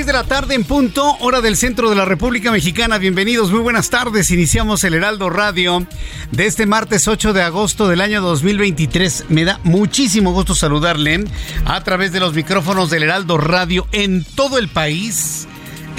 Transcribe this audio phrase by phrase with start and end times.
[0.00, 2.96] 6 de la tarde en punto, hora del centro de la República Mexicana.
[2.96, 4.30] Bienvenidos, muy buenas tardes.
[4.30, 5.86] Iniciamos el Heraldo Radio
[6.30, 9.26] de este martes 8 de agosto del año 2023.
[9.28, 11.26] Me da muchísimo gusto saludarle
[11.66, 15.46] a través de los micrófonos del Heraldo Radio en todo el país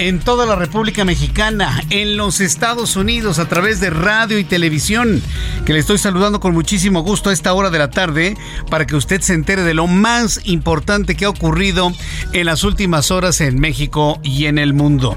[0.08, 5.22] en toda la República Mexicana, en los Estados Unidos, a través de radio y televisión,
[5.64, 8.36] que le estoy saludando con muchísimo gusto a esta hora de la tarde
[8.68, 11.92] para que usted se entere de lo más importante que ha ocurrido
[12.32, 15.16] en las últimas horas en México y en el mundo.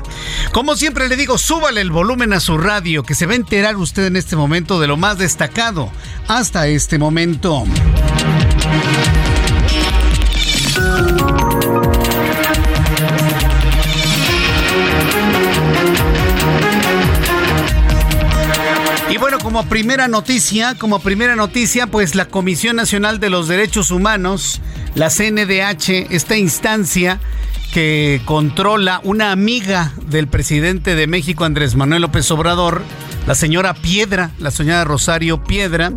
[0.52, 3.78] Como siempre le digo, súbale el volumen a su radio, que se va a enterar
[3.78, 5.90] usted en este momento de lo más destacado
[6.28, 7.66] hasta este momento.
[19.46, 24.60] Como primera noticia, como primera noticia, pues la Comisión Nacional de los Derechos Humanos,
[24.96, 27.20] la CNDH, esta instancia
[27.72, 32.82] que controla una amiga del presidente de México, Andrés Manuel López Obrador,
[33.28, 35.94] la señora Piedra, la señora Rosario Piedra.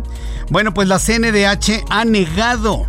[0.51, 2.85] Bueno, pues la CNDH ha negado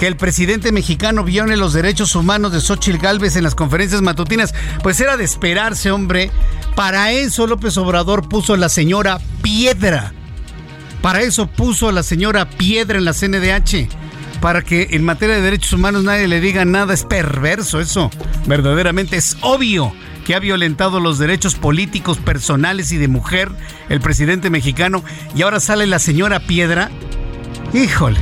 [0.00, 4.54] que el presidente mexicano viole los derechos humanos de Xochitl Gálvez en las conferencias matutinas.
[4.82, 6.30] Pues era de esperarse, hombre.
[6.74, 10.14] Para eso López Obrador puso a la señora Piedra.
[11.02, 13.90] Para eso puso a la señora Piedra en la CNDH.
[14.40, 16.94] Para que en materia de derechos humanos nadie le diga nada.
[16.94, 18.10] Es perverso eso.
[18.46, 19.92] Verdaderamente es obvio
[20.24, 23.50] que ha violentado los derechos políticos, personales y de mujer
[23.90, 25.04] el presidente mexicano.
[25.36, 26.90] Y ahora sale la señora Piedra.
[27.74, 28.18] Híjole.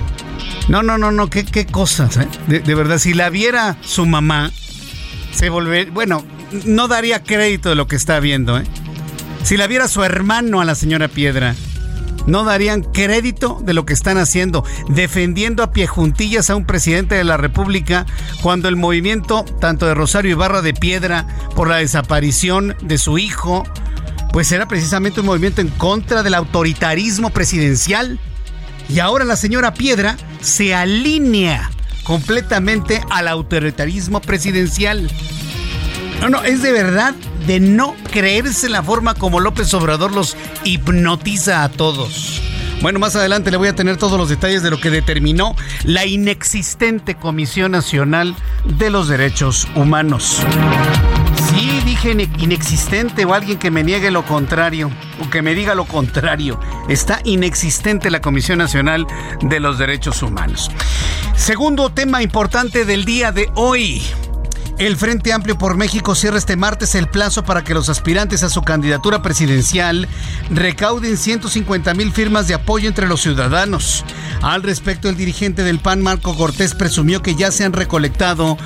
[0.69, 2.29] No, no, no, no, qué, qué cosas, ¿eh?
[2.47, 4.51] de, verdad, si la viera su mamá,
[5.33, 6.25] se volvería, bueno,
[6.65, 8.65] no daría crédito de lo que está viendo, ¿eh?
[9.45, 11.55] Si la viera su hermano a la señora Piedra,
[12.27, 17.15] no darían crédito de lo que están haciendo, defendiendo a pie juntillas a un presidente
[17.15, 18.05] de la República
[18.43, 21.27] cuando el movimiento, tanto de Rosario Ibarra de Piedra,
[21.57, 23.65] por la desaparición de su hijo,
[24.33, 28.21] pues era precisamente un movimiento en contra del autoritarismo presidencial.
[28.91, 31.71] Y ahora la señora Piedra se alinea
[32.04, 35.10] completamente al autoritarismo presidencial.
[36.21, 37.15] No, no, es de verdad
[37.47, 42.43] de no creerse la forma como López Obrador los hipnotiza a todos.
[42.81, 46.06] Bueno, más adelante le voy a tener todos los detalles de lo que determinó la
[46.06, 50.44] inexistente Comisión Nacional de los Derechos Humanos.
[52.04, 54.88] Inexistente o alguien que me niegue lo contrario
[55.20, 56.60] o que me diga lo contrario.
[56.88, 59.04] Está inexistente la Comisión Nacional
[59.42, 60.70] de los Derechos Humanos.
[61.34, 64.00] Segundo tema importante del día de hoy.
[64.78, 68.48] El Frente Amplio por México cierra este martes el plazo para que los aspirantes a
[68.48, 70.07] su candidatura presidencial
[70.51, 74.04] recauden 150 mil firmas de apoyo entre los ciudadanos.
[74.41, 78.57] Al respecto, el dirigente del PAN, Marco Cortés, presumió que ya se han recolectado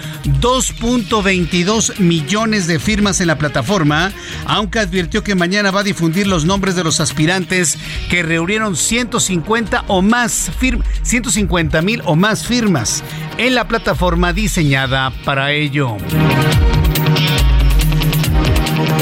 [0.41, 4.13] 2.22 millones de firmas en la plataforma,
[4.45, 7.79] aunque advirtió que mañana va a difundir los nombres de los aspirantes
[8.11, 13.03] que reunieron 150 o más firmas, 150 mil o más firmas
[13.39, 16.02] en la plataforma diseñada para ello.
[16.09, 16.82] Thank you.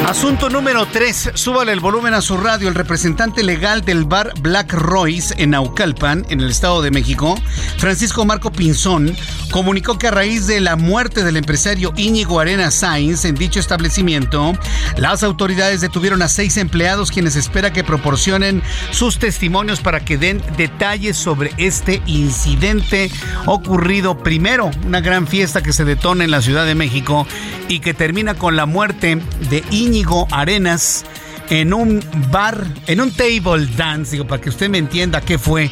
[0.06, 1.32] Asunto número 3.
[1.34, 2.68] Súbale el volumen a su radio.
[2.68, 7.38] El representante legal del bar Black Royce en Naucalpan, en el Estado de México,
[7.76, 9.14] Francisco Marco Pinzón,
[9.52, 14.52] comunicó que a raíz de la muerte del empresario Íñigo Arena Sainz en dicho establecimiento,
[14.96, 20.42] las autoridades detuvieron a seis empleados quienes espera que proporcionen sus testimonios para que den
[20.56, 23.10] detalles sobre este incidente
[23.46, 27.26] ocurrido primero, una gran fiesta que se detona en la Ciudad de México
[27.68, 29.20] y que termina con la muerte
[29.50, 29.89] de Íñigo
[30.30, 31.04] Arenas
[31.48, 32.00] en un
[32.30, 35.70] bar, en un table dance, digo, para que usted me entienda qué fue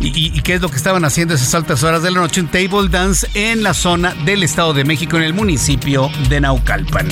[0.00, 2.88] y, qué es lo que estaban haciendo esas altas horas de la noche, un table
[2.88, 7.08] dance en la zona del Estado de México, en el municipio de Naucalpan.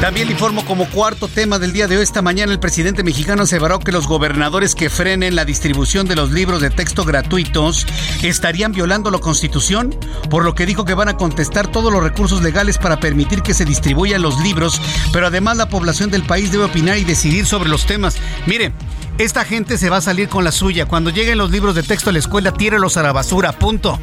[0.00, 2.02] También informo como cuarto tema del día de hoy.
[2.02, 6.30] Esta mañana el presidente mexicano aseveró que los gobernadores que frenen la distribución de los
[6.30, 7.86] libros de texto gratuitos
[8.22, 9.96] estarían violando la constitución,
[10.28, 13.54] por lo que dijo que van a contestar todos los recursos legales para permitir que
[13.54, 14.80] se distribuyan los libros,
[15.12, 18.16] pero además la población del país debe opinar y decidir sobre los temas.
[18.46, 18.72] Mire,
[19.16, 20.86] esta gente se va a salir con la suya.
[20.86, 23.98] Cuando lleguen los libros de texto a la escuela, tírelos a la basura, punto.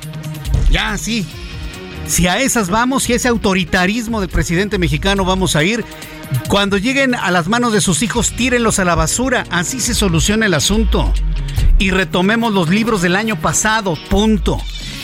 [0.72, 1.28] Ya, sí,
[2.12, 5.86] si a esas vamos, si a ese autoritarismo del presidente mexicano vamos a ir,
[6.50, 9.46] cuando lleguen a las manos de sus hijos, tírenlos a la basura.
[9.50, 11.12] Así se soluciona el asunto.
[11.80, 13.98] Y retomemos los libros del año pasado.
[14.10, 14.60] Punto.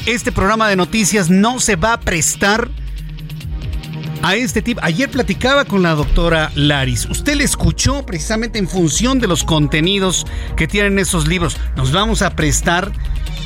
[0.05, 2.69] Este programa de noticias no se va a prestar
[4.21, 4.79] a este tipo.
[4.83, 7.05] Ayer platicaba con la doctora Laris.
[7.09, 10.25] Usted le escuchó precisamente en función de los contenidos
[10.55, 11.57] que tienen esos libros.
[11.75, 12.91] Nos vamos a prestar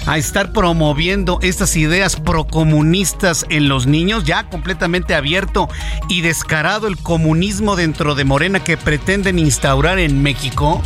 [0.07, 5.69] a estar promoviendo estas ideas procomunistas en los niños, ya completamente abierto
[6.09, 10.81] y descarado el comunismo dentro de Morena que pretenden instaurar en México.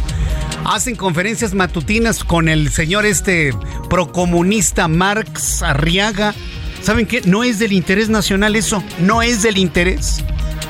[0.65, 3.53] Hacen conferencias matutinas con el señor este
[3.89, 6.33] procomunista Marx Arriaga.
[6.85, 7.21] ¿Saben qué?
[7.25, 10.23] No es del interés nacional eso, no es del interés.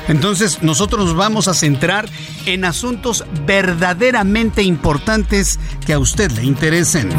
[0.08, 2.08] Entonces nosotros nos vamos a centrar
[2.46, 7.10] en asuntos verdaderamente importantes que a usted le interesen.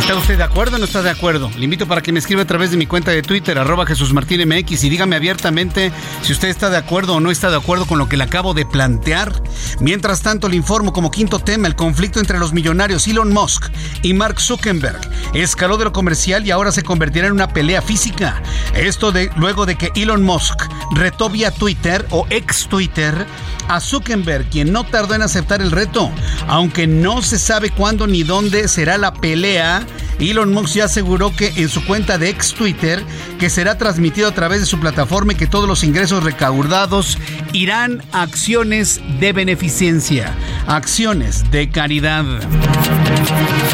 [0.00, 1.50] ¿Está usted de acuerdo o no está de acuerdo?
[1.56, 4.14] Le invito para que me escriba a través de mi cuenta de Twitter, arroba Jesús
[4.14, 5.92] Martín MX, y dígame abiertamente
[6.22, 8.54] si usted está de acuerdo o no está de acuerdo con lo que le acabo
[8.54, 9.30] de plantear.
[9.78, 13.66] Mientras tanto, le informo como quinto tema el conflicto entre los millonarios Elon Musk
[14.02, 15.00] y Mark Zuckerberg.
[15.34, 18.42] Escaló de lo comercial y ahora se convertirá en una pelea física.
[18.74, 20.62] Esto de, luego de que Elon Musk
[20.92, 23.26] retó vía Twitter o ex Twitter
[23.68, 26.10] a Zuckerberg, quien no tardó en aceptar el reto.
[26.48, 29.86] Aunque no se sabe cuándo ni dónde será la pelea,
[30.18, 33.02] Elon Musk ya aseguró que en su cuenta de ex Twitter
[33.38, 37.18] que será transmitido a través de su plataforma y que todos los ingresos recaudados
[37.52, 40.34] irán a acciones de beneficencia,
[40.66, 42.24] acciones de caridad.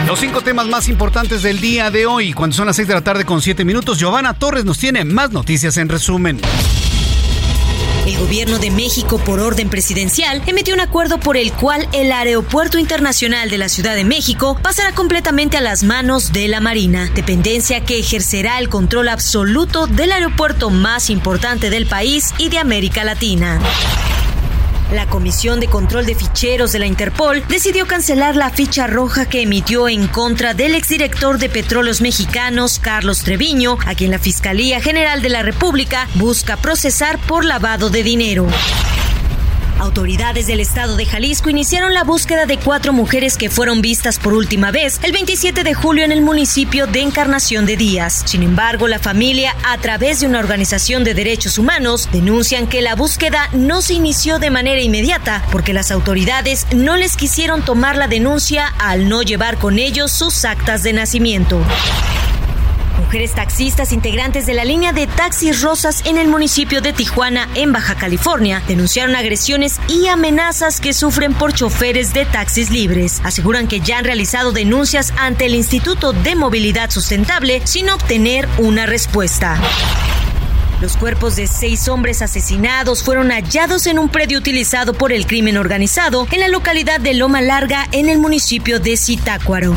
[0.07, 3.03] Los cinco temas más importantes del día de hoy, cuando son las seis de la
[3.03, 6.41] tarde con siete minutos, Giovanna Torres nos tiene más noticias en resumen.
[8.17, 12.79] El gobierno de México, por orden presidencial, emitió un acuerdo por el cual el Aeropuerto
[12.79, 17.85] Internacional de la Ciudad de México pasará completamente a las manos de la Marina, dependencia
[17.85, 23.61] que ejercerá el control absoluto del aeropuerto más importante del país y de América Latina.
[24.93, 29.43] La Comisión de Control de Ficheros de la Interpol decidió cancelar la ficha roja que
[29.43, 35.23] emitió en contra del exdirector de Petróleos Mexicanos, Carlos Treviño, a quien la Fiscalía General
[35.23, 38.47] de la República busca procesar por lavado de dinero.
[39.79, 44.33] Autoridades del estado de Jalisco iniciaron la búsqueda de cuatro mujeres que fueron vistas por
[44.33, 48.23] última vez el 27 de julio en el municipio de Encarnación de Díaz.
[48.25, 52.95] Sin embargo, la familia, a través de una organización de derechos humanos, denuncian que la
[52.95, 58.09] búsqueda no se inició de manera inmediata porque las autoridades no les quisieron tomar la
[58.09, 61.63] denuncia al no llevar con ellos sus actas de nacimiento.
[62.99, 67.73] Mujeres taxistas integrantes de la línea de taxis rosas en el municipio de Tijuana, en
[67.73, 73.21] Baja California, denunciaron agresiones y amenazas que sufren por choferes de taxis libres.
[73.23, 78.87] Aseguran que ya han realizado denuncias ante el Instituto de Movilidad Sustentable sin obtener una
[78.87, 79.61] respuesta.
[80.81, 85.57] Los cuerpos de seis hombres asesinados fueron hallados en un predio utilizado por el crimen
[85.57, 89.75] organizado en la localidad de Loma Larga, en el municipio de Zitácuaro.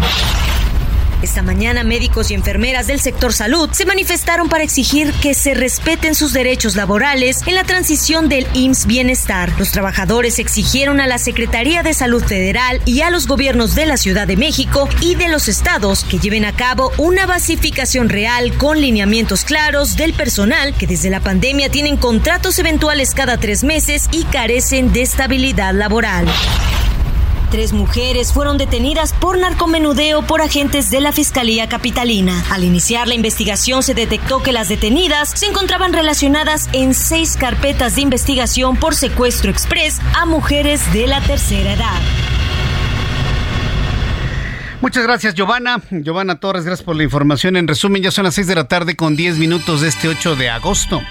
[1.22, 6.16] Esta mañana médicos y enfermeras del sector salud se manifestaron para exigir que se respeten
[6.16, 9.52] sus derechos laborales en la transición del IMSS Bienestar.
[9.60, 13.98] Los trabajadores exigieron a la Secretaría de Salud Federal y a los gobiernos de la
[13.98, 18.80] Ciudad de México y de los estados que lleven a cabo una basificación real con
[18.80, 24.24] lineamientos claros del personal que desde la pandemia tienen contratos eventuales cada tres meses y
[24.24, 26.28] carecen de estabilidad laboral.
[27.50, 32.46] Tres mujeres fueron detenidas por narcomenudeo por agentes de la Fiscalía Capitalina.
[32.52, 37.96] Al iniciar la investigación se detectó que las detenidas se encontraban relacionadas en seis carpetas
[37.96, 42.29] de investigación por secuestro express a mujeres de la tercera edad.
[44.82, 45.82] Muchas gracias, Giovanna.
[45.92, 47.58] Giovanna Torres, gracias por la información.
[47.58, 50.38] En resumen, ya son las 6 de la tarde con 10 minutos de este 8
[50.38, 51.02] de agosto.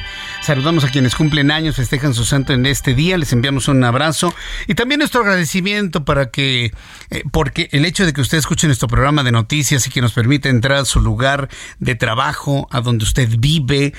[0.40, 4.34] Saludamos a quienes cumplen años, festejan su santo en este día, les enviamos un abrazo
[4.66, 6.72] y también nuestro agradecimiento para que,
[7.10, 10.14] eh, porque el hecho de que usted escuche nuestro programa de noticias y que nos
[10.14, 13.92] permite entrar a su lugar de trabajo, a donde usted vive,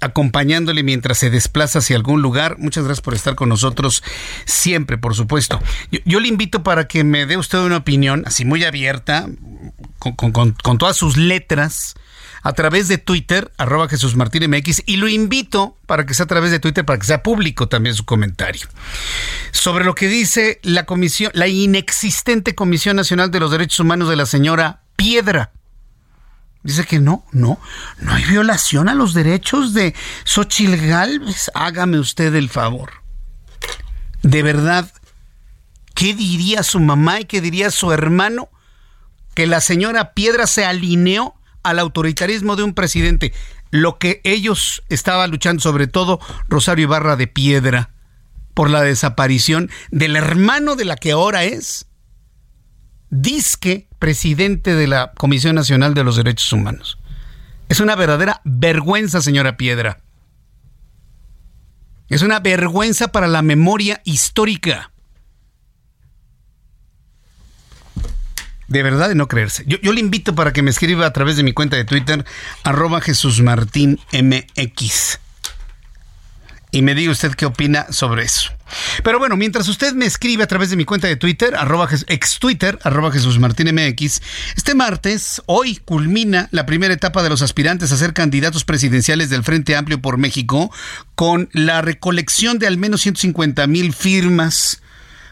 [0.00, 2.56] acompañándole mientras se desplaza hacia algún lugar.
[2.58, 4.02] Muchas gracias por estar con nosotros
[4.44, 5.60] siempre, por supuesto.
[6.04, 9.28] Yo, le invito para que me dé usted una opinión, así muy abierta,
[9.98, 11.94] con, todas sus letras,
[12.42, 16.28] a través de Twitter, arroba Jesús Martín MX, y lo invito para que sea a
[16.28, 18.66] través de Twitter, para que sea público también su comentario.
[19.50, 24.16] Sobre lo que dice la comisión, la inexistente Comisión Nacional de los Derechos Humanos de
[24.16, 25.52] la señora Piedra.
[26.62, 27.58] Dice que no, no,
[28.00, 31.50] no hay violación a los derechos de Xochitl Galvez.
[31.54, 32.92] Hágame usted el favor.
[34.22, 34.92] De verdad,
[35.94, 38.50] ¿qué diría su mamá y qué diría su hermano?
[39.34, 43.32] Que la señora Piedra se alineó al autoritarismo de un presidente.
[43.70, 47.90] Lo que ellos estaban luchando, sobre todo Rosario Ibarra de Piedra,
[48.52, 51.86] por la desaparición del hermano de la que ahora es
[53.08, 56.98] disque presidente de la Comisión Nacional de los Derechos Humanos.
[57.68, 60.00] Es una verdadera vergüenza, señora Piedra.
[62.08, 64.90] Es una vergüenza para la memoria histórica.
[68.66, 69.64] De verdad de no creerse.
[69.66, 72.24] Yo, le invito para que me escriba a través de mi cuenta de Twitter,
[72.64, 75.19] arroba Jesús Martín MX
[76.70, 78.50] y me diga usted qué opina sobre eso.
[79.02, 82.38] Pero bueno, mientras usted me escribe a través de mi cuenta de Twitter, arroba, ex
[82.38, 84.22] Twitter, arroba Jesús Martín MX,
[84.56, 89.42] este martes, hoy culmina la primera etapa de los aspirantes a ser candidatos presidenciales del
[89.42, 90.70] Frente Amplio por México
[91.14, 94.80] con la recolección de al menos 150 mil firmas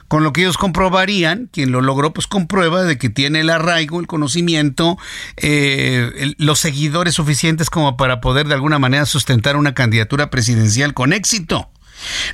[0.09, 4.01] con lo que ellos comprobarían, quien lo logró, pues comprueba de que tiene el arraigo,
[4.01, 4.99] el conocimiento,
[5.37, 11.13] eh, los seguidores suficientes como para poder de alguna manera sustentar una candidatura presidencial con
[11.13, 11.71] éxito.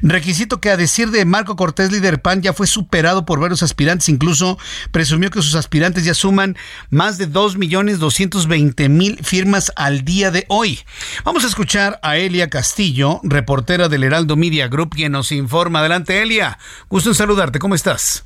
[0.03, 4.09] Requisito que a decir de Marco Cortés, líder PAN, ya fue superado por varios aspirantes,
[4.09, 4.59] incluso
[4.91, 6.57] presumió que sus aspirantes ya suman
[6.91, 10.81] más de 2.220.000 firmas al día de hoy.
[11.25, 15.81] Vamos a escuchar a Elia Castillo, reportera del Heraldo Media Group, quien nos informa.
[15.81, 16.59] Adelante, Elia.
[16.89, 17.59] Gusto en saludarte.
[17.59, 18.25] ¿Cómo estás?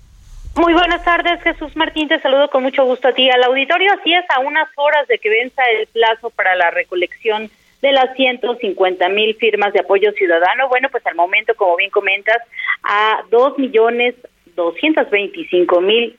[0.57, 2.09] Muy buenas tardes, Jesús Martín.
[2.09, 3.93] Te saludo con mucho gusto a ti al auditorio.
[3.93, 7.51] Así es, a unas horas de que venza el plazo para la recolección
[7.83, 10.69] de las 150 mil firmas de apoyo ciudadano.
[10.69, 12.39] Bueno, pues al momento, como bien comentas,
[12.83, 14.15] a dos millones
[15.11, 16.19] veinticinco mil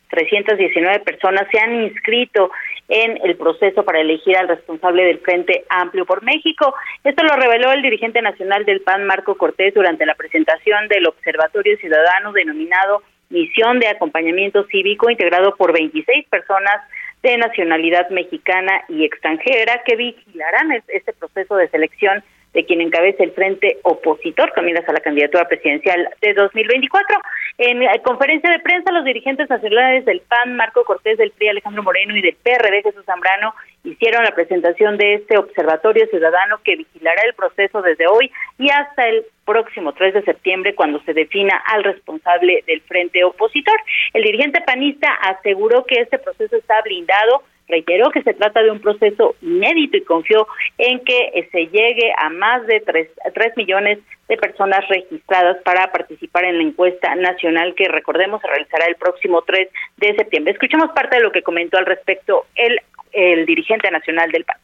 [0.58, 2.51] diecinueve personas se han inscrito
[2.88, 6.74] en el proceso para elegir al responsable del Frente Amplio por México.
[7.04, 11.78] Esto lo reveló el dirigente nacional del PAN, Marco Cortés, durante la presentación del Observatorio
[11.78, 16.82] Ciudadano denominado Misión de Acompañamiento Cívico, integrado por 26 personas
[17.22, 23.32] de nacionalidad mexicana y extranjera que vigilarán este proceso de selección de quien encabece el
[23.32, 27.18] frente opositor con a la candidatura presidencial de 2024.
[27.58, 32.15] En conferencia de prensa, los dirigentes nacionales del PAN, Marco Cortés, del PRI, Alejandro Moreno
[32.15, 33.53] y del PRD, Jesús Zambrano,
[33.84, 39.08] hicieron la presentación de este observatorio ciudadano que vigilará el proceso desde hoy y hasta
[39.08, 43.77] el próximo 3 de septiembre cuando se defina al responsable del frente opositor.
[44.13, 48.80] El dirigente panista aseguró que este proceso está blindado reiteró que se trata de un
[48.80, 50.48] proceso inédito y confió
[50.78, 53.10] en que se llegue a más de 3,
[53.56, 58.96] millones de personas registradas para participar en la encuesta nacional que recordemos se realizará el
[58.96, 60.54] próximo 3 de septiembre.
[60.54, 62.82] Escuchemos parte de lo que comentó al respecto el,
[63.14, 64.58] el dirigente nacional del PAN.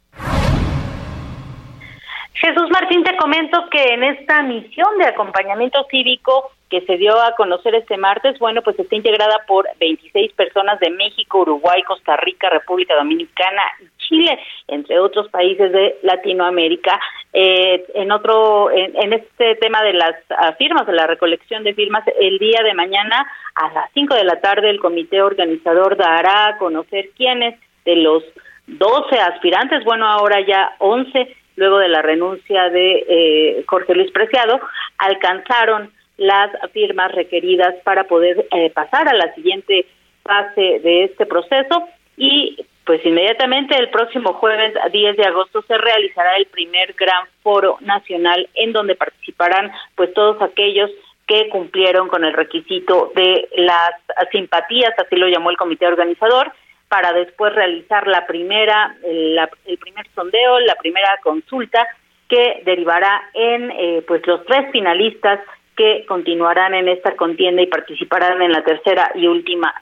[2.33, 7.36] Jesús Martín, te comento que en esta misión de acompañamiento cívico que se dio a
[7.36, 12.50] conocer este martes, bueno, pues está integrada por 26 personas de México, Uruguay, Costa Rica,
[12.50, 16.98] República Dominicana y Chile, entre otros países de Latinoamérica.
[17.34, 22.06] Eh, en otro, en, este tema de las ah, firmas, de la recolección de firmas,
[22.20, 26.58] el día de mañana a las 5 de la tarde el comité organizador dará a
[26.58, 28.24] conocer quiénes de los
[28.68, 34.62] 12 aspirantes, bueno, ahora ya 11, luego de la renuncia de eh, Jorge Luis Preciado,
[34.98, 39.86] alcanzaron las firmas requeridas para poder eh, pasar a la siguiente
[40.24, 41.88] fase de este proceso.
[42.18, 47.77] Y pues inmediatamente el próximo jueves 10 de agosto se realizará el primer gran foro
[47.82, 50.89] nacional en donde participarán pues todos aquellos
[51.27, 53.91] que cumplieron con el requisito de las
[54.32, 56.51] simpatías, así lo llamó el comité organizador,
[56.89, 61.88] para después realizar la primera, el primer sondeo, la primera consulta
[62.27, 65.39] que derivará en eh, pues los tres finalistas
[65.75, 69.74] que continuarán en esta contienda y participarán en la tercera y última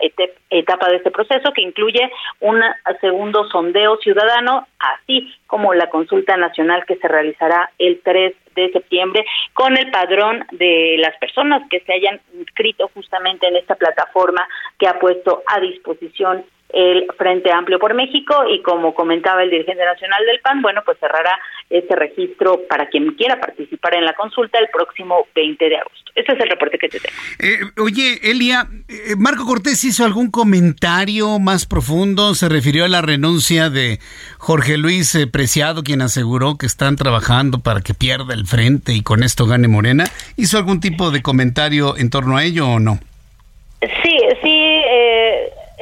[0.50, 2.62] etapa de este proceso, que incluye un
[3.02, 9.26] segundo sondeo ciudadano, así como la consulta nacional que se realizará el 3 de septiembre
[9.54, 14.48] con el padrón de las personas que se hayan inscrito justamente en esta plataforma
[14.78, 19.84] que ha puesto a disposición el Frente Amplio por México y como comentaba el dirigente
[19.84, 21.40] nacional del PAN, bueno, pues cerrará
[21.70, 25.99] este registro para quien quiera participar en la consulta el próximo 20 de agosto.
[26.20, 27.16] Este es el reporte que te tengo.
[27.40, 33.02] Eh, oye, Elia, eh, Marco Cortés hizo algún comentario más profundo, se refirió a la
[33.02, 34.02] renuncia de
[34.38, 39.02] Jorge Luis eh, Preciado, quien aseguró que están trabajando para que pierda el frente y
[39.02, 40.04] con esto gane Morena.
[40.36, 43.00] ¿Hizo algún tipo de comentario en torno a ello o no?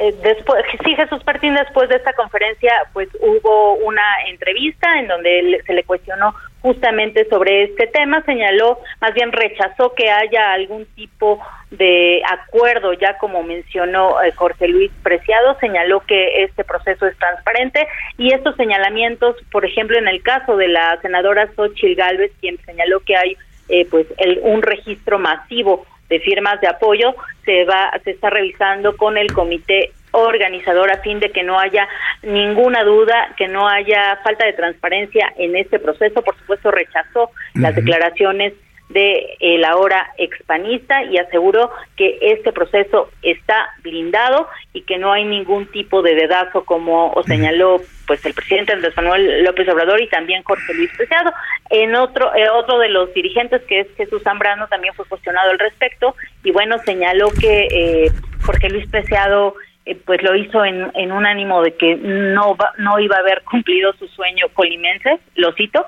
[0.00, 5.60] Eh, después, sí, Jesús Martín, después de esta conferencia, pues hubo una entrevista en donde
[5.66, 11.40] se le cuestionó justamente sobre este tema, señaló, más bien rechazó que haya algún tipo
[11.72, 17.88] de acuerdo, ya como mencionó eh, Jorge Luis Preciado, señaló que este proceso es transparente
[18.18, 23.00] y estos señalamientos, por ejemplo, en el caso de la senadora Xochil Gálvez, quien señaló
[23.00, 23.36] que hay
[23.68, 28.96] eh, pues el, un registro masivo de firmas de apoyo se va se está revisando
[28.96, 31.86] con el comité organizador a fin de que no haya
[32.22, 36.22] ninguna duda, que no haya falta de transparencia en este proceso.
[36.22, 38.54] Por supuesto, rechazó las declaraciones
[38.88, 45.24] de el ahora expanista y aseguró que este proceso está blindado y que no hay
[45.24, 50.08] ningún tipo de dedazo como o señaló pues el presidente Andrés Manuel López Obrador y
[50.08, 51.30] también Jorge Luis Preciado.
[51.70, 55.58] En otro eh, otro de los dirigentes que es Jesús Zambrano también fue cuestionado al
[55.58, 61.12] respecto y bueno señaló que eh, Jorge Luis Preciado eh, pues lo hizo en, en
[61.12, 65.84] un ánimo de que no no iba a haber cumplido su sueño colimense, lo cito,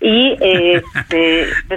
[0.00, 0.82] y eh,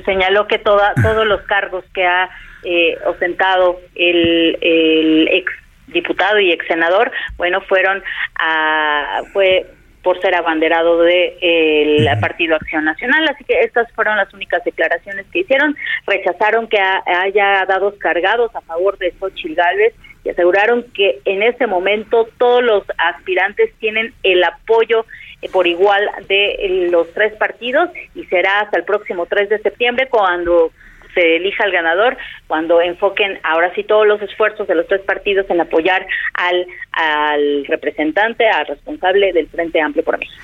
[0.05, 2.29] señaló que toda, todos los cargos que ha
[2.63, 5.51] eh, ostentado el, el ex
[5.87, 8.03] diputado y ex senador, bueno, fueron
[8.35, 9.65] a, fue
[10.07, 15.25] por ser abanderado de el Partido Acción Nacional, así que estas fueron las únicas declaraciones
[15.33, 19.93] que hicieron, rechazaron que haya dados cargados a favor de Xochitl Gálvez
[20.23, 25.05] y aseguraron que en este momento todos los aspirantes tienen el apoyo
[25.51, 30.07] por igual de eh, los tres partidos y será hasta el próximo 3 de septiembre
[30.09, 30.71] cuando
[31.17, 35.47] se elija el ganador, cuando enfoquen ahora sí todos los esfuerzos de los tres partidos
[35.49, 40.37] en apoyar al, al representante, al responsable del Frente Amplio por México.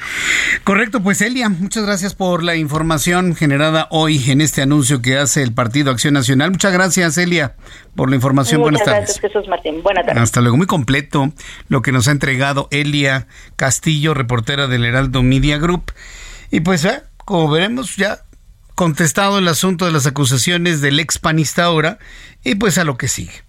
[0.64, 5.44] Correcto, pues Elia, muchas gracias por la información generada hoy en este anuncio que hace
[5.44, 6.50] el Partido Acción Nacional.
[6.50, 7.54] Muchas gracias, Elia,
[7.96, 8.62] por la información.
[8.62, 9.84] Muchas Buenas gracias, Jesús Martín.
[9.84, 10.24] Buenas tardes.
[10.24, 10.58] Hasta luego.
[10.58, 11.32] Muy completo
[11.70, 15.92] lo que nos ha entregado Elia Castillo, reportera del Heraldo Media Group.
[16.50, 17.02] Y pues, ¿eh?
[17.26, 18.23] como veremos, ya
[18.76, 22.00] contestado el asunto de las acusaciones del ex panista ahora
[22.44, 23.44] y pues a lo que sigue.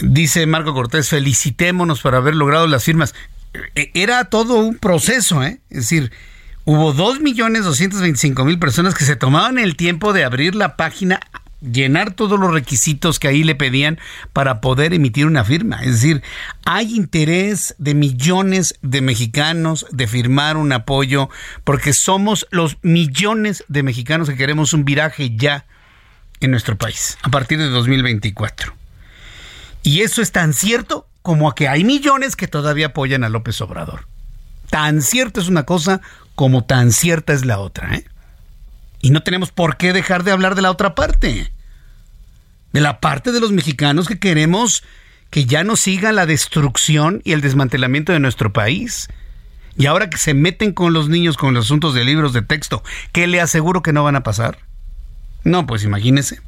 [0.00, 3.14] Dice Marco Cortés, felicitémonos por haber logrado las firmas.
[3.74, 5.60] E, era todo un proceso, ¿eh?
[5.70, 6.12] Es decir,
[6.64, 11.20] hubo 2.225.000 personas que se tomaban el tiempo de abrir la página
[11.72, 13.98] llenar todos los requisitos que ahí le pedían
[14.32, 15.82] para poder emitir una firma.
[15.82, 16.22] Es decir,
[16.64, 21.28] hay interés de millones de mexicanos de firmar un apoyo
[21.64, 25.66] porque somos los millones de mexicanos que queremos un viraje ya
[26.40, 28.74] en nuestro país a partir de 2024.
[29.82, 34.06] Y eso es tan cierto como que hay millones que todavía apoyan a López Obrador.
[34.70, 36.00] Tan cierto es una cosa
[36.34, 37.94] como tan cierta es la otra.
[37.94, 38.04] ¿eh?
[39.00, 41.52] Y no tenemos por qué dejar de hablar de la otra parte.
[42.74, 44.82] De la parte de los mexicanos que queremos
[45.30, 49.06] que ya no siga la destrucción y el desmantelamiento de nuestro país.
[49.76, 52.82] Y ahora que se meten con los niños con los asuntos de libros de texto,
[53.12, 54.58] ¿qué le aseguro que no van a pasar?
[55.44, 56.40] No, pues imagínese.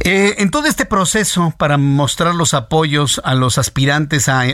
[0.00, 4.46] Eh, en todo este proceso para mostrar los apoyos a los aspirantes a,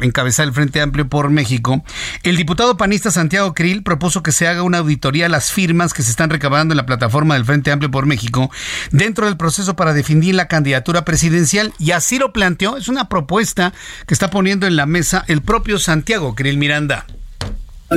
[0.00, 1.84] encabezar el Frente Amplio por México,
[2.22, 6.02] el diputado panista Santiago Krill propuso que se haga una auditoría a las firmas que
[6.02, 8.50] se están recabando en la plataforma del Frente Amplio por México
[8.90, 12.76] dentro del proceso para definir la candidatura presidencial y así lo planteó.
[12.76, 13.72] Es una propuesta
[14.06, 17.06] que está poniendo en la mesa el propio Santiago Krill Miranda.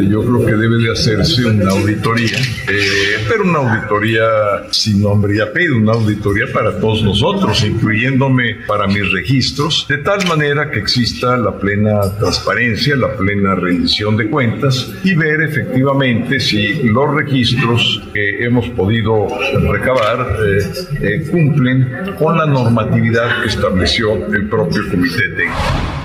[0.01, 4.23] Yo creo que debe de hacerse una auditoría, eh, pero una auditoría
[4.71, 10.25] sin nombre y apellido, una auditoría para todos nosotros, incluyéndome para mis registros, de tal
[10.27, 16.83] manera que exista la plena transparencia, la plena rendición de cuentas y ver efectivamente si
[16.83, 19.27] los registros que hemos podido
[19.71, 26.04] recabar eh, eh, cumplen con la normatividad que estableció el propio comité técnico.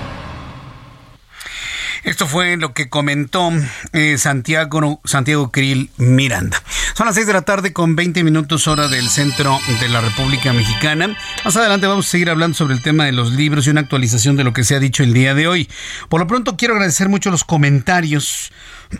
[2.03, 3.51] Esto fue lo que comentó
[3.93, 6.61] eh, Santiago, Santiago Krill Miranda.
[6.95, 10.51] Son las 6 de la tarde con 20 minutos hora del centro de la República
[10.51, 11.15] Mexicana.
[11.45, 14.35] Más adelante vamos a seguir hablando sobre el tema de los libros y una actualización
[14.35, 15.69] de lo que se ha dicho el día de hoy.
[16.09, 18.51] Por lo pronto quiero agradecer mucho los comentarios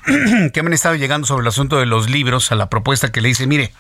[0.54, 3.22] que me han estado llegando sobre el asunto de los libros, a la propuesta que
[3.22, 3.48] le hice.
[3.48, 3.74] Mire,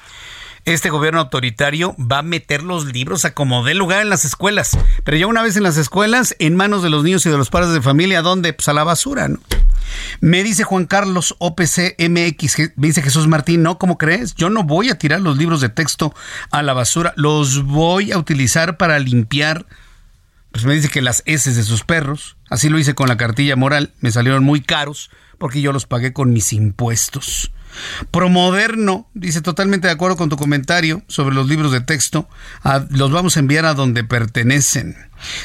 [0.65, 4.77] este gobierno autoritario va a meter los libros a como dé lugar en las escuelas.
[5.03, 7.49] Pero ya una vez en las escuelas, en manos de los niños y de los
[7.49, 8.53] padres de familia, ¿a dónde?
[8.53, 9.39] Pues a la basura, ¿no?
[10.19, 14.35] Me dice Juan Carlos OPC MX, me dice Jesús Martín, no, ¿cómo crees?
[14.35, 16.13] Yo no voy a tirar los libros de texto
[16.51, 19.65] a la basura, los voy a utilizar para limpiar,
[20.51, 23.55] pues me dice que las heces de sus perros, así lo hice con la cartilla
[23.55, 27.51] moral, me salieron muy caros porque yo los pagué con mis impuestos.
[28.11, 32.27] Promoderno, dice totalmente de acuerdo con tu comentario sobre los libros de texto,
[32.89, 34.95] los vamos a enviar a donde pertenecen.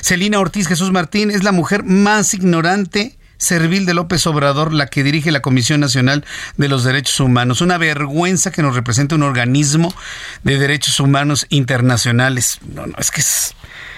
[0.01, 5.03] Celina Ortiz Jesús Martín es la mujer más ignorante servil de López Obrador, la que
[5.03, 6.25] dirige la Comisión Nacional
[6.57, 7.61] de los Derechos Humanos.
[7.61, 9.95] Una vergüenza que nos represente un organismo
[10.43, 12.59] de derechos humanos internacionales.
[12.75, 13.23] No, no, es que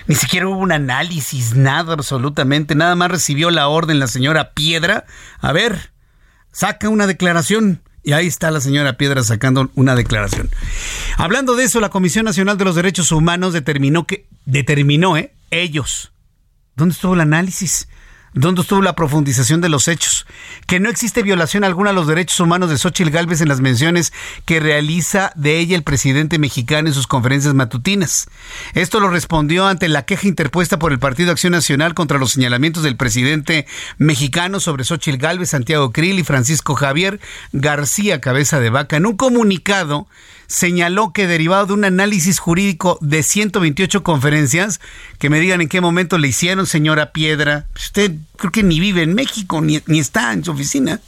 [0.07, 5.05] ni siquiera hubo un análisis, nada absolutamente, nada más recibió la orden la señora Piedra.
[5.41, 5.93] A ver,
[6.51, 7.83] saca una declaración.
[8.03, 10.51] Y ahí está la señora Piedra sacando una declaración.
[11.17, 15.33] Hablando de eso, la Comisión Nacional de los Derechos Humanos determinó que, determinó, ¿eh?
[15.51, 16.13] Ellos.
[16.77, 17.89] ¿Dónde estuvo el análisis?
[18.35, 20.27] ¿Dónde estuvo la profundización de los hechos?
[20.67, 24.13] Que no existe violación alguna a los derechos humanos de Xochitl Gálvez en las menciones
[24.45, 28.29] que realiza de ella el presidente mexicano en sus conferencias matutinas.
[28.75, 32.83] Esto lo respondió ante la queja interpuesta por el Partido Acción Nacional contra los señalamientos
[32.83, 37.21] del presidente mexicano sobre Xochitl Gálvez, Santiago Krill y Francisco Javier
[37.53, 38.97] García Cabeza de Vaca.
[38.97, 40.07] En un comunicado,
[40.49, 44.81] señaló que derivado de un análisis jurídico de 128 conferencias,
[45.19, 49.03] que me digan en qué momento le hicieron, señora Piedra, usted creo que ni vive
[49.03, 51.01] en México, ni, ni está en su oficina.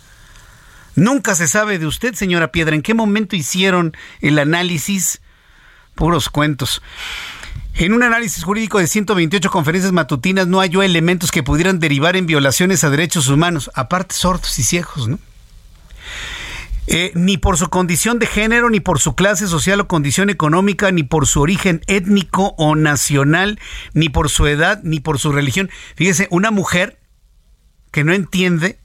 [0.97, 5.21] Nunca se sabe de usted, señora Piedra, en qué momento hicieron el análisis.
[5.95, 6.83] Puros cuentos.
[7.75, 12.27] En un análisis jurídico de 128 conferencias matutinas no halló elementos que pudieran derivar en
[12.27, 15.19] violaciones a derechos humanos, aparte sordos y ciegos, ¿no?
[16.87, 20.91] Eh, ni por su condición de género, ni por su clase social o condición económica,
[20.91, 23.61] ni por su origen étnico o nacional,
[23.93, 25.71] ni por su edad, ni por su religión.
[25.95, 26.99] Fíjese, una mujer
[27.91, 28.79] que no entiende,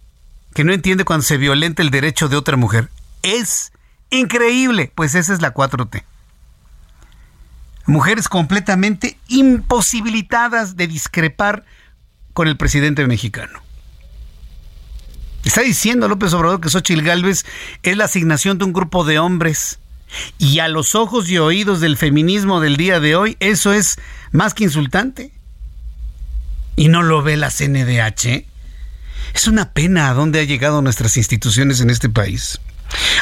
[0.53, 2.89] que no entiende cuando se violenta el derecho de otra mujer.
[3.21, 3.71] Es
[4.09, 6.03] increíble, pues esa es la 4T.
[7.87, 11.65] Mujeres completamente imposibilitadas de discrepar
[12.33, 13.61] con el presidente mexicano.
[15.43, 17.45] Está diciendo López Obrador que Xochitl Gálvez
[17.83, 19.79] es la asignación de un grupo de hombres.
[20.39, 23.99] Y a los ojos y oídos del feminismo del día de hoy, eso es
[24.31, 25.31] más que insultante.
[26.75, 28.54] Y no lo ve la CNDH.
[29.35, 32.57] Es una pena a dónde han llegado nuestras instituciones en este país.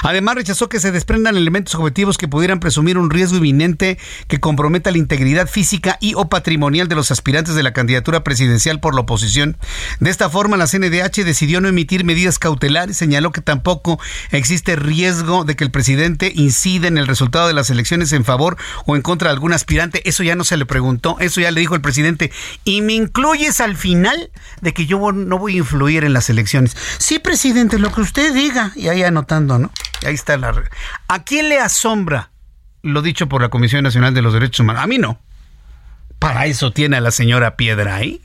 [0.03, 4.91] Además, rechazó que se desprendan elementos objetivos que pudieran presumir un riesgo inminente que comprometa
[4.91, 9.01] la integridad física y o patrimonial de los aspirantes de la candidatura presidencial por la
[9.01, 9.57] oposición.
[9.99, 13.99] De esta forma, la CNDH decidió no emitir medidas cautelares, señaló que tampoco
[14.31, 18.57] existe riesgo de que el presidente incida en el resultado de las elecciones en favor
[18.85, 20.07] o en contra de algún aspirante.
[20.07, 22.31] Eso ya no se le preguntó, eso ya le dijo el presidente.
[22.63, 24.31] Y me incluyes al final
[24.61, 26.75] de que yo no voy a influir en las elecciones.
[26.97, 28.71] Sí, presidente, lo que usted diga.
[28.75, 29.62] Y ahí anotando, ¿no?
[31.07, 32.31] ¿A quién le asombra
[32.81, 34.83] lo dicho por la Comisión Nacional de los Derechos Humanos?
[34.83, 35.19] A mí no.
[36.19, 38.21] Para eso tiene a la señora Piedra ahí.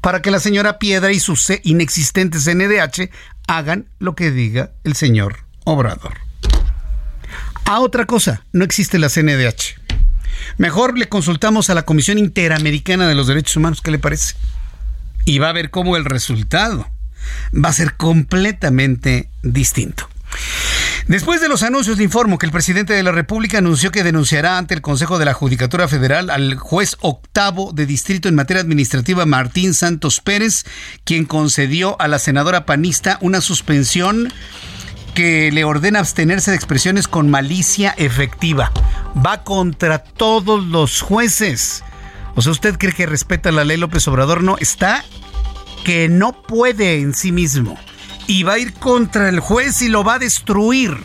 [0.00, 3.10] Para que la señora Piedra y su inexistente CNDH
[3.46, 6.14] hagan lo que diga el señor Obrador.
[7.64, 9.80] A otra cosa, no existe la CNDH.
[10.58, 14.34] Mejor le consultamos a la Comisión Interamericana de los Derechos Humanos, ¿qué le parece?
[15.24, 16.88] Y va a ver cómo el resultado
[17.52, 20.08] va a ser completamente distinto.
[21.08, 24.56] Después de los anuncios, le informo que el presidente de la República anunció que denunciará
[24.56, 29.26] ante el Consejo de la Judicatura Federal al juez octavo de distrito en materia administrativa
[29.26, 30.64] Martín Santos Pérez,
[31.04, 34.32] quien concedió a la senadora panista una suspensión
[35.14, 38.72] que le ordena abstenerse de expresiones con malicia efectiva.
[39.14, 41.82] Va contra todos los jueces.
[42.34, 44.42] O sea, ¿usted cree que respeta la ley López Obrador?
[44.42, 45.04] No, está
[45.84, 47.78] que no puede en sí mismo
[48.26, 50.96] y va a ir contra el juez y lo va a destruir.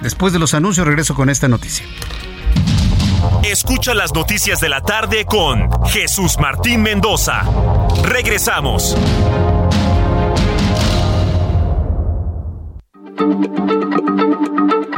[0.00, 1.84] Después de los anuncios regreso con esta noticia.
[3.42, 7.42] Escucha las noticias de la tarde con Jesús Martín Mendoza.
[8.04, 8.96] Regresamos.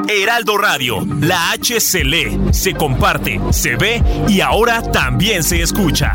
[0.09, 6.15] Heraldo Radio, la H se lee, se comparte, se ve y ahora también se escucha.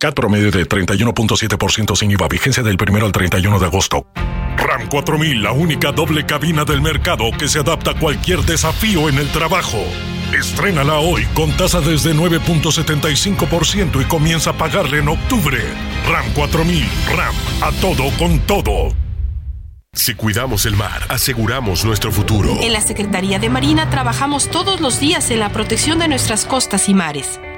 [0.00, 4.06] CAT promedio de 31.7% sin IVA, vigencia del 1 al 31 de agosto.
[4.56, 9.18] RAM 4000, la única doble cabina del mercado que se adapta a cualquier desafío en
[9.18, 9.84] el trabajo.
[10.32, 15.58] Estrénala hoy con tasa desde 9.75% y comienza a pagarle en octubre.
[16.08, 18.94] RAM 4000, RAM, a todo con todo.
[19.92, 22.56] Si cuidamos el mar, aseguramos nuestro futuro.
[22.62, 26.88] En la Secretaría de Marina trabajamos todos los días en la protección de nuestras costas
[26.88, 27.38] y mares.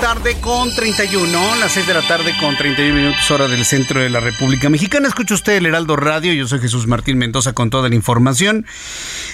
[0.00, 4.10] Tarde con 31, las 6 de la tarde con 31 minutos hora del centro de
[4.10, 5.08] la República Mexicana.
[5.08, 8.66] Escucha usted el Heraldo Radio, yo soy Jesús Martín Mendoza con toda la información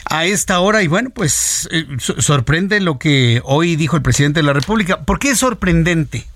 [0.04, 4.46] a esta hora y bueno, pues eh, sorprende lo que hoy dijo el presidente de
[4.46, 5.00] la República.
[5.02, 6.26] ¿Por qué es sorprendente?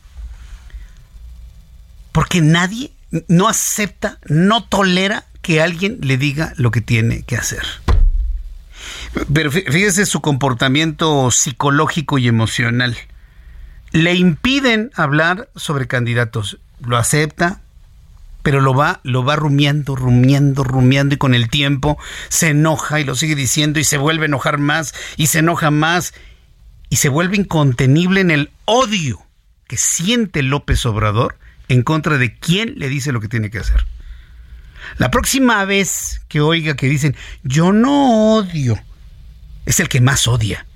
[2.12, 2.92] Porque nadie
[3.28, 7.62] no acepta, no tolera que alguien le diga lo que tiene que hacer.
[9.32, 12.96] Pero fíjese su comportamiento psicológico y emocional
[13.92, 16.58] le impiden hablar sobre candidatos.
[16.80, 17.60] Lo acepta,
[18.42, 23.04] pero lo va, lo va rumiando, rumiando, rumiando y con el tiempo se enoja y
[23.04, 26.14] lo sigue diciendo y se vuelve a enojar más y se enoja más
[26.88, 29.20] y se vuelve incontenible en el odio
[29.66, 31.36] que siente López Obrador
[31.68, 33.84] en contra de quien le dice lo que tiene que hacer.
[34.98, 38.78] La próxima vez que oiga que dicen yo no odio,
[39.64, 40.66] es el que más odia.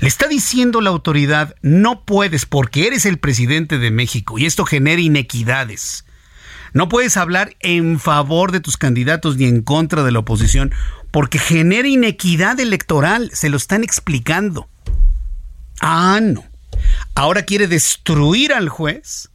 [0.00, 4.64] Le está diciendo la autoridad, no puedes porque eres el presidente de México y esto
[4.64, 6.04] genera inequidades.
[6.72, 10.72] No puedes hablar en favor de tus candidatos ni en contra de la oposición
[11.12, 13.30] porque genera inequidad electoral.
[13.32, 14.68] Se lo están explicando.
[15.80, 16.44] Ah, no.
[17.14, 19.30] Ahora quiere destruir al juez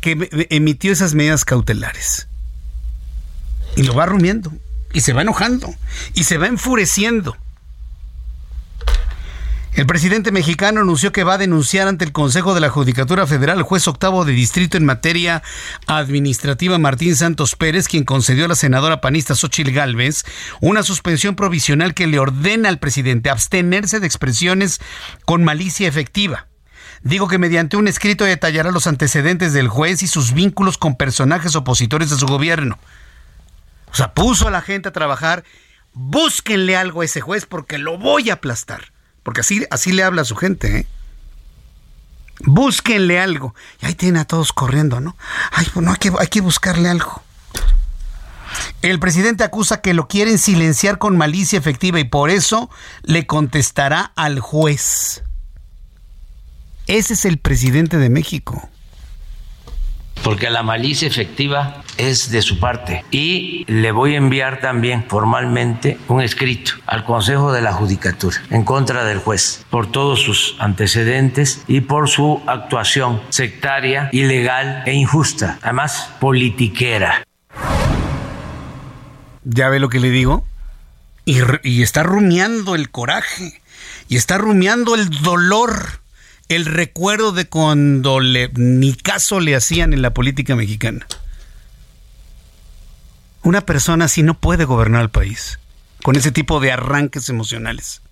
[0.00, 2.26] que emitió esas medidas cautelares.
[3.76, 4.52] Y lo va rumiando.
[4.92, 5.72] Y se va enojando.
[6.14, 7.36] Y se va enfureciendo.
[9.74, 13.56] El presidente mexicano anunció que va a denunciar ante el Consejo de la Judicatura Federal
[13.56, 15.42] al juez octavo de distrito en materia
[15.86, 20.24] administrativa Martín Santos Pérez, quien concedió a la senadora panista Xochil Gálvez
[20.60, 24.78] una suspensión provisional que le ordena al presidente abstenerse de expresiones
[25.24, 26.48] con malicia efectiva.
[27.02, 31.56] Digo que mediante un escrito detallará los antecedentes del juez y sus vínculos con personajes
[31.56, 32.78] opositores de su gobierno.
[33.90, 35.44] O sea, puso a la gente a trabajar.
[35.94, 38.92] Búsquenle algo a ese juez porque lo voy a aplastar.
[39.22, 40.86] Porque así, así le habla a su gente, ¿eh?
[42.44, 43.54] Búsquenle algo.
[43.80, 45.16] Y ahí tiene a todos corriendo, ¿no?
[45.52, 47.22] Ay, bueno, hay que, hay que buscarle algo.
[48.82, 52.68] El presidente acusa que lo quieren silenciar con malicia efectiva y por eso
[53.02, 55.22] le contestará al juez.
[56.86, 58.68] Ese es el presidente de México.
[60.22, 63.04] Porque la malicia efectiva es de su parte.
[63.10, 68.64] Y le voy a enviar también formalmente un escrito al Consejo de la Judicatura en
[68.64, 75.58] contra del juez por todos sus antecedentes y por su actuación sectaria, ilegal e injusta,
[75.62, 77.24] además politiquera.
[79.44, 80.46] ¿Ya ve lo que le digo?
[81.24, 83.60] Y, y está rumiando el coraje,
[84.08, 86.01] y está rumiando el dolor
[86.54, 91.06] el recuerdo de cuando le, ni caso le hacían en la política mexicana.
[93.42, 95.58] Una persona así no puede gobernar el país,
[96.02, 98.02] con ese tipo de arranques emocionales.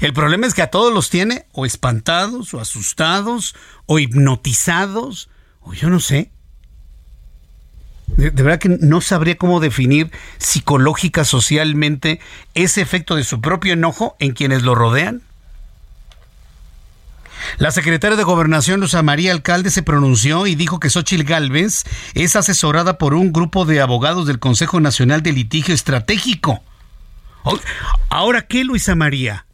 [0.00, 3.54] El problema es que a todos los tiene o espantados, o asustados,
[3.86, 5.30] o hipnotizados,
[5.62, 6.30] o yo no sé.
[8.08, 12.20] De, de, verdad que no sabría cómo definir psicológica, socialmente,
[12.54, 15.22] ese efecto de su propio enojo en quienes lo rodean.
[17.58, 22.36] La secretaria de Gobernación, Luz María Alcalde, se pronunció y dijo que Xochil Gálvez es
[22.36, 26.62] asesorada por un grupo de abogados del Consejo Nacional de Litigio Estratégico.
[28.08, 29.46] ¿Ahora qué, Luisa María?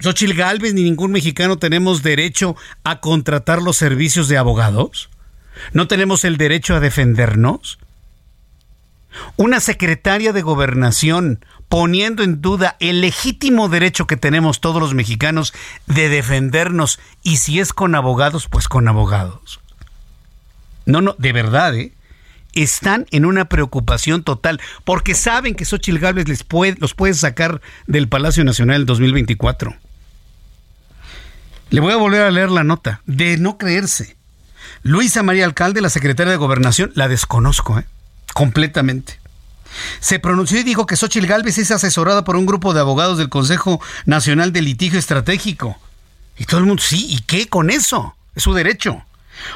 [0.00, 5.10] ¿Xochil Gálvez ni ningún mexicano tenemos derecho a contratar los servicios de abogados?
[5.72, 7.78] ¿No tenemos el derecho a defendernos?
[9.36, 15.52] Una secretaria de gobernación poniendo en duda el legítimo derecho que tenemos todos los mexicanos
[15.86, 19.60] de defendernos y si es con abogados, pues con abogados.
[20.86, 21.92] No, no, de verdad, ¿eh?
[22.54, 27.60] Están en una preocupación total porque saben que Xochitl Gálvez les puede, los puede sacar
[27.86, 29.76] del Palacio Nacional el 2024.
[31.70, 33.02] Le voy a volver a leer la nota.
[33.04, 34.16] De no creerse.
[34.82, 37.84] Luisa María Alcalde, la secretaria de Gobernación, la desconozco, ¿eh?
[38.32, 39.20] completamente.
[40.00, 43.28] Se pronunció y dijo que Xochitl Gálvez es asesorada por un grupo de abogados del
[43.28, 45.78] Consejo Nacional de Litigio Estratégico.
[46.36, 48.14] Y todo el mundo, sí, ¿y qué con eso?
[48.34, 49.02] Es su derecho.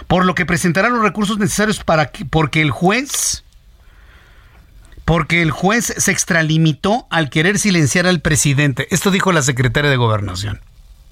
[0.06, 3.44] Por lo que presentará los recursos necesarios para que, porque el juez,
[5.04, 8.88] porque el juez se extralimitó al querer silenciar al presidente.
[8.90, 10.60] Esto dijo la secretaria de Gobernación.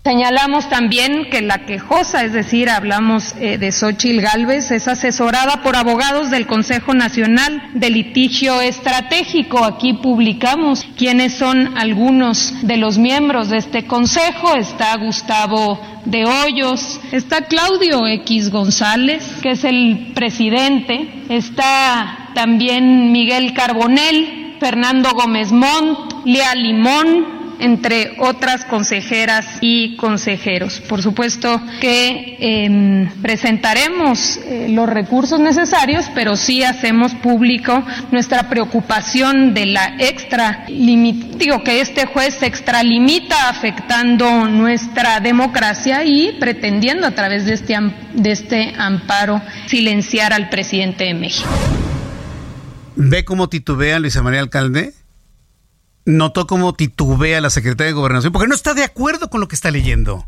[0.02, 5.76] Señalamos también que la quejosa, es decir, hablamos eh, de Xochil Gálvez, es asesorada por
[5.76, 9.62] abogados del Consejo Nacional de Litigio Estratégico.
[9.62, 14.56] Aquí publicamos quiénes son algunos de los miembros de este consejo.
[14.56, 23.52] Está Gustavo de Hoyos, está Claudio X González, que es el presidente, está también Miguel
[23.52, 30.80] Carbonell, Fernando Gómez Montt, Lea Limón, entre otras consejeras y consejeros.
[30.80, 39.54] Por supuesto que eh, presentaremos eh, los recursos necesarios, pero sí hacemos público nuestra preocupación
[39.54, 47.12] de la extra digo que este juez se extralimita afectando nuestra democracia y pretendiendo a
[47.12, 47.76] través de este,
[48.14, 51.48] de este amparo silenciar al presidente de México.
[52.96, 54.92] ¿Ve cómo titubea Luisa María Alcalde?
[56.04, 59.54] Notó cómo titubea la secretaria de Gobernación porque no está de acuerdo con lo que
[59.54, 60.26] está leyendo.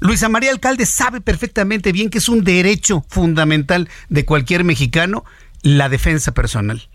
[0.00, 5.24] Luisa María Alcalde sabe perfectamente bien que es un derecho fundamental de cualquier mexicano
[5.62, 6.88] la defensa personal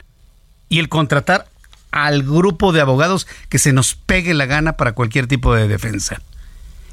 [0.69, 1.47] y el contratar
[1.91, 6.21] al grupo de abogados que se nos pegue la gana para cualquier tipo de defensa.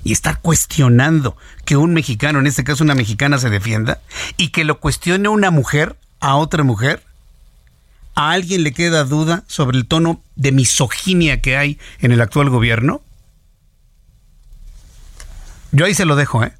[0.05, 4.01] Y estar cuestionando que un mexicano, en este caso una mexicana, se defienda
[4.37, 7.03] y que lo cuestione una mujer a otra mujer,
[8.15, 12.51] ¿A alguien le queda duda sobre el tono de misoginia que hay en el actual
[12.51, 13.03] gobierno?
[15.71, 16.53] Yo ahí se lo dejo, ¿eh?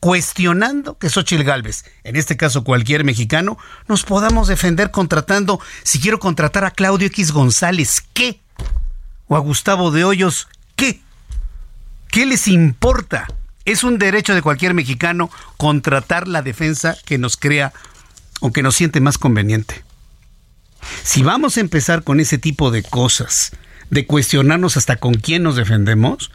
[0.00, 6.18] Cuestionando que Xochitl Galvez, en este caso cualquier mexicano, nos podamos defender contratando, si quiero
[6.18, 8.40] contratar a Claudio X González, ¿qué?
[9.28, 11.00] O a Gustavo de Hoyos, ¿qué?
[12.08, 13.26] ¿Qué les importa?
[13.66, 17.72] Es un derecho de cualquier mexicano contratar la defensa que nos crea
[18.40, 19.85] o que nos siente más conveniente.
[21.02, 23.52] Si vamos a empezar con ese tipo de cosas,
[23.90, 26.30] de cuestionarnos hasta con quién nos defendemos,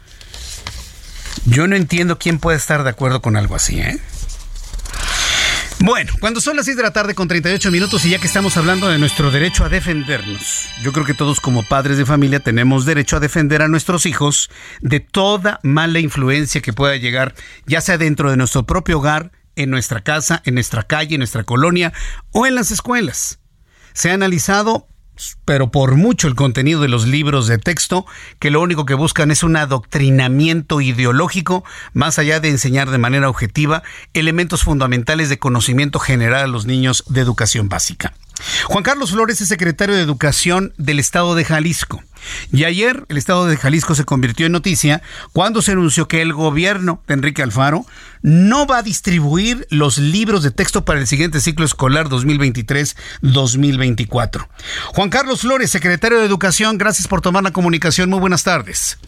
[1.44, 3.98] yo no entiendo quién puede estar de acuerdo con algo así, ¿eh?
[5.84, 8.56] Bueno, cuando son las 6 de la tarde con 38 minutos y ya que estamos
[8.56, 12.84] hablando de nuestro derecho a defendernos, yo creo que todos como padres de familia tenemos
[12.84, 14.48] derecho a defender a nuestros hijos
[14.80, 17.34] de toda mala influencia que pueda llegar,
[17.66, 21.42] ya sea dentro de nuestro propio hogar, en nuestra casa, en nuestra calle, en nuestra
[21.42, 21.92] colonia
[22.30, 23.40] o en las escuelas.
[23.92, 24.88] Se ha analizado
[25.44, 28.06] pero por mucho el contenido de los libros de texto,
[28.38, 33.28] que lo único que buscan es un adoctrinamiento ideológico, más allá de enseñar de manera
[33.28, 33.82] objetiva
[34.14, 38.14] elementos fundamentales de conocimiento general a los niños de educación básica.
[38.64, 42.02] Juan Carlos Flores es secretario de Educación del Estado de Jalisco.
[42.52, 45.02] Y ayer el Estado de Jalisco se convirtió en noticia
[45.32, 47.84] cuando se anunció que el gobierno de Enrique Alfaro
[48.22, 54.48] no va a distribuir los libros de texto para el siguiente ciclo escolar 2023-2024.
[54.94, 58.08] Juan Carlos Flores, secretario de Educación, gracias por tomar la comunicación.
[58.10, 58.98] Muy buenas tardes.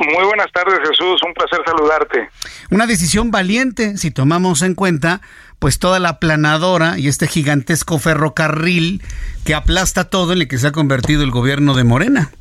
[0.00, 1.20] Muy buenas tardes, Jesús.
[1.26, 2.30] Un placer saludarte.
[2.70, 5.20] Una decisión valiente si tomamos en cuenta
[5.60, 9.02] pues toda la planadora y este gigantesco ferrocarril
[9.44, 12.32] que aplasta todo en el que se ha convertido el gobierno de Morena.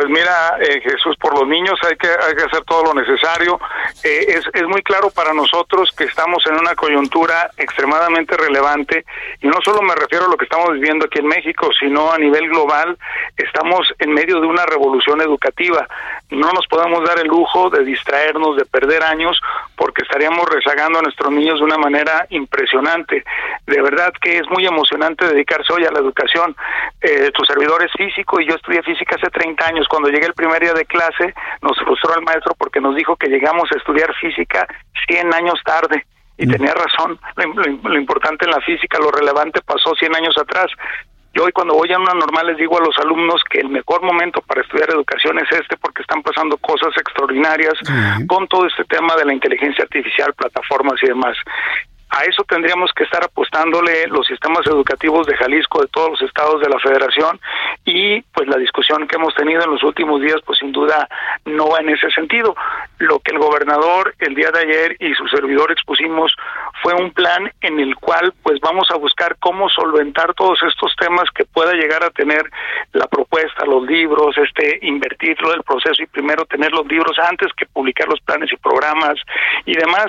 [0.00, 3.60] Pues mira, eh, Jesús, por los niños hay que, hay que hacer todo lo necesario.
[4.02, 9.04] Eh, es, es muy claro para nosotros que estamos en una coyuntura extremadamente relevante
[9.42, 12.16] y no solo me refiero a lo que estamos viviendo aquí en México, sino a
[12.16, 12.96] nivel global,
[13.36, 15.86] estamos en medio de una revolución educativa.
[16.30, 19.38] No nos podemos dar el lujo de distraernos, de perder años,
[19.76, 23.22] porque estaríamos rezagando a nuestros niños de una manera impresionante.
[23.66, 26.56] De verdad que es muy emocionante dedicarse hoy a la educación.
[27.02, 30.34] Eh, tu servidor es físico y yo estudié física hace 30 años cuando llegué el
[30.34, 34.14] primer día de clase, nos frustró el maestro porque nos dijo que llegamos a estudiar
[34.14, 34.66] física
[35.08, 36.06] 100 años tarde.
[36.38, 36.50] Y mm.
[36.52, 40.70] tenía razón, lo, importante en la física, lo relevante pasó 100 años atrás.
[41.34, 44.02] Yo hoy cuando voy a una normal les digo a los alumnos que el mejor
[44.02, 47.74] momento para estudiar educación es este porque están pasando cosas extraordinarias
[48.26, 51.36] con todo este tema de la inteligencia artificial, plataformas y demás.
[52.10, 56.60] A eso tendríamos que estar apostándole los sistemas educativos de Jalisco, de todos los estados
[56.60, 57.38] de la federación
[57.84, 61.08] y pues la discusión que hemos tenido en los últimos días pues sin duda
[61.44, 62.56] no va en ese sentido.
[62.98, 66.34] Lo que el gobernador el día de ayer y su servidor expusimos
[66.82, 71.30] fue un plan en el cual pues vamos a buscar cómo solventar todos estos temas
[71.34, 72.42] que pueda llegar a tener
[72.92, 77.66] la propuesta, los libros, este invertirlo el proceso y primero tener los libros antes que
[77.66, 79.14] publicar los planes y programas
[79.64, 80.06] y demás.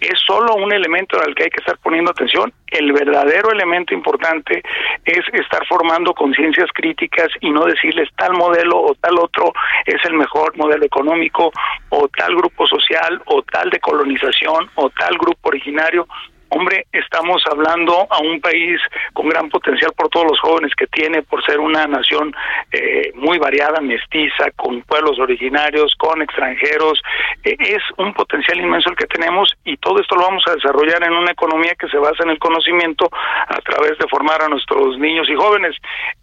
[0.00, 2.52] Es solo un elemento al que hay que estar poniendo atención.
[2.68, 4.62] El verdadero elemento importante
[5.04, 9.52] es estar formando conciencias críticas y no decirles tal modelo o tal otro
[9.84, 11.52] es el mejor modelo económico
[11.90, 16.06] o tal grupo social o tal de colonización o tal grupo originario
[16.54, 18.80] hombre, estamos hablando a un país
[19.12, 22.34] con gran potencial por todos los jóvenes que tiene, por ser una nación
[22.70, 27.00] eh, muy variada, mestiza, con pueblos originarios, con extranjeros.
[27.44, 31.02] Eh, es un potencial inmenso el que tenemos y todo esto lo vamos a desarrollar
[31.04, 33.08] en una economía que se basa en el conocimiento
[33.48, 35.76] a través de formar a nuestros niños y jóvenes.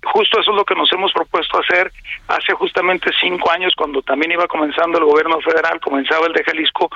[0.03, 1.91] Justo eso es lo que nos hemos propuesto hacer
[2.27, 6.89] hace justamente cinco años, cuando también iba comenzando el gobierno federal, comenzaba el de Jalisco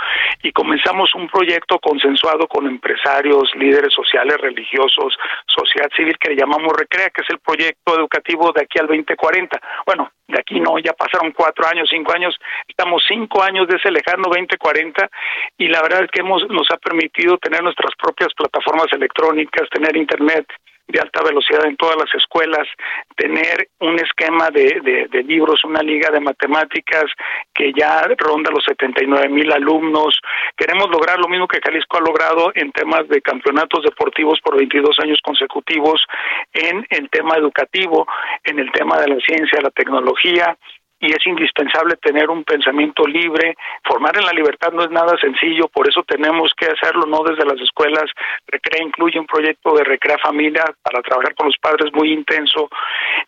[0.44, 3.23] y comenzamos un proyecto consensuado con empresarios
[3.56, 5.16] líderes sociales, religiosos,
[5.48, 9.60] sociedad civil que le llamamos Recrea, que es el proyecto educativo de aquí al 2040.
[9.86, 12.36] Bueno, de aquí no, ya pasaron cuatro años, cinco años,
[12.68, 15.10] estamos cinco años de ese lejano 2040
[15.58, 19.96] y la verdad es que hemos, nos ha permitido tener nuestras propias plataformas electrónicas, tener
[19.96, 20.46] internet,
[20.88, 22.68] de alta velocidad en todas las escuelas,
[23.16, 27.06] tener un esquema de, de, libros, una liga de matemáticas
[27.54, 30.20] que ya ronda los 79 mil alumnos.
[30.58, 35.00] Queremos lograr lo mismo que Jalisco ha logrado en temas de campeonatos deportivos por 22
[35.00, 36.06] años consecutivos,
[36.52, 38.06] en el tema educativo,
[38.44, 40.58] en el tema de la ciencia, la tecnología,
[41.04, 43.58] y es indispensable tener un pensamiento libre.
[43.84, 47.46] Formar en la libertad no es nada sencillo, por eso tenemos que hacerlo no desde
[47.46, 48.06] las escuelas.
[48.48, 52.70] Recrea incluye un proyecto de Recrea Familia para trabajar con los padres muy intenso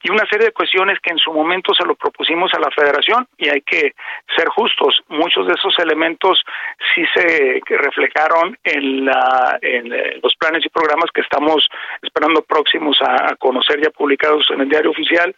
[0.04, 3.28] y una serie de cuestiones que en su momento se lo propusimos a la federación
[3.38, 3.94] y hay que
[4.38, 5.04] ser justos.
[5.10, 6.42] Muchos de esos elementos
[6.94, 11.68] sí se reflejaron en, la, en eh, los planes y programas que estamos
[12.02, 15.36] esperando próximos a, conocer ya publicados en el diario oficial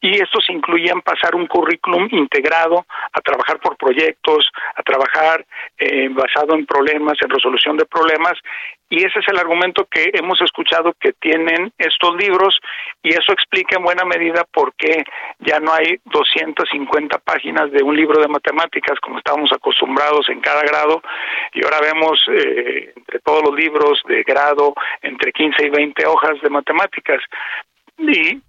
[0.00, 5.44] y estos incluían pasar un currículum currículum integrado a trabajar por proyectos, a trabajar
[5.78, 8.34] eh, basado en problemas, en resolución de problemas,
[8.88, 12.58] y ese es el argumento que hemos escuchado que tienen estos libros,
[13.02, 15.02] y eso explica en buena medida por qué
[15.38, 20.62] ya no hay 250 páginas de un libro de matemáticas como estábamos acostumbrados en cada
[20.62, 21.02] grado,
[21.54, 26.40] y ahora vemos eh, entre todos los libros de grado entre 15 y 20 hojas
[26.42, 27.22] de matemáticas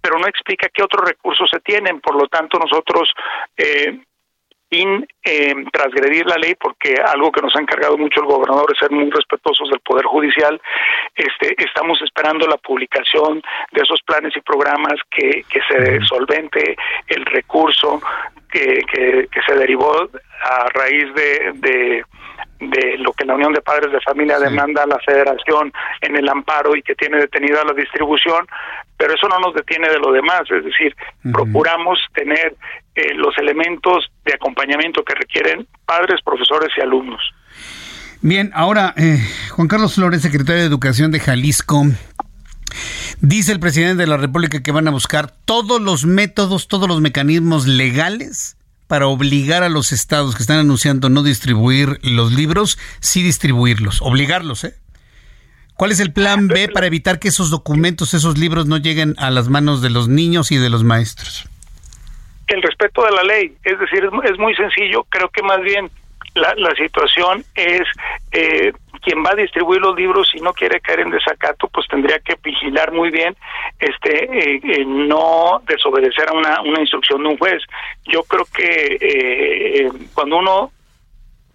[0.00, 2.00] pero no explica qué otros recursos se tienen.
[2.00, 3.10] Por lo tanto, nosotros,
[3.56, 4.00] eh,
[4.70, 8.78] sin eh, transgredir la ley, porque algo que nos ha encargado mucho el gobernador es
[8.78, 10.60] ser muy respetuosos del Poder Judicial,
[11.14, 13.42] este, estamos esperando la publicación
[13.72, 16.76] de esos planes y programas que, que se solvente
[17.08, 18.00] el recurso
[18.54, 20.08] que, que, que se derivó
[20.44, 22.04] a raíz de, de
[22.60, 26.28] de lo que la Unión de Padres de Familia demanda a la Federación en el
[26.28, 28.46] amparo y que tiene detenida la distribución,
[28.96, 30.94] pero eso no nos detiene de lo demás, es decir,
[31.32, 32.54] procuramos tener
[32.94, 37.20] eh, los elementos de acompañamiento que requieren padres, profesores y alumnos.
[38.22, 39.18] Bien, ahora, eh,
[39.50, 41.82] Juan Carlos Flores, secretario de Educación de Jalisco,
[43.20, 47.00] Dice el presidente de la República que van a buscar todos los métodos, todos los
[47.00, 48.56] mecanismos legales
[48.86, 54.64] para obligar a los estados que están anunciando no distribuir los libros, sí distribuirlos, obligarlos,
[54.64, 54.74] ¿eh?
[55.76, 59.30] ¿Cuál es el plan B para evitar que esos documentos, esos libros no lleguen a
[59.30, 61.48] las manos de los niños y de los maestros?
[62.46, 65.90] El respeto de la ley, es decir, es, muy sencillo, creo que más bien
[66.36, 67.82] la, la situación es
[68.30, 68.72] eh,
[69.04, 72.36] quien va a distribuir los libros si no quiere caer en desacato pues tendría que
[72.42, 73.36] vigilar muy bien
[73.78, 77.62] este eh, eh, no desobedecer a una, una instrucción de un juez.
[78.06, 80.70] Yo creo que eh, cuando uno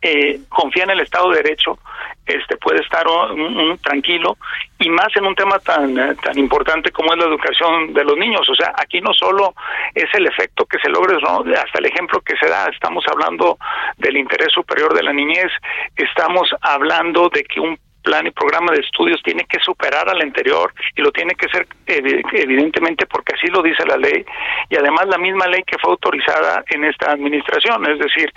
[0.01, 1.77] eh, confía en el Estado de Derecho,
[2.25, 4.37] este puede estar un, tranquilo
[4.79, 8.47] y más en un tema tan tan importante como es la educación de los niños.
[8.49, 9.53] O sea, aquí no solo
[9.95, 11.39] es el efecto que se logre, ¿no?
[11.39, 12.67] hasta el ejemplo que se da.
[12.67, 13.57] Estamos hablando
[13.97, 15.51] del interés superior de la niñez,
[15.95, 17.77] estamos hablando de que un
[18.09, 21.67] plan y programa de estudios tiene que superar al anterior y lo tiene que ser
[21.85, 24.25] evidentemente porque así lo dice la ley
[24.69, 28.33] y además la misma ley que fue autorizada en esta administración, es decir,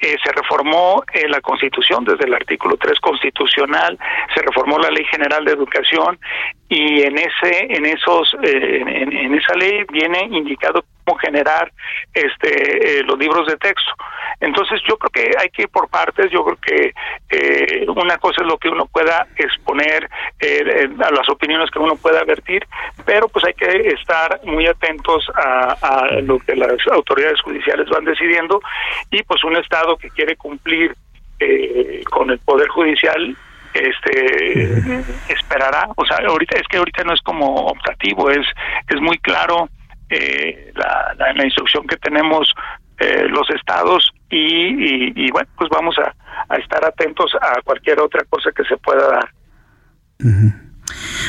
[0.00, 3.98] eh, se reformó eh, la Constitución desde el artículo 3 constitucional,
[4.34, 6.18] se reformó la Ley General de Educación
[6.68, 11.70] y en ese en esos eh, en, esa ley viene indicado cómo generar
[12.12, 13.92] este los libros de texto.
[14.40, 16.30] Entonces yo creo que hay que ir por partes.
[16.30, 21.78] Yo creo que una cosa es lo que uno pueda exponer a las opiniones que
[21.78, 22.66] uno pueda vertir
[23.04, 28.04] pero pues hay que estar muy atentos a, a lo que las autoridades judiciales van
[28.04, 28.60] decidiendo
[29.10, 30.94] y pues un estado que quiere cumplir
[32.10, 33.36] con el poder judicial
[33.74, 35.88] este esperará.
[35.96, 38.46] O sea ahorita es que ahorita no es como optativo es
[38.88, 39.68] es muy claro
[40.10, 42.52] eh, la, instrucción que tenemos
[42.98, 48.64] eh, los estados y, bueno pues vamos a, estar atentos a cualquier otra cosa que
[48.64, 49.30] se pueda dar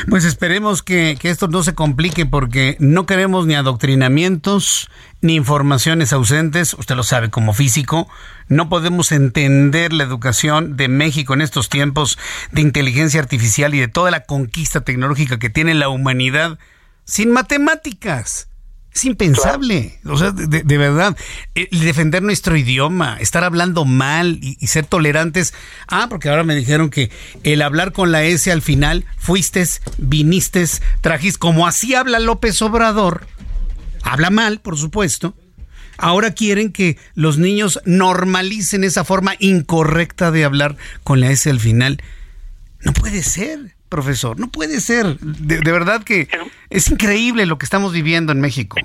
[0.08, 6.74] pues esperemos que, esto no se complique porque no queremos ni adoctrinamientos ni informaciones ausentes.
[6.74, 8.08] Usted lo sabe como físico.
[8.48, 12.18] No podemos entender la educación de México en estos tiempos
[12.52, 16.58] de inteligencia artificial y de toda la conquista tecnológica que tiene la humanidad
[17.04, 18.50] sin matemáticas.
[18.96, 19.98] Es impensable.
[20.06, 21.14] O sea, de, verdad,
[21.54, 25.52] eh, defender nuestro idioma, estar hablando mal y, ser tolerantes.
[25.86, 27.10] Ah, porque ahora me dijeron que
[27.42, 29.62] el hablar con la S al final, fuiste,
[29.98, 30.64] viniste,
[31.02, 33.26] trajiste, como así habla López Obrador.
[34.02, 35.36] Habla mal, por supuesto.
[35.98, 41.60] Ahora quieren que los niños normalicen esa forma incorrecta de hablar con la S al
[41.60, 42.02] final.
[42.80, 44.38] No puede ser profesor.
[44.38, 45.18] No puede ser.
[45.18, 46.28] De, verdad que
[46.70, 48.76] es increíble lo que estamos viviendo en México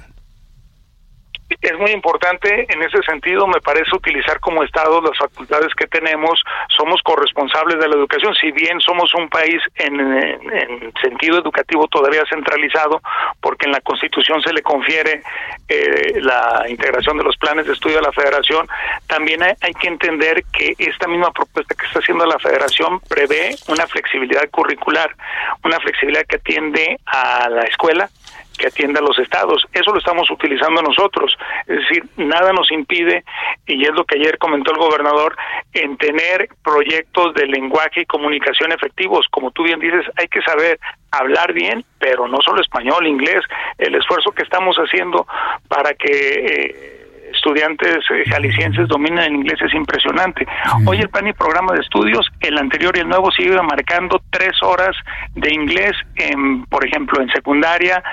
[1.62, 6.42] es muy importante en ese sentido, me parece utilizar como Estado las facultades que tenemos,
[6.76, 13.02] somos corresponsables de la educación, si bien somos un país en, sentido educativo todavía centralizado,
[13.40, 15.22] porque en la Constitución se le confiere
[15.68, 18.68] eh, la integración de los planes de estudio a la Federación,
[19.08, 23.56] también hay, hay que entender que esta misma propuesta que está haciendo la Federación prevé
[23.68, 25.16] una flexibilidad curricular,
[25.64, 28.10] una flexibilidad que atiende a la escuela,
[28.58, 29.66] que atienda a los estados.
[29.74, 31.36] Eso lo estamos utilizando nosotros.
[31.68, 33.24] Es decir, nada nos impide,
[33.66, 35.36] y es lo que ayer comentó el gobernador,
[35.74, 39.26] en tener proyectos de lenguaje y comunicación efectivos.
[39.32, 40.80] Como tú bien dices, hay que saber
[41.12, 43.42] hablar bien, pero no solo español, inglés.
[43.78, 45.28] El esfuerzo que estamos haciendo
[45.68, 46.08] para que...
[46.10, 47.01] Eh,
[47.42, 50.46] estudiantes eh, jaliscienses dominan el inglés es impresionante.
[50.86, 54.62] Hoy el plan y programa de estudios, el anterior y el nuevo sigue marcando tres
[54.62, 54.96] horas
[55.34, 58.04] de inglés, en, por ejemplo, en secundaria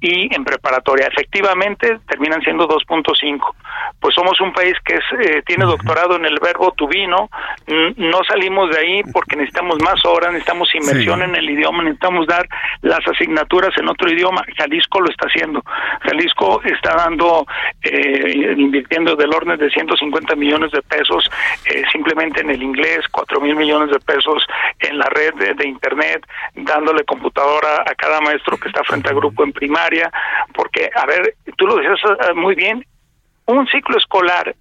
[0.00, 1.08] y en preparatoria.
[1.08, 3.40] Efectivamente, terminan siendo 2.5.
[4.00, 7.28] Pues somos un país que es, eh, tiene doctorado en el verbo tubino,
[7.96, 12.46] no salimos de ahí porque necesitamos más horas, necesitamos inmersión en el idioma, necesitamos dar
[12.82, 14.42] las asignaturas en otro idioma.
[14.56, 15.62] Jalisco lo está haciendo.
[16.00, 17.46] Jalisco está dando
[17.82, 21.28] eh, invirtiendo del orden de 150 millones de pesos
[21.66, 24.44] eh, simplemente en el inglés, 4 mil millones de pesos
[24.78, 29.44] en la red de, Internet, dándole computadora a cada maestro que está frente al grupo
[29.44, 30.10] en primaria,
[30.54, 31.98] porque, a ver, tú lo decías
[32.28, 32.84] eh, muy bien,
[33.46, 34.54] un ciclo escolar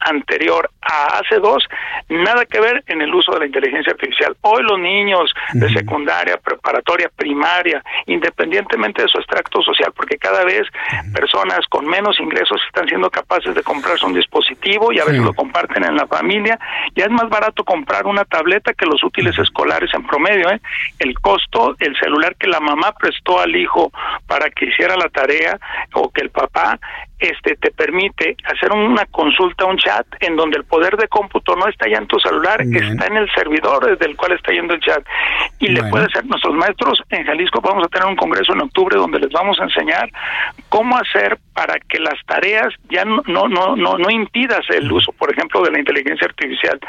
[0.00, 1.64] anterior a hace dos,
[2.08, 4.36] nada que ver en el uso de la inteligencia artificial.
[4.40, 10.66] Hoy los niños de secundaria, preparatoria, primaria, independientemente de su extracto social, porque cada vez
[11.12, 15.34] personas con menos ingresos están siendo capaces de comprarse un dispositivo y a veces lo
[15.34, 16.58] comparten en la familia,
[16.94, 20.50] ya es más barato comprar una tableta que los útiles escolares en promedio.
[20.50, 20.60] ¿eh?
[20.98, 23.92] El costo, el celular que la mamá prestó al hijo
[24.26, 25.58] para que hiciera la tarea
[25.94, 26.78] o que el papá
[27.20, 31.68] este te permite hacer una consulta, un chat, en donde el poder de cómputo no
[31.68, 34.80] está ya en tu celular, está en el servidor desde el cual está yendo el
[34.80, 35.04] chat.
[35.58, 38.96] Y le puede ser, nuestros maestros en Jalisco vamos a tener un congreso en octubre
[38.96, 40.10] donde les vamos a enseñar
[40.68, 45.12] cómo hacer para que las tareas ya no, no, no, no, no impidas el uso,
[45.12, 46.80] por ejemplo, de la inteligencia artificial,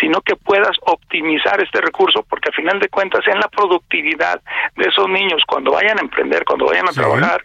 [0.00, 4.40] sino que puedas optimizar este recurso, porque al final de cuentas en la productividad
[4.76, 7.42] de esos niños cuando vayan a emprender, cuando vayan a trabajar,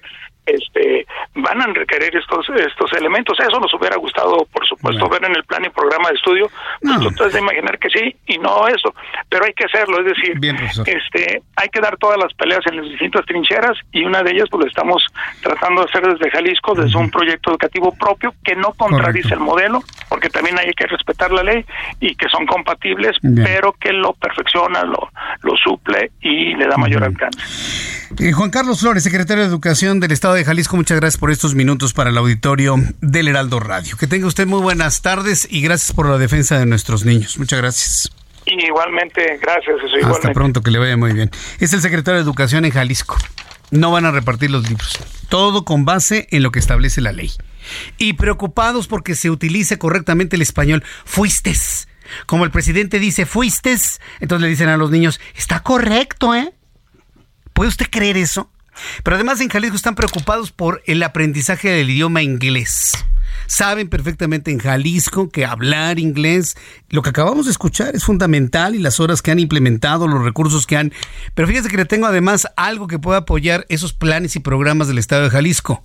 [0.54, 3.40] este van a requerir estos estos elementos.
[3.40, 6.50] Eso nos hubiera gustado, por supuesto, ver en el plan y programa de estudio.
[6.82, 8.94] Pues tú de imaginar que sí y no eso,
[9.30, 10.00] pero hay que hacerlo.
[10.00, 10.40] Es decir,
[10.86, 14.48] este hay que dar todas las peleas en las distintas trincheras y una de ellas
[14.50, 15.06] pues lo estamos
[15.42, 19.82] tratando de hacer desde Jalisco, desde un proyecto educativo propio que no contradice el modelo,
[20.10, 21.64] porque también hay que respetar la ley
[22.00, 25.10] y que son compatibles, pero que lo perfecciona, lo,
[25.44, 27.40] lo suple y le da mayor alcance.
[28.20, 31.54] Eh, Juan Carlos Flores, secretario de Educación del Estado de Jalisco, muchas gracias por estos
[31.54, 33.98] minutos para el auditorio del Heraldo Radio.
[33.98, 37.38] Que tenga usted muy buenas tardes y gracias por la defensa de nuestros niños.
[37.38, 38.12] Muchas gracias.
[38.46, 39.76] igualmente, gracias.
[40.06, 41.30] Hasta pronto, que le vaya muy bien.
[41.60, 43.16] Es el secretario de Educación en Jalisco.
[43.72, 44.98] No van a repartir los libros.
[45.30, 47.32] Todo con base en lo que establece la ley.
[47.98, 50.84] Y preocupados porque se utilice correctamente el español.
[51.06, 51.54] Fuiste.
[52.26, 53.76] Como el presidente dice, fuiste.
[54.20, 56.54] Entonces le dicen a los niños, está correcto, ¿eh?
[57.54, 58.52] ¿Puede usted creer eso?
[59.04, 62.94] Pero además en Jalisco están preocupados por el aprendizaje del idioma inglés.
[63.48, 66.56] Saben perfectamente en Jalisco que hablar inglés,
[66.90, 70.68] lo que acabamos de escuchar, es fundamental y las horas que han implementado, los recursos
[70.68, 70.94] que han...
[71.34, 74.98] Pero fíjense que le tengo además algo que pueda apoyar esos planes y programas del
[74.98, 75.84] Estado de Jalisco.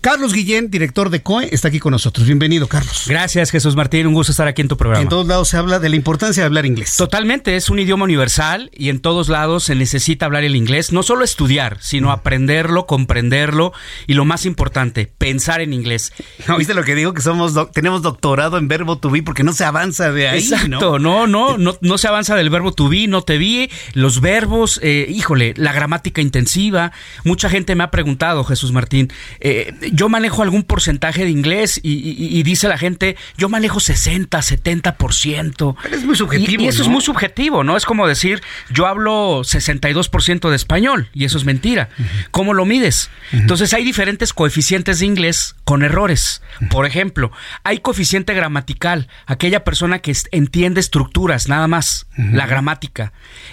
[0.00, 2.26] Carlos Guillén, director de COE, está aquí con nosotros.
[2.26, 3.04] Bienvenido, Carlos.
[3.06, 4.06] Gracias, Jesús Martín.
[4.06, 5.02] Un gusto estar aquí en tu programa.
[5.02, 6.96] En todos lados se habla de la importancia de hablar inglés.
[6.96, 10.90] Totalmente, es un idioma universal y en todos lados se necesita hablar el inglés.
[10.90, 12.12] No solo estudiar, sino mm.
[12.12, 13.74] aprenderlo, comprenderlo
[14.06, 16.14] y lo más importante, pensar en inglés.
[16.48, 17.12] ¿No viste lo que digo?
[17.12, 20.38] Que somos tenemos doctorado en verbo to be porque no se avanza de ahí.
[20.38, 24.22] Exacto, no, no, no, no, se avanza del verbo to be, no te vi, los
[24.22, 26.90] verbos, eh, híjole, la gramática intensiva.
[27.24, 32.42] Mucha gente me ha preguntado, Jesús Martín, eh, yo manejo algún porcentaje de inglés y,
[32.42, 35.76] dice la gente, yo manejo 60, 70%.
[35.92, 36.62] Es muy subjetivo.
[36.62, 37.76] Y, eso es muy subjetivo, ¿no?
[37.76, 41.88] Es como decir, yo hablo 62% de español y eso es mentira.
[42.30, 43.10] ¿Cómo lo mides?
[43.32, 46.42] Entonces hay diferentes coeficientes de inglés con errores.
[46.70, 47.30] Por ejemplo,
[47.64, 53.12] hay coeficiente gramatical, aquella persona que entiende estructuras, nada más, la gramática.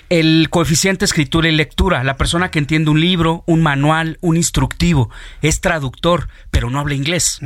[0.10, 5.10] El coeficiente escritura y lectura, la persona que entiende un libro, un manual, un instructivo,
[5.42, 7.40] es traductor, pero no habla inglés.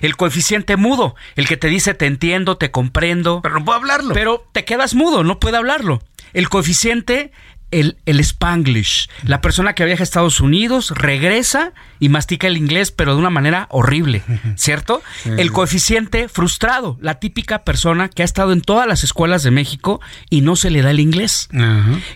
[0.00, 3.40] El coeficiente mudo, el que te dice te entiendo, te comprendo.
[3.42, 4.14] Pero no puedo hablarlo.
[4.14, 6.02] Pero te quedas mudo, no puede hablarlo.
[6.32, 7.32] El coeficiente
[7.70, 9.08] el, el, spanglish.
[9.24, 13.30] La persona que viaja a Estados Unidos regresa y mastica el inglés, pero de una
[13.30, 14.22] manera horrible,
[14.56, 15.02] ¿cierto?
[15.24, 20.00] El coeficiente frustrado, la típica persona que ha estado en todas las escuelas de México
[20.28, 21.48] y no se le da el inglés.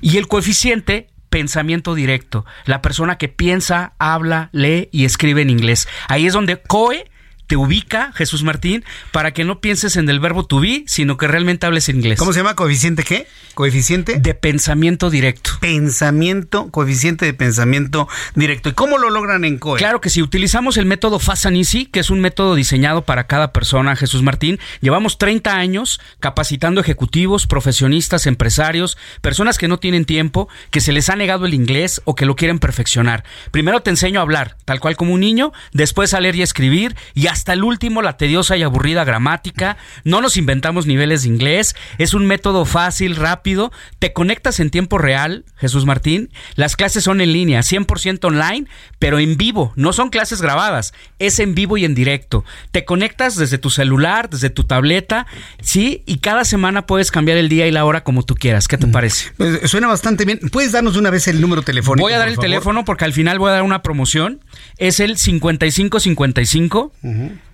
[0.01, 5.89] Y el coeficiente pensamiento directo, la persona que piensa, habla, lee y escribe en inglés.
[6.07, 7.11] Ahí es donde COE
[7.47, 11.27] te ubica, Jesús Martín, para que no pienses en el verbo to be, sino que
[11.27, 12.19] realmente hables inglés.
[12.19, 12.55] ¿Cómo se llama?
[12.57, 13.27] ¿Coeficiente qué?
[13.55, 14.19] ¿Coeficiente?
[14.19, 15.53] De pensamiento directo.
[15.61, 18.69] Pensamiento, coeficiente de pensamiento directo.
[18.69, 19.79] ¿Y cómo lo logran en COE?
[19.79, 23.27] Claro que si utilizamos el método Fast and Easy, que es un método diseñado para
[23.27, 30.05] cada persona, Jesús Martín, llevamos 30 años capacitando ejecutivos, profesionistas, empresarios, personas que no tienen
[30.05, 33.25] tiempo, que se les ha negado el inglés o que lo quieren perfeccionar.
[33.51, 36.97] Primero te enseño a hablar, tal cual como un niño, después a leer y escribir
[37.15, 39.76] y hasta el último la tediosa y aburrida gramática.
[40.05, 41.74] No nos inventamos niveles de inglés.
[41.99, 43.72] Es un método fácil, rápido.
[43.99, 46.30] Te conectas en tiempo real, Jesús Martín.
[46.55, 48.68] Las clases son en línea, 100% online,
[49.01, 49.72] pero en vivo.
[49.74, 50.95] No son clases grabadas.
[51.18, 52.45] Es en vivo y en directo.
[52.70, 55.26] Te conectas desde tu celular, desde tu tableta,
[55.61, 56.05] ¿sí?
[56.07, 58.68] Y cada semana puedes cambiar el día y la hora como tú quieras.
[58.68, 58.93] ¿Qué te mm.
[58.93, 59.32] parece?
[59.37, 60.39] Pues, suena bastante bien.
[60.53, 62.05] ¿Puedes darnos una vez el número telefónico?
[62.05, 64.41] Voy a dar el teléfono porque al final voy a dar una promoción.
[64.78, 66.93] Es el 5555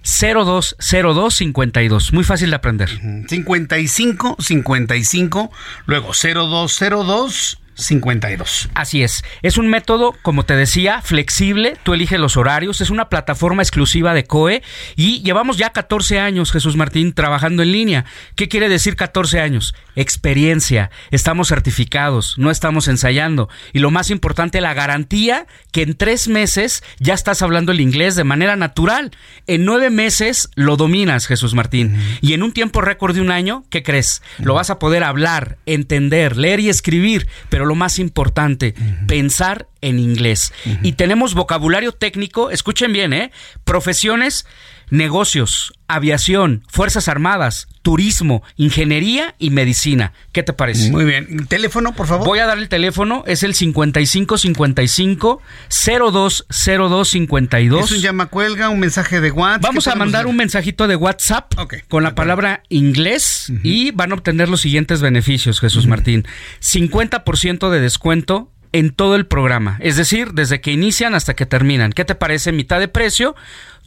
[0.03, 2.13] 020252.
[2.13, 2.91] Muy fácil de aprender.
[3.29, 5.51] 55 55,
[5.87, 8.69] luego 0202 52.
[8.75, 9.25] Así es.
[9.43, 11.77] Es un método, como te decía, flexible.
[11.83, 12.81] Tú eliges los horarios.
[12.81, 14.63] Es una plataforma exclusiva de COE.
[14.97, 18.05] Y llevamos ya 14 años, Jesús Martín, trabajando en línea.
[18.37, 19.75] ¿Qué quiere decir 14 años?
[19.97, 20.91] Experiencia.
[21.11, 22.37] Estamos certificados.
[22.39, 23.49] No estamos ensayando.
[23.73, 28.17] Y lo más importante, la garantía que en tres meses ya estás hablando el inglés
[28.17, 29.11] de manera natural.
[29.47, 31.97] En nueve meses lo dominas, Jesús Martín.
[32.21, 34.23] Y en un tiempo récord de un año, ¿qué crees?
[34.39, 37.29] Lo vas a poder hablar, entender, leer y escribir.
[37.49, 38.75] Pero lo más importante,
[39.07, 40.53] pensar en inglés.
[40.83, 43.31] Y tenemos vocabulario técnico, escuchen bien, ¿eh?
[43.63, 44.45] Profesiones
[44.91, 50.13] negocios, aviación, Fuerzas Armadas, turismo, ingeniería y medicina.
[50.33, 50.91] ¿Qué te parece?
[50.91, 51.47] Muy bien.
[51.47, 52.27] ¿Teléfono, por favor?
[52.27, 57.85] Voy a dar el teléfono, es el 5555 020252.
[57.85, 59.63] Es un llama cuelga, un mensaje de WhatsApp.
[59.63, 61.55] Vamos a mandar un mensajito de WhatsApp
[61.89, 66.27] con la palabra inglés y van a obtener los siguientes beneficios, Jesús Martín.
[66.61, 71.93] 50% de descuento en todo el programa, es decir, desde que inician hasta que terminan.
[71.93, 72.53] ¿Qué te parece?
[72.53, 73.35] Mitad de precio,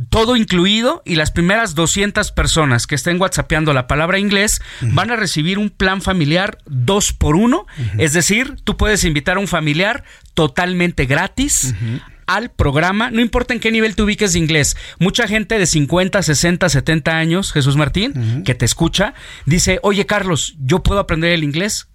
[0.09, 5.15] todo incluido y las primeras 200 personas que estén whatsappeando la palabra inglés van a
[5.15, 7.65] recibir un plan familiar dos por uno,
[7.97, 11.75] es decir, tú puedes invitar a un familiar totalmente gratis
[12.27, 14.75] al programa, no importa en qué nivel te ubiques de inglés.
[14.99, 19.13] Mucha gente de 50, 60, 70 años, Jesús Martín, que te escucha,
[19.45, 21.87] dice, oye Carlos, ¿yo puedo aprender el inglés?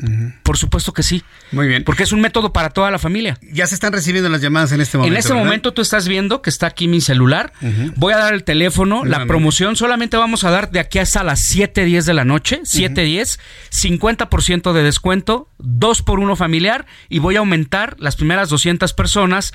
[0.42, 1.22] Por supuesto que sí.
[1.52, 1.84] Muy bien.
[1.84, 3.38] Porque es un método para toda la familia.
[3.52, 5.14] Ya se están recibiendo las llamadas en este momento.
[5.14, 7.52] En este momento tú estás viendo que está aquí mi celular.
[7.96, 9.04] Voy a dar el teléfono.
[9.04, 12.60] La promoción solamente vamos a dar de aquí hasta las 7.10 de la noche.
[12.62, 13.38] 7.10.
[13.70, 15.48] 50% de descuento.
[15.58, 16.86] 2 por 1 familiar.
[17.08, 19.52] Y voy a aumentar las primeras 200 personas.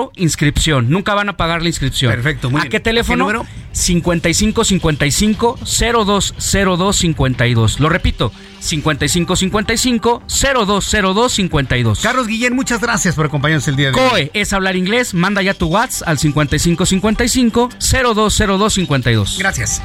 [0.00, 0.90] Cero inscripción.
[0.90, 2.12] Nunca van a pagar la inscripción.
[2.12, 2.50] Perfecto.
[2.50, 3.46] Muy ¿A qué teléfono?
[3.72, 7.80] 5555 020252.
[7.80, 8.32] Lo repito.
[8.60, 12.00] 5555 020252.
[12.00, 14.10] Carlos Guillén, muchas gracias por acompañarnos el día de hoy.
[14.10, 15.14] COE es hablar inglés.
[15.14, 19.38] Manda ya tu WhatsApp al 5555 020252.
[19.38, 19.82] Gracias.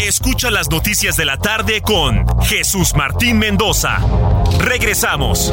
[0.00, 3.98] Escucha las noticias de la tarde con Jesús Martín Mendoza.
[4.58, 5.52] Regresamos.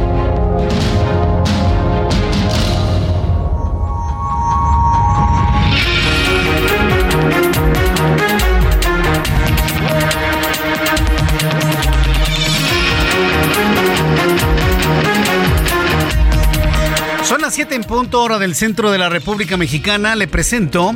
[17.61, 20.15] 7 en punto hora del centro de la República Mexicana.
[20.15, 20.95] Le presento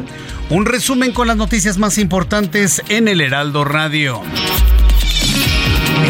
[0.49, 4.19] un resumen con las noticias más importantes en el Heraldo Radio.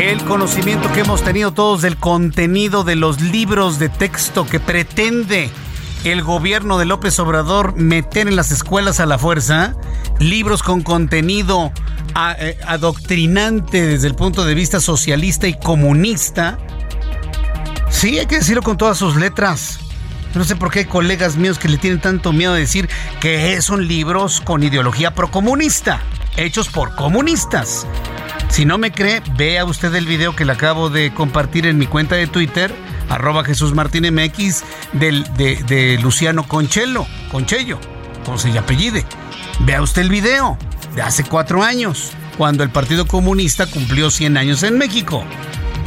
[0.02, 5.50] El conocimiento que hemos tenido todos del contenido de los libros de texto que pretende
[6.06, 9.76] el gobierno de López Obrador meter en las escuelas a la fuerza,
[10.20, 11.74] libros con contenido
[12.40, 16.58] eh, adoctrinante desde el punto de vista socialista y comunista.
[17.90, 19.82] Sí, hay que decirlo con todas sus letras.
[20.36, 22.90] No sé por qué hay colegas míos que le tienen tanto miedo de decir
[23.22, 26.02] que son libros con ideología procomunista,
[26.36, 27.88] hechos por comunistas.
[28.50, 31.88] Si no me cree, vea usted el video que le acabo de compartir en mi
[31.88, 32.76] cuenta de Twitter,
[33.10, 37.80] arroba Jesús Martín MX, de, Luciano Conchelo, Conchello,
[38.26, 39.06] como se apellide.
[39.62, 40.58] Vea usted el video
[40.96, 45.24] de hace cuatro años, cuando el Partido Comunista cumplió 100 años en México.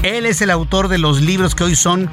[0.03, 2.11] Él es el autor de los libros que hoy son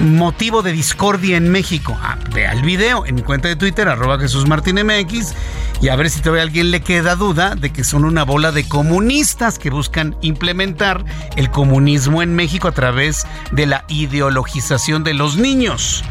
[0.00, 1.96] motivo de discordia en México.
[2.00, 5.34] Ah, vea el video en mi cuenta de Twitter, arroba Jesús Martín MX,
[5.80, 8.52] y a ver si todavía a alguien le queda duda de que son una bola
[8.52, 11.04] de comunistas que buscan implementar
[11.36, 16.04] el comunismo en México a través de la ideologización de los niños.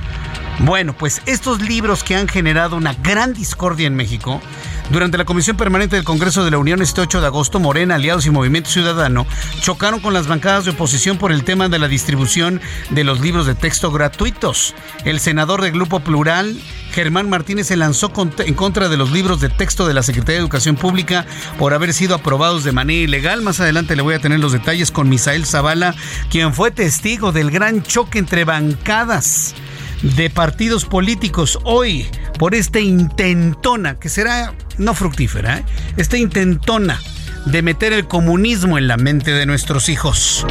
[0.60, 4.42] Bueno, pues estos libros que han generado una gran discordia en México,
[4.90, 8.26] durante la Comisión Permanente del Congreso de la Unión este 8 de agosto, Morena, Aliados
[8.26, 9.26] y Movimiento Ciudadano
[9.62, 13.46] chocaron con las bancadas de oposición por el tema de la distribución de los libros
[13.46, 14.76] de texto gratuitos.
[15.04, 16.60] El senador del Grupo Plural,
[16.92, 20.42] Germán Martínez, se lanzó en contra de los libros de texto de la Secretaría de
[20.42, 21.26] Educación Pública
[21.58, 23.42] por haber sido aprobados de manera ilegal.
[23.42, 25.96] Más adelante le voy a tener los detalles con Misael Zavala,
[26.30, 29.56] quien fue testigo del gran choque entre bancadas
[30.02, 35.64] de partidos políticos hoy por esta intentona, que será no fructífera, ¿eh?
[35.98, 37.00] esta intentona
[37.46, 40.46] de meter el comunismo en la mente de nuestros hijos.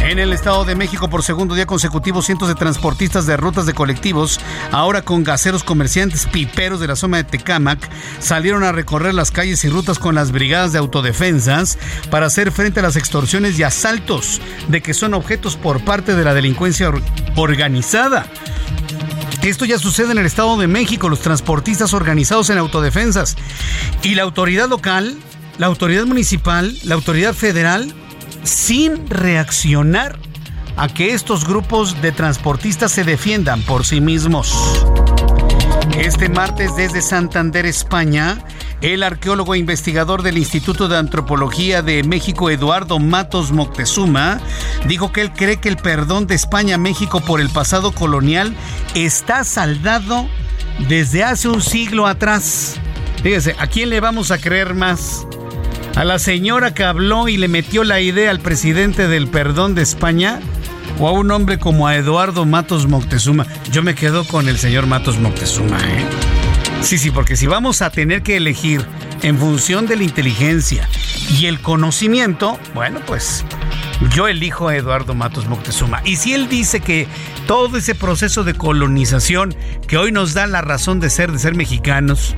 [0.00, 3.74] En el Estado de México, por segundo día consecutivo, cientos de transportistas de rutas de
[3.74, 4.40] colectivos,
[4.72, 7.88] ahora con gaseros comerciantes piperos de la zona de Tecámac,
[8.18, 11.78] salieron a recorrer las calles y rutas con las brigadas de autodefensas
[12.10, 16.24] para hacer frente a las extorsiones y asaltos de que son objetos por parte de
[16.24, 16.90] la delincuencia
[17.36, 18.26] organizada.
[19.42, 23.36] Esto ya sucede en el Estado de México, los transportistas organizados en autodefensas.
[24.02, 25.16] Y la autoridad local,
[25.62, 27.94] la autoridad municipal, la autoridad federal
[28.42, 30.18] sin reaccionar
[30.76, 34.52] a que estos grupos de transportistas se defiendan por sí mismos.
[35.96, 38.44] Este martes desde Santander, España,
[38.80, 44.40] el arqueólogo e investigador del Instituto de Antropología de México, Eduardo Matos Moctezuma,
[44.88, 48.52] dijo que él cree que el perdón de España a México por el pasado colonial
[48.96, 50.26] está saldado
[50.88, 52.80] desde hace un siglo atrás.
[53.22, 55.24] Fíjese, ¿a quién le vamos a creer más?
[55.94, 59.82] ¿A la señora que habló y le metió la idea al presidente del perdón de
[59.82, 60.40] España?
[60.98, 63.46] o a un hombre como a Eduardo Matos Moctezuma.
[63.70, 66.04] Yo me quedo con el señor Matos Moctezuma, ¿eh?
[66.82, 68.84] Sí, sí, porque si vamos a tener que elegir
[69.22, 70.88] en función de la inteligencia
[71.30, 73.44] y el conocimiento, bueno, pues
[74.10, 76.02] yo elijo a Eduardo Matos Moctezuma.
[76.04, 77.06] Y si él dice que
[77.46, 79.54] todo ese proceso de colonización
[79.86, 82.34] que hoy nos da la razón de ser, de ser mexicanos,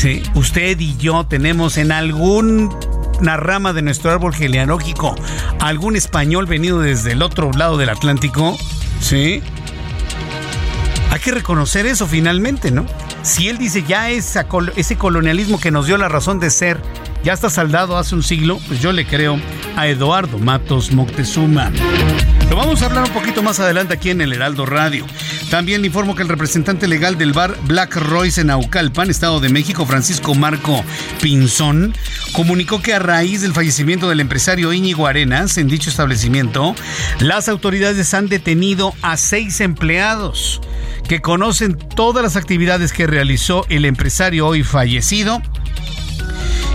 [0.00, 2.74] sí, usted y yo tenemos en algún
[3.18, 5.14] una rama de nuestro árbol genealógico
[5.58, 8.56] algún español venido desde el otro lado del Atlántico,
[8.98, 9.42] ¿sí?
[11.10, 12.86] Hay que reconocer eso finalmente, ¿no?
[13.22, 16.80] Si él dice ya ese colonialismo que nos dio la razón de ser
[17.22, 19.38] ya está saldado hace un siglo, pues yo le creo
[19.76, 21.70] a Eduardo Matos Moctezuma.
[22.48, 25.04] Lo vamos a hablar un poquito más adelante aquí en el Heraldo Radio.
[25.50, 29.84] También informo que el representante legal del bar Black Royce en Aucalpan, Estado de México,
[29.84, 30.84] Francisco Marco
[31.20, 31.92] Pinzón,
[32.32, 36.76] comunicó que a raíz del fallecimiento del empresario Íñigo Arenas en dicho establecimiento,
[37.18, 40.60] las autoridades han detenido a seis empleados
[41.08, 45.42] que conocen todas las actividades que realizó el empresario hoy fallecido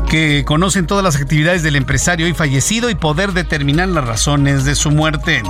[0.09, 4.75] que conocen todas las actividades del empresario hoy fallecido y poder determinar las razones de
[4.75, 5.41] su muerte.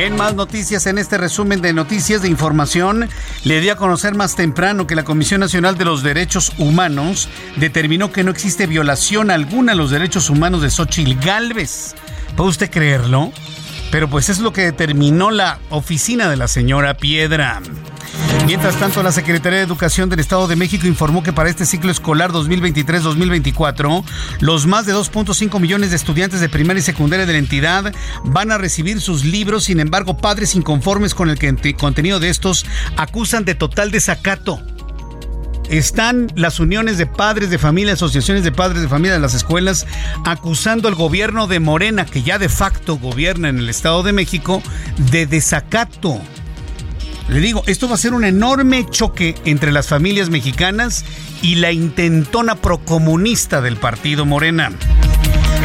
[0.00, 3.10] En más noticias, en este resumen de noticias de información,
[3.44, 8.10] le di a conocer más temprano que la Comisión Nacional de los Derechos Humanos determinó
[8.10, 11.94] que no existe violación alguna a los derechos humanos de Xochitl Galvez.
[12.34, 13.30] ¿Puede usted creerlo?
[13.90, 17.60] Pero pues es lo que determinó la oficina de la señora Piedra.
[18.46, 21.90] Mientras tanto, la Secretaría de Educación del Estado de México informó que para este ciclo
[21.90, 24.04] escolar 2023-2024,
[24.40, 27.92] los más de 2.5 millones de estudiantes de primaria y secundaria de la entidad
[28.24, 29.64] van a recibir sus libros.
[29.64, 31.38] Sin embargo, padres inconformes con el
[31.76, 32.66] contenido de estos
[32.96, 34.60] acusan de total desacato
[35.70, 39.86] están las uniones de padres de familia, asociaciones de padres de familia de las escuelas,
[40.24, 44.62] acusando al gobierno de Morena, que ya de facto gobierna en el Estado de México,
[45.10, 46.20] de desacato.
[47.28, 51.04] Le digo, esto va a ser un enorme choque entre las familias mexicanas
[51.42, 54.72] y la intentona procomunista del partido Morena.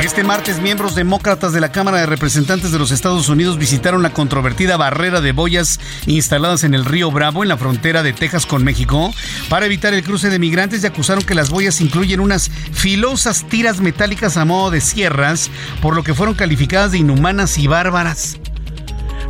[0.04, 4.12] Este martes, miembros demócratas de la Cámara de Representantes de los Estados Unidos visitaron la
[4.12, 8.64] controvertida barrera de boyas instaladas en el río Bravo, en la frontera de Texas con
[8.64, 9.14] México,
[9.50, 13.80] para evitar el cruce de migrantes y acusaron que las boyas incluyen unas filosas tiras
[13.80, 15.50] metálicas a modo de sierras,
[15.82, 18.38] por lo que fueron calificadas de inhumanas y bárbaras.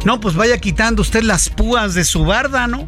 [0.03, 2.88] No, pues vaya quitando usted las púas de su barda, ¿no?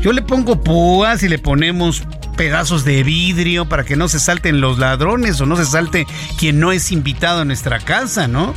[0.00, 2.04] Yo le pongo púas y le ponemos
[2.34, 6.06] pedazos de vidrio para que no se salten los ladrones o no se salte
[6.38, 8.54] quien no es invitado a nuestra casa, ¿no?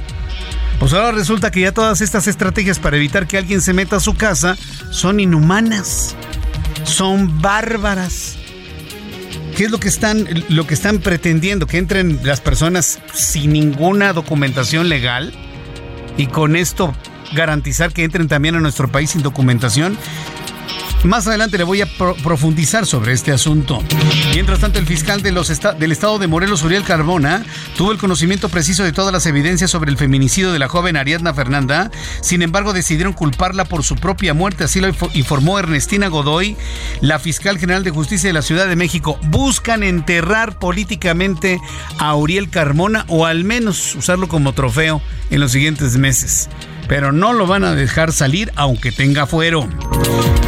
[0.80, 4.00] Pues ahora resulta que ya todas estas estrategias para evitar que alguien se meta a
[4.00, 4.56] su casa
[4.92, 6.16] son inhumanas,
[6.84, 8.36] son bárbaras.
[9.56, 11.66] ¿Qué es lo que están, lo que están pretendiendo?
[11.66, 15.34] Que entren las personas sin ninguna documentación legal
[16.16, 16.94] y con esto
[17.34, 19.98] garantizar que entren también a nuestro país sin documentación.
[21.04, 21.88] Más adelante le voy a
[22.24, 23.84] profundizar sobre este asunto.
[24.34, 27.46] Mientras tanto, el fiscal del estado de Morelos, Uriel Carbona,
[27.78, 31.34] tuvo el conocimiento preciso de todas las evidencias sobre el feminicidio de la joven Ariadna
[31.34, 31.92] Fernanda.
[32.22, 34.64] Sin embargo, decidieron culparla por su propia muerte.
[34.64, 36.58] Así lo informó Ernestina Godoy,
[37.02, 39.20] la fiscal general de justicia de la Ciudad de México.
[39.30, 41.60] Buscan enterrar políticamente
[42.00, 46.50] a Uriel Carmona o al menos usarlo como trofeo en los siguientes meses
[46.88, 49.68] pero no lo van a dejar salir aunque tenga fuero.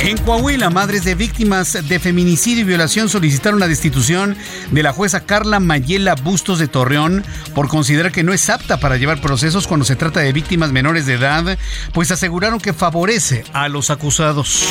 [0.01, 4.37] En Coahuila, madres de víctimas de feminicidio y violación solicitaron la destitución
[4.71, 7.23] de la jueza Carla Mayela Bustos de Torreón
[7.53, 11.05] por considerar que no es apta para llevar procesos cuando se trata de víctimas menores
[11.05, 11.57] de edad,
[11.93, 14.63] pues aseguraron que favorece a los acusados.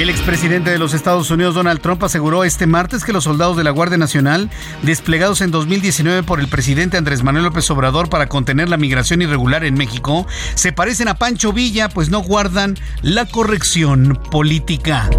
[0.00, 3.64] El expresidente de los Estados Unidos, Donald Trump, aseguró este martes que los soldados de
[3.64, 4.48] la Guardia Nacional,
[4.80, 9.62] desplegados en 2019 por el presidente Andrés Manuel López Obrador para contener la migración irregular
[9.62, 15.10] en México, se parecen a Pancho Villa, pues no guardan la corrección política.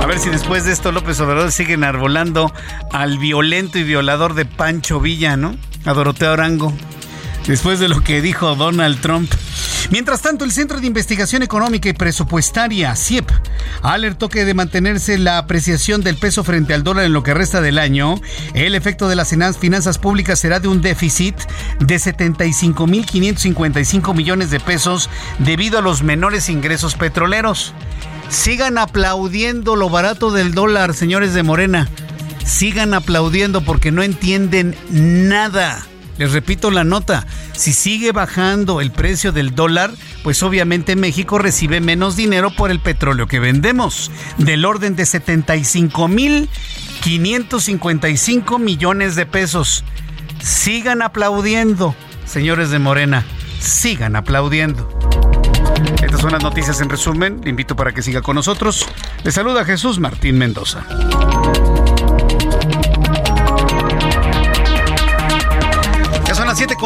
[0.00, 2.52] A ver si después de esto López Obrador sigue enarbolando
[2.92, 5.56] al violento y violador de Pancho Villa, ¿no?
[5.84, 6.72] A Doroteo Arango.
[7.46, 9.30] Después de lo que dijo Donald Trump.
[9.90, 13.28] Mientras tanto, el Centro de Investigación Económica y Presupuestaria, CIEP,
[13.82, 17.60] alertó que de mantenerse la apreciación del peso frente al dólar en lo que resta
[17.60, 18.20] del año,
[18.54, 21.34] el efecto de las finanzas públicas será de un déficit
[21.80, 27.74] de 75.555 millones de pesos debido a los menores ingresos petroleros.
[28.28, 31.88] Sigan aplaudiendo lo barato del dólar, señores de Morena.
[32.44, 35.89] Sigan aplaudiendo porque no entienden nada.
[36.20, 39.90] Les repito la nota, si sigue bajando el precio del dólar,
[40.22, 46.08] pues obviamente México recibe menos dinero por el petróleo que vendemos, del orden de 75
[46.08, 46.50] mil
[47.02, 49.82] 555 millones de pesos.
[50.42, 51.94] Sigan aplaudiendo,
[52.26, 53.24] señores de Morena,
[53.58, 54.90] sigan aplaudiendo.
[56.02, 57.40] Estas son las noticias en resumen.
[57.42, 58.86] Le invito para que siga con nosotros.
[59.24, 60.84] Le saluda Jesús Martín Mendoza.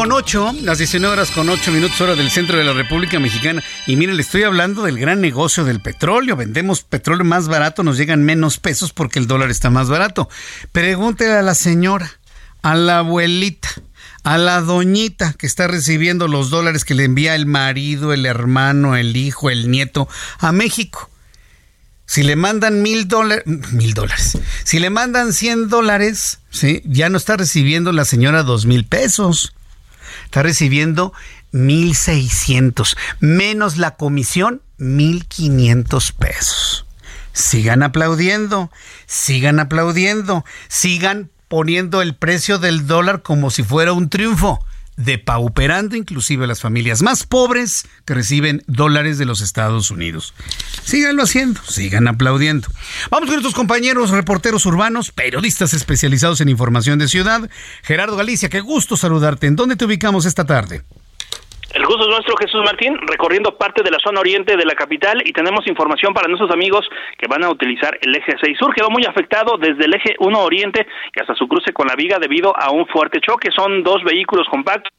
[0.05, 3.63] Con 8, las 19 horas con 8 minutos hora del centro de la República Mexicana.
[3.87, 6.35] Y mire, le estoy hablando del gran negocio del petróleo.
[6.35, 10.29] Vendemos petróleo más barato, nos llegan menos pesos porque el dólar está más barato.
[10.71, 12.19] Pregúntele a la señora,
[12.61, 13.67] a la abuelita
[14.21, 18.95] a la doñita que está recibiendo los dólares que le envía el marido, el hermano,
[18.95, 21.09] el hijo, el nieto a México.
[22.05, 26.83] Si le mandan mil dólares, mil dólares, si le mandan cien dólares, ¿sí?
[26.85, 29.55] ya no está recibiendo la señora dos mil pesos.
[30.35, 31.13] Está recibiendo
[31.53, 36.85] mil seiscientos, menos la comisión, mil quinientos pesos.
[37.31, 38.69] Sigan aplaudiendo,
[39.05, 44.59] sigan aplaudiendo, sigan poniendo el precio del dólar como si fuera un triunfo,
[44.97, 50.33] depauperando inclusive a las familias más pobres que reciben dólares de los Estados Unidos.
[50.83, 52.67] Síganlo haciendo, sigan aplaudiendo.
[53.09, 57.49] Vamos con nuestros compañeros reporteros urbanos, periodistas especializados en información de ciudad.
[57.83, 59.47] Gerardo Galicia, qué gusto saludarte.
[59.47, 60.83] ¿En dónde te ubicamos esta tarde?
[61.75, 65.21] El gusto es nuestro, Jesús Martín, recorriendo parte de la zona oriente de la capital
[65.25, 68.89] y tenemos información para nuestros amigos que van a utilizar el eje 6 sur, quedó
[68.89, 70.87] muy afectado desde el eje 1 oriente
[71.19, 73.49] hasta su cruce con la viga debido a un fuerte choque.
[73.51, 74.89] Son dos vehículos compactos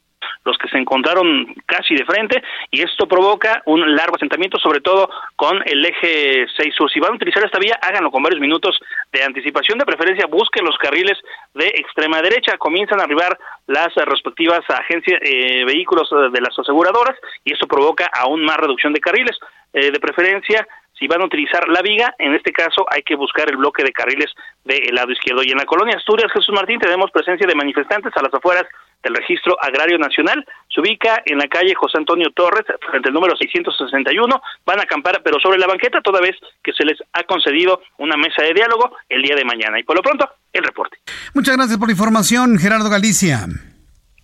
[0.45, 5.09] los que se encontraron casi de frente y esto provoca un largo asentamiento, sobre todo
[5.37, 6.91] con el eje 6 sur.
[6.91, 8.79] Si van a utilizar esta vía, háganlo con varios minutos
[9.13, 11.19] de anticipación, de preferencia busquen los carriles
[11.55, 17.53] de extrema derecha, comienzan a arribar las respectivas agencias, eh, vehículos de las aseguradoras y
[17.53, 19.39] eso provoca aún más reducción de carriles.
[19.73, 20.67] Eh, de preferencia,
[20.99, 23.93] si van a utilizar la viga, en este caso hay que buscar el bloque de
[23.93, 24.33] carriles
[24.65, 25.43] del lado izquierdo.
[25.45, 28.65] Y en la colonia Asturias, Jesús Martín, tenemos presencia de manifestantes a las afueras
[29.07, 30.45] del Registro Agrario Nacional.
[30.69, 34.43] Se ubica en la calle José Antonio Torres, frente al número 661.
[34.67, 38.17] Van a acampar, pero sobre la banqueta, toda vez que se les ha concedido una
[38.17, 39.79] mesa de diálogo el día de mañana.
[39.79, 40.99] Y por lo pronto, el reporte.
[41.35, 43.47] Muchas gracias por la información, Gerardo Galicia.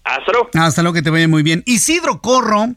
[0.04, 0.50] Hasta luego.
[0.54, 1.62] Hasta luego, que te vaya muy bien.
[1.64, 2.74] Isidro Corro,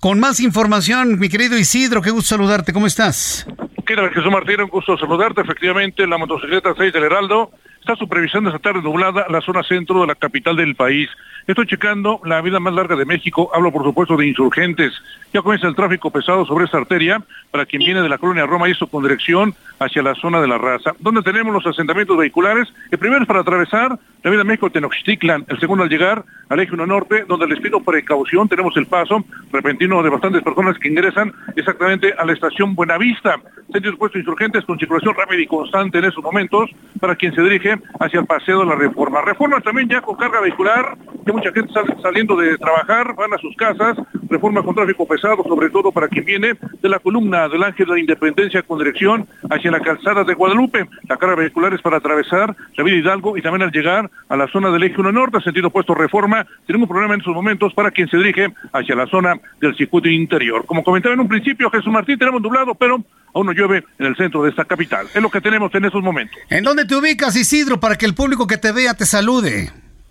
[0.00, 2.72] con más información, mi querido Isidro, qué gusto saludarte.
[2.72, 3.46] ¿Cómo estás?
[3.86, 4.60] ¿Qué tal, Jesús Martín?
[4.60, 5.42] Un gusto saludarte.
[5.42, 7.52] Efectivamente, la motocicleta 6 del Heraldo
[7.88, 11.08] está su previsión de esta tarde nublada la zona centro de la capital del país.
[11.46, 14.92] Estoy checando la vida más larga de México, hablo por supuesto de insurgentes.
[15.32, 18.68] Ya comienza el tráfico pesado sobre esta arteria para quien viene de la colonia Roma
[18.68, 22.68] y esto con dirección hacia la zona de la raza, donde tenemos los asentamientos vehiculares.
[22.90, 26.74] El primero es para atravesar la vida México Tenochtitlan, el segundo al llegar al eje
[26.74, 31.32] 1 norte, donde les pido precaución, tenemos el paso repentino de bastantes personas que ingresan
[31.56, 33.40] exactamente a la estación Buenavista.
[33.72, 36.70] Centros puestos insurgentes con circulación rápida y constante en esos momentos
[37.00, 39.22] para quien se dirige hacia el paseo de la reforma.
[39.22, 43.38] Reforma también ya con carga vehicular, que mucha gente sale saliendo de trabajar, van a
[43.38, 43.96] sus casas,
[44.28, 47.92] reforma con tráfico pesado, sobre todo para quien viene de la columna del Ángel de
[47.92, 50.88] la Independencia con dirección hacia la calzada de Guadalupe.
[51.08, 54.48] La carga vehicular es para atravesar la vida Hidalgo y también al llegar a la
[54.48, 57.90] zona del eje 1 norte, sentido puesto reforma, tenemos un problema en esos momentos para
[57.90, 60.64] quien se dirige hacia la zona del circuito interior.
[60.66, 63.02] Como comentaba en un principio, Jesús Martín, tenemos nublado, pero
[63.34, 65.06] aún no llueve en el centro de esta capital.
[65.14, 66.36] Es lo que tenemos en esos momentos.
[66.50, 69.70] ¿En dónde te ubicas, Isidro, para que el público que te vea te salude?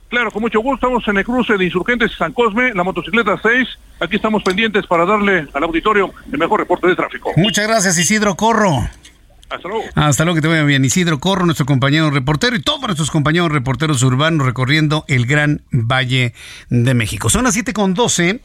[0.10, 0.88] Claro, con mucho gusto.
[0.88, 3.68] Estamos en el cruce de Insurgentes San Cosme, la motocicleta 6.
[4.00, 7.32] Aquí estamos pendientes para darle al auditorio el mejor reporte de tráfico.
[7.36, 8.90] Muchas gracias, Isidro Corro.
[9.50, 9.84] Hasta luego.
[9.96, 10.84] Hasta luego, que te vaya bien.
[10.84, 16.34] Isidro Corro, nuestro compañero reportero y todos nuestros compañeros reporteros urbanos recorriendo el Gran Valle
[16.70, 17.30] de México.
[17.30, 18.42] Son las 7 con 12,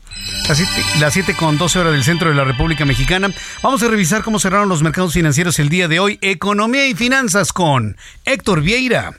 [0.48, 3.30] las 7, las 7 con 12 horas del centro de la República Mexicana.
[3.62, 6.18] Vamos a revisar cómo cerraron los mercados financieros el día de hoy.
[6.20, 9.12] Economía y finanzas con Héctor Vieira.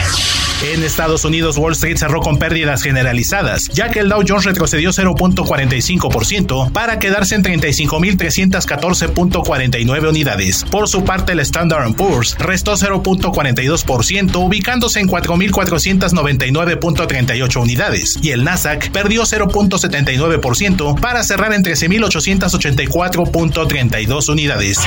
[0.73, 4.91] En Estados Unidos, Wall Street cerró con pérdidas generalizadas, ya que el Dow Jones retrocedió
[4.91, 10.65] 0.45% para quedarse en 35.314.49 unidades.
[10.75, 18.91] Por su parte, el Standard Poor's restó 0.42%, ubicándose en 4.499.38 unidades, y el Nasdaq
[18.91, 24.81] perdió 0.79% para cerrar en 13.884.32 unidades.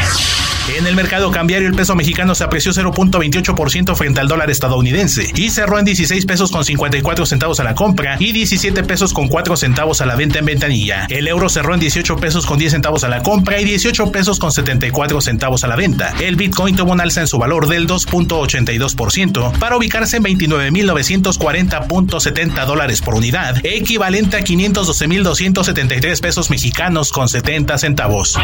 [0.76, 5.50] En el mercado cambiario, el peso mexicano se apreció 0.28% frente al dólar estadounidense y
[5.50, 9.56] cerró en 16 pesos con 54 centavos a la compra y 17 pesos con 4
[9.56, 11.08] centavos a la venta en ventanilla.
[11.10, 14.40] El euro cerró en 18 pesos con 10 centavos a la compra y 18 pesos
[14.40, 16.14] con 74 centavos a la venta.
[16.20, 23.02] El Bitcoin tuvo un alza en su valor del 2.82% para ubicarse en 29.940.70 dólares
[23.02, 28.38] por unidad, equivalente a 512.273 pesos mexicanos con 70 centavos.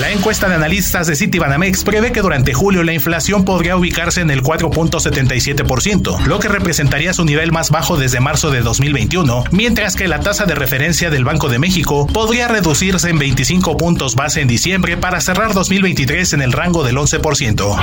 [0.00, 4.30] La encuesta de analistas de Citibanamex prevé que durante julio la inflación podría ubicarse en
[4.30, 10.06] el 4.77%, lo que representaría su nivel más bajo desde marzo de 2021, mientras que
[10.06, 14.46] la tasa de referencia del Banco de México podría reducirse en 25 puntos base en
[14.46, 17.76] diciembre para cerrar 2023 en el rango del 11%.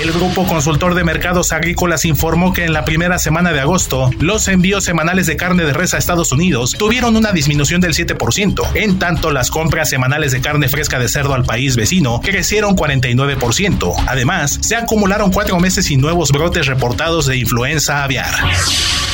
[0.00, 4.48] El Grupo Consultor de Mercados Agrícolas informó que en la primera semana de agosto, los
[4.48, 8.98] envíos semanales de carne de res a Estados Unidos tuvieron una disminución del 7%, en
[8.98, 13.94] tanto las compras semanales de carne fresca de cerdo al país vecino crecieron 49%.
[14.06, 18.34] Además, se acumularon cuatro meses sin nuevos brotes reportados de influenza aviar.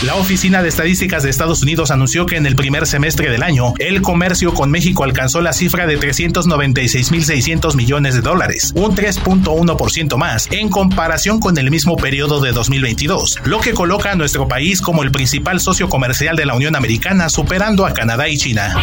[0.02, 3.74] La Oficina de Estadísticas de Estados Unidos anunció que en el primer semestre del año,
[3.80, 10.46] el comercio con México alcanzó la cifra de 396.600 millones de dólares, un 3.1% más
[10.52, 15.02] en comparación con el mismo periodo de 2022, lo que coloca a nuestro país como
[15.02, 18.76] el principal socio comercial de la Unión Americana, superando a Canadá y China.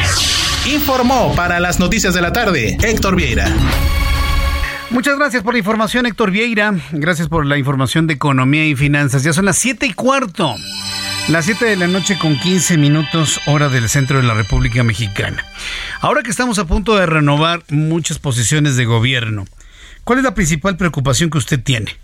[0.65, 3.49] Informó para las noticias de la tarde Héctor Vieira.
[4.91, 6.73] Muchas gracias por la información, Héctor Vieira.
[6.91, 9.23] Gracias por la información de economía y finanzas.
[9.23, 10.55] Ya son las siete y cuarto.
[11.27, 15.43] Las 7 de la noche con 15 minutos hora del centro de la República Mexicana.
[15.99, 19.45] Ahora que estamos a punto de renovar muchas posiciones de gobierno,
[20.03, 21.97] ¿cuál es la principal preocupación que usted tiene?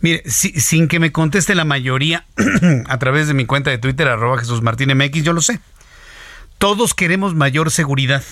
[0.00, 2.26] Mire, sin que me conteste la mayoría
[2.86, 5.58] a través de mi cuenta de Twitter, arroba Jesús Martín MX, yo lo sé.
[6.58, 8.22] Todos queremos mayor seguridad.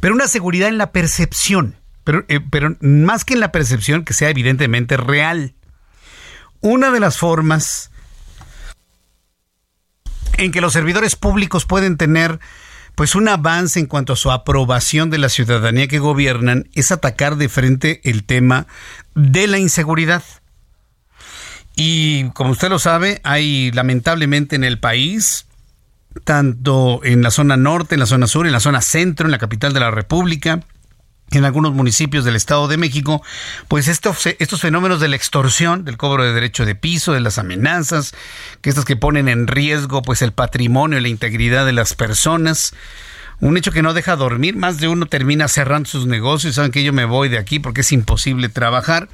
[0.00, 1.76] Pero una seguridad en la percepción.
[2.04, 5.54] Pero, eh, pero más que en la percepción, que sea evidentemente real.
[6.60, 7.90] Una de las formas
[10.36, 12.40] en que los servidores públicos pueden tener
[12.94, 17.36] pues un avance en cuanto a su aprobación de la ciudadanía que gobiernan es atacar
[17.36, 18.66] de frente el tema
[19.14, 20.22] de la inseguridad.
[21.76, 25.46] Y como usted lo sabe, hay lamentablemente en el país,
[26.24, 29.38] tanto en la zona norte, en la zona sur, en la zona centro, en la
[29.38, 30.60] capital de la República,
[31.32, 33.22] en algunos municipios del Estado de México,
[33.68, 37.38] pues estos, estos fenómenos de la extorsión, del cobro de derecho de piso, de las
[37.38, 38.14] amenazas,
[38.60, 42.74] que estas que ponen en riesgo pues el patrimonio y la integridad de las personas,
[43.40, 46.84] un hecho que no deja dormir, más de uno termina cerrando sus negocios, saben que
[46.84, 49.08] yo me voy de aquí porque es imposible trabajar.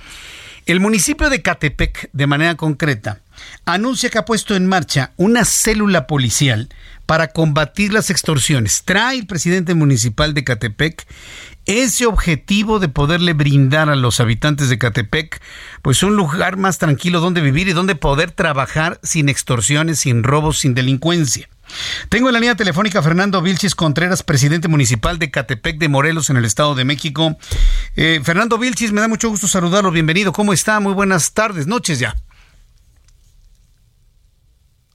[0.66, 3.20] El municipio de Catepec, de manera concreta,
[3.66, 6.68] anuncia que ha puesto en marcha una célula policial
[7.06, 8.82] para combatir las extorsiones.
[8.84, 11.06] Trae el presidente municipal de Catepec
[11.66, 15.40] ese objetivo de poderle brindar a los habitantes de Catepec
[15.82, 20.58] pues un lugar más tranquilo donde vivir y donde poder trabajar sin extorsiones, sin robos,
[20.58, 21.48] sin delincuencia.
[22.08, 26.36] Tengo en la línea telefónica Fernando Vilchis Contreras, presidente municipal de Catepec de Morelos en
[26.36, 27.36] el Estado de México.
[27.96, 30.32] Eh, Fernando Vilchis, me da mucho gusto saludarlo, bienvenido.
[30.32, 30.80] ¿Cómo está?
[30.80, 32.16] Muy buenas tardes, noches ya.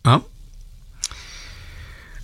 [0.04, 0.22] ¿Ah?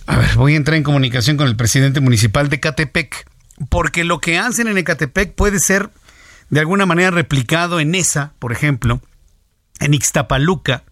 [0.06, 3.28] A ver, voy a entrar en comunicación con el presidente municipal de Catepec
[3.68, 5.90] porque lo que hacen en Ecatepec puede ser
[6.50, 9.00] de alguna manera replicado en esa, por ejemplo,
[9.80, 10.84] en Ixtapaluca,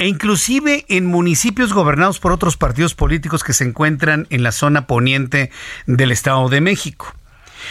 [0.00, 4.86] e inclusive en municipios gobernados por otros partidos políticos que se encuentran en la zona
[4.86, 5.50] poniente
[5.86, 7.14] del Estado de México.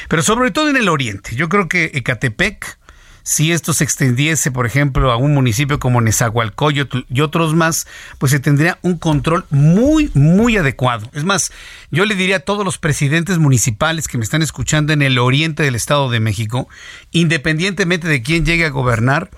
[0.07, 1.36] Pero sobre todo en el oriente.
[1.36, 2.77] Yo creo que Ecatepec
[3.23, 7.86] si esto se extendiese, por ejemplo, a un municipio como Nezahualcóyotl y otros más,
[8.17, 11.09] pues se tendría un control muy, muy adecuado.
[11.13, 11.51] Es más,
[11.91, 15.63] yo le diría a todos los presidentes municipales que me están escuchando en el oriente
[15.63, 16.69] del Estado de México,
[17.11, 19.30] independientemente de quién llegue a gobernar,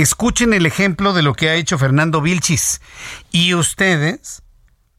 [0.00, 2.80] escuchen el ejemplo de lo que ha hecho Fernando Vilchis.
[3.30, 4.42] Y ustedes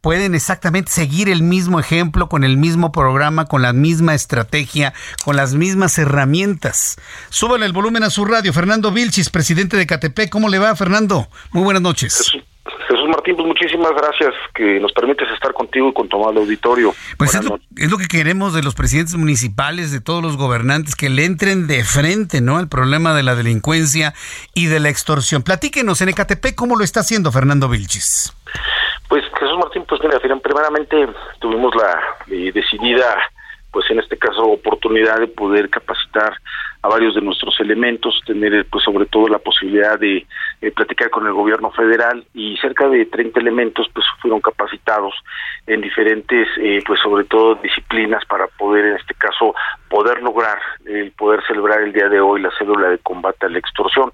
[0.02, 4.94] pueden exactamente seguir el mismo ejemplo, con el mismo programa, con la misma estrategia,
[5.24, 6.98] con las mismas herramientas.
[7.30, 8.52] Súbale el volumen a su radio.
[8.52, 10.30] Fernando Vilchis, presidente de KTP.
[10.30, 11.30] ¿Cómo le va, Fernando?
[11.52, 12.32] Muy buenas noches.
[12.92, 16.94] Jesús Martín, pues muchísimas gracias que nos permites estar contigo y con tu amable auditorio.
[17.18, 20.96] Pues es lo, es lo, que queremos de los presidentes municipales, de todos los gobernantes,
[20.96, 22.58] que le entren de frente, ¿no?
[22.58, 24.14] Al problema de la delincuencia
[24.54, 25.42] y de la extorsión.
[25.42, 28.36] Platíquenos en Ecatepec cómo lo está haciendo Fernando Vilchis.
[29.08, 31.08] Pues Jesús Martín, pues mira, primeramente
[31.40, 31.98] tuvimos la
[32.28, 33.18] eh, decidida
[33.72, 36.34] pues en este caso oportunidad de poder capacitar
[36.84, 40.26] a varios de nuestros elementos, tener pues sobre todo la posibilidad de
[40.62, 45.14] eh, platicar con el gobierno federal y cerca de 30 elementos pues fueron capacitados
[45.68, 49.54] en diferentes eh, pues sobre todo disciplinas para poder en este caso
[49.90, 53.60] poder lograr el poder celebrar el día de hoy la célula de combate a la
[53.60, 54.12] extorsión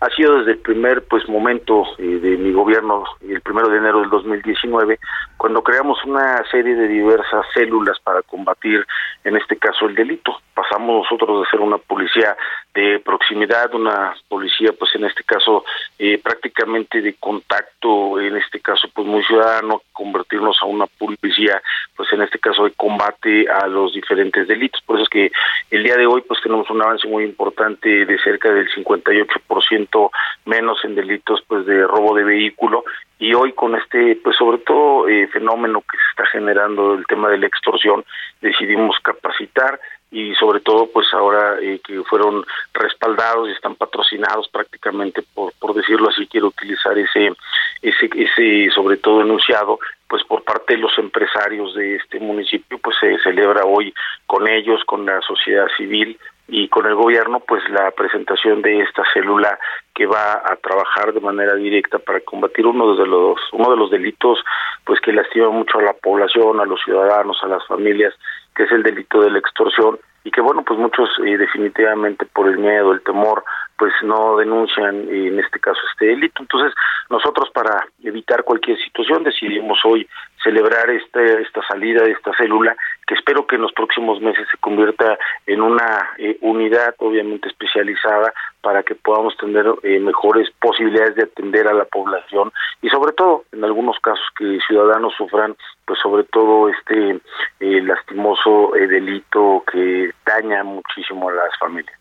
[0.00, 4.00] ha sido desde el primer pues momento eh, de mi gobierno el primero de enero
[4.00, 4.98] del 2019
[5.36, 8.86] cuando creamos una serie de diversas células para combatir
[9.24, 12.36] en este caso el delito pasamos nosotros de ser una policía
[12.74, 15.64] de proximidad, una policía pues en este caso
[15.98, 21.62] eh, prácticamente de contacto, en este caso pues muy ciudadano, convertirnos a una policía
[21.96, 24.82] pues en este caso de combate a los diferentes delitos.
[24.82, 25.32] Por eso es que
[25.70, 30.10] el día de hoy pues tenemos un avance muy importante de cerca del 58%
[30.44, 32.84] menos en delitos pues de robo de vehículo
[33.18, 37.28] y hoy con este pues sobre todo eh, fenómeno que se está generando el tema
[37.28, 38.04] de la extorsión
[38.40, 39.80] decidimos capacitar
[40.10, 45.74] y sobre todo pues ahora eh, que fueron respaldados y están patrocinados prácticamente por por
[45.74, 47.32] decirlo así quiero utilizar ese
[47.80, 49.78] ese ese sobre todo enunciado
[50.08, 53.94] pues por parte de los empresarios de este municipio pues se celebra hoy
[54.26, 56.18] con ellos con la sociedad civil
[56.50, 59.58] y con el gobierno pues la presentación de esta célula
[59.94, 63.90] que va a trabajar de manera directa para combatir uno de los uno de los
[63.90, 64.40] delitos
[64.84, 68.14] pues que lastima mucho a la población, a los ciudadanos, a las familias
[68.56, 72.48] que es el delito de la extorsión y que bueno pues muchos eh, definitivamente por
[72.48, 73.44] el miedo el temor
[73.78, 76.42] pues no denuncian en este caso este delito.
[76.42, 76.74] Entonces
[77.08, 80.06] nosotros para evitar cualquier situación decidimos hoy
[80.42, 82.76] celebrar este, esta salida de esta célula
[83.10, 85.18] que espero que en los próximos meses se convierta
[85.48, 89.66] en una eh, unidad obviamente especializada para que podamos tener
[90.00, 95.12] mejores posibilidades de atender a la población y sobre todo en algunos casos que ciudadanos
[95.16, 95.56] sufran
[95.86, 97.20] pues sobre todo este
[97.58, 102.00] lastimoso delito que daña muchísimo a las familias.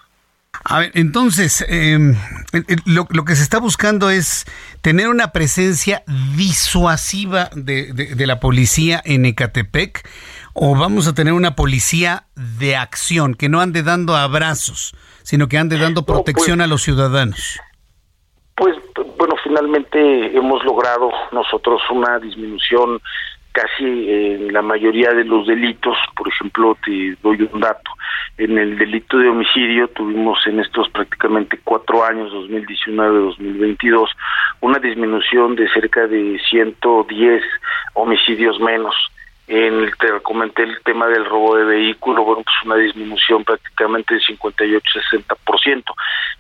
[0.65, 2.15] A ver, entonces, em,
[2.85, 4.45] lo, que se está buscando es
[4.81, 6.03] tener una presencia
[6.35, 10.07] disuasiva de, de, la policía en Ecatepec
[10.53, 15.57] o vamos a tener una policía de acción, que no ande dando abrazos, sino que
[15.57, 17.59] ande dando protección pues a los ciudadanos.
[18.55, 18.75] Pues
[19.17, 22.99] bueno, finalmente hemos logrado nosotros una disminución
[23.51, 27.91] casi en la mayoría de los delitos, por ejemplo, te doy un dato,
[28.37, 34.07] en el delito de homicidio tuvimos en estos prácticamente cuatro años, 2019-2022,
[34.61, 37.43] una disminución de cerca de 110
[37.95, 38.95] homicidios menos
[39.49, 44.23] en te comenté el tema del robo de vehículo, bueno, pues una disminución prácticamente del
[44.23, 45.83] 58-60%.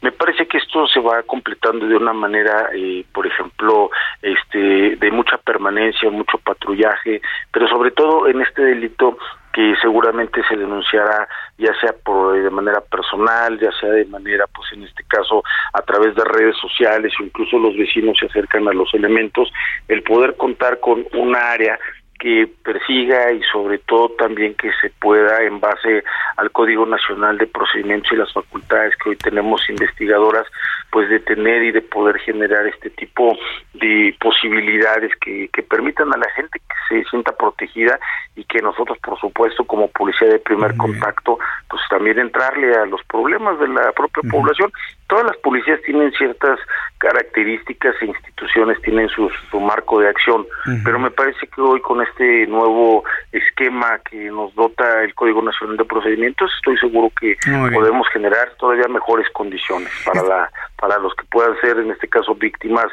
[0.01, 3.89] Me parece que esto se va completando de una manera, eh, por ejemplo,
[4.21, 7.19] este, de mucha permanencia, mucho patrullaje,
[7.51, 9.17] pero sobre todo en este delito
[9.51, 11.27] que seguramente se denunciará
[11.57, 15.81] ya sea por de manera personal, ya sea de manera pues en este caso a
[15.81, 19.51] través de redes sociales o incluso los vecinos se acercan a los elementos,
[19.87, 21.79] el poder contar con un área
[22.19, 26.03] que persiga y sobre todo también que se pueda en base
[26.35, 30.45] al Código Nacional de Procedimientos y las facultades que hoy tenemos investigadoras
[30.91, 33.37] pues detener y de poder generar este tipo
[33.73, 37.97] de posibilidades que, que permitan a la gente que se sienta protegida
[38.35, 41.39] y que nosotros por supuesto como policía de primer contacto
[41.69, 44.71] pues también entrarle a los problemas de la propia población.
[45.07, 46.59] Todas las policías tienen ciertas
[46.99, 50.45] características e instituciones tienen su, su marco de acción,
[50.83, 55.77] pero me parece que hoy con este nuevo esquema que nos dota el Código Nacional
[55.77, 57.37] de Procedimientos, estoy seguro que
[57.73, 62.35] podemos generar todavía mejores condiciones para la para los que puedan ser en este caso
[62.35, 62.87] víctimas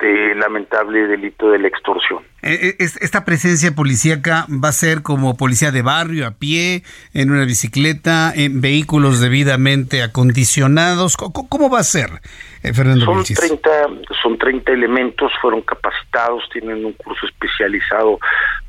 [0.00, 2.22] de lamentable delito de la extorsión.
[2.42, 6.82] Eh, eh, esta presencia policíaca va a ser como policía de barrio, a pie,
[7.14, 11.16] en una bicicleta, en vehículos debidamente acondicionados.
[11.16, 12.10] ¿Cómo, va a ser,
[12.62, 13.70] eh, Fernando son 30,
[14.22, 18.18] son 30 elementos, fueron capacitados, tienen un curso especializado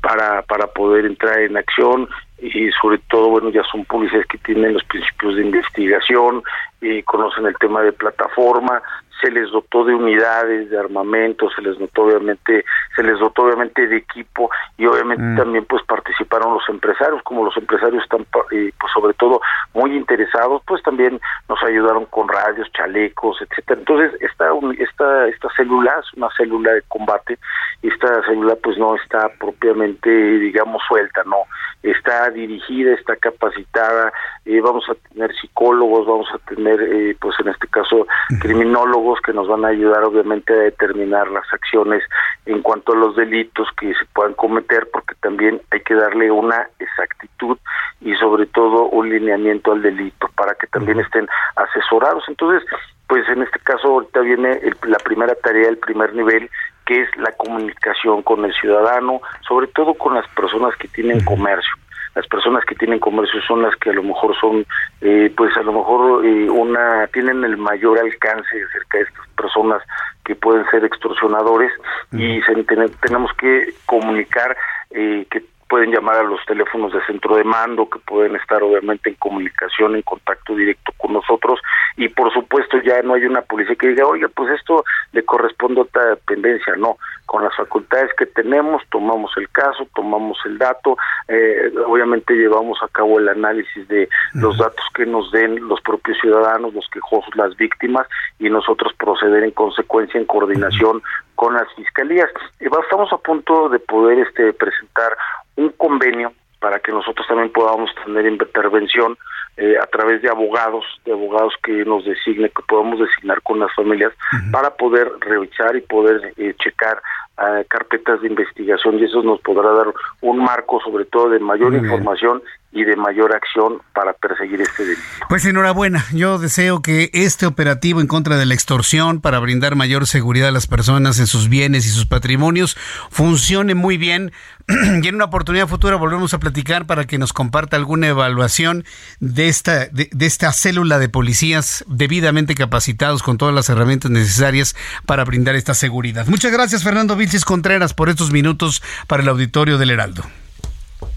[0.00, 2.08] para, para poder entrar en acción
[2.38, 6.42] y sobre todo, bueno, ya son policías que tienen los principios de investigación,
[6.80, 8.82] y conocen el tema de plataforma,
[9.20, 12.64] se les dotó de unidades, de armamento, se les dotó obviamente,
[12.96, 15.36] se les dotó obviamente de equipo y obviamente mm.
[15.36, 19.40] también pues participaron los empresarios, como los empresarios están eh, pues sobre todo
[19.74, 23.80] muy interesados, pues también nos ayudaron con radios, chalecos, etcétera.
[23.80, 27.38] Entonces esta esta esta célula es una célula de combate,
[27.82, 31.44] esta célula pues no está propiamente digamos suelta, no
[31.82, 34.12] está dirigida, está capacitada,
[34.44, 38.06] eh, vamos a tener psicólogos, vamos a tener, eh, pues en este caso,
[38.40, 42.02] criminólogos que nos van a ayudar obviamente a determinar las acciones
[42.46, 46.68] en cuanto a los delitos que se puedan cometer, porque también hay que darle una
[46.78, 47.58] exactitud
[48.00, 52.24] y sobre todo un lineamiento al delito para que también estén asesorados.
[52.28, 52.66] Entonces,
[53.08, 56.48] pues en este caso ahorita viene la primera tarea, el primer nivel,
[56.86, 61.74] que es la comunicación con el ciudadano, sobre todo con las personas que tienen comercio.
[62.14, 64.66] Las personas que tienen comercio son las que a lo mejor son,
[65.00, 69.82] eh, pues a lo mejor eh, una tienen el mayor alcance acerca de estas personas
[70.24, 71.72] que pueden ser extorsionadores.
[72.12, 74.56] Y se, tenemos que comunicar
[74.90, 79.08] eh, que pueden llamar a los teléfonos de centro de mando, que pueden estar obviamente
[79.08, 81.60] en comunicación, en contacto directo con nosotros.
[81.96, 85.80] Y por supuesto ya no hay una policía que diga, oye, pues esto le corresponde
[85.80, 90.96] a otra dependencia, no, con las facultades que tenemos tomamos el caso, tomamos el dato,
[91.28, 96.18] eh, obviamente llevamos a cabo el análisis de los datos que nos den los propios
[96.20, 98.08] ciudadanos, los quejosos, las víctimas
[98.40, 101.02] y nosotros proceder en consecuencia en coordinación
[101.40, 102.28] con las fiscalías.
[102.58, 105.16] Estamos a punto de poder este presentar
[105.56, 109.16] un convenio para que nosotros también podamos tener intervención
[109.56, 113.74] eh, a través de abogados, de abogados que nos designe, que podamos designar con las
[113.74, 114.12] familias
[114.52, 117.00] para poder revisar y poder eh, checar
[117.38, 121.72] uh, carpetas de investigación y eso nos podrá dar un marco sobre todo de mayor
[121.72, 122.42] información
[122.72, 125.02] y de mayor acción para perseguir este delito.
[125.28, 130.06] Pues enhorabuena, yo deseo que este operativo en contra de la extorsión para brindar mayor
[130.06, 132.76] seguridad a las personas en sus bienes y sus patrimonios
[133.10, 134.32] funcione muy bien
[135.02, 138.84] y en una oportunidad futura volvemos a platicar para que nos comparta alguna evaluación
[139.18, 144.76] de esta, de, esta célula de policías debidamente capacitados con todas las herramientas necesarias
[145.06, 146.26] para brindar esta seguridad.
[146.28, 150.22] Muchas gracias Fernando Vilches Contreras por estos minutos para el auditorio del Heraldo.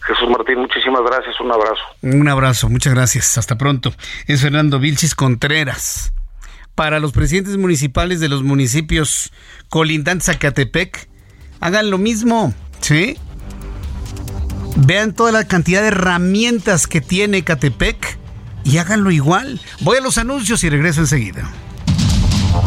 [0.05, 1.81] Jesús Martín, muchísimas gracias, un abrazo.
[2.01, 3.93] Un abrazo, muchas gracias, hasta pronto.
[4.27, 6.13] Es Fernando Vilchis Contreras.
[6.75, 9.31] Para los presidentes municipales de los municipios
[9.69, 11.07] colindantes a Catepec,
[11.61, 13.17] hagan lo mismo, ¿sí?
[14.75, 18.17] Vean toda la cantidad de herramientas que tiene Catepec
[18.65, 19.61] y háganlo igual.
[19.81, 21.49] Voy a los anuncios y regreso enseguida.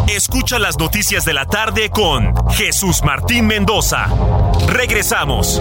[0.09, 4.07] Escucha las noticias de la tarde con Jesús Martín Mendoza.
[4.69, 5.61] Regresamos.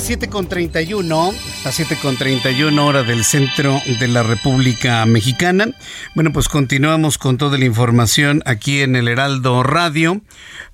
[0.00, 5.72] Las 7.31, las 7.31 hora del centro de la República Mexicana.
[6.14, 10.22] Bueno, pues continuamos con toda la información aquí en el Heraldo Radio.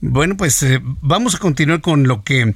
[0.01, 2.55] Bueno, pues eh, vamos a continuar con lo que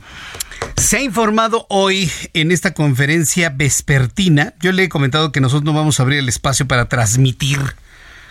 [0.77, 4.55] se ha informado hoy en esta conferencia vespertina.
[4.61, 7.59] Yo le he comentado que nosotros no vamos a abrir el espacio para transmitir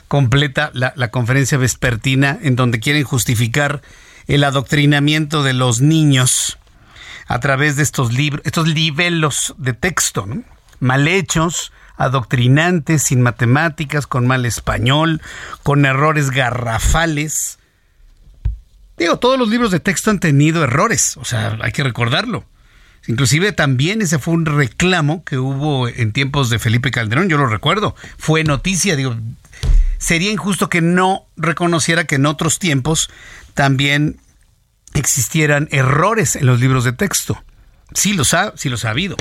[0.08, 3.82] completa la, la conferencia vespertina en donde quieren justificar
[4.28, 6.59] el adoctrinamiento de los niños
[7.30, 10.28] a través de estos libros, estos libelos de texto,
[10.80, 15.22] mal hechos, adoctrinantes, sin matemáticas, con mal español,
[15.62, 17.60] con errores garrafales.
[18.98, 22.46] Digo, todos los libros de texto han tenido errores, o sea, hay que recordarlo.
[23.08, 27.46] Inclusive también ese fue un reclamo que hubo en tiempos de Felipe Calderón, yo lo
[27.46, 27.96] recuerdo.
[28.18, 29.16] Fue noticia, digo,
[30.00, 33.12] sería injusto que no reconociera que en otros tiempos
[33.54, 34.20] también
[34.94, 37.42] existieran errores en los libros de texto.
[37.94, 39.16] Sí los ha, sí los ha habido.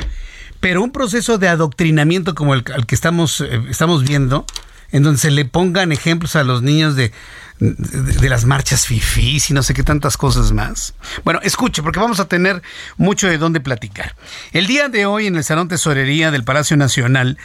[0.60, 4.44] Pero un proceso de adoctrinamiento como el, que estamos, eh, estamos viendo,
[4.90, 7.12] en donde se le pongan ejemplos a los niños de,
[7.60, 10.94] de, las marchas fifís y no sé qué tantas cosas más.
[11.24, 12.62] Bueno, escuche, porque vamos a tener
[12.96, 14.14] mucho de dónde platicar.
[14.52, 17.38] El día de hoy en el Salón Tesorería del Palacio Nacional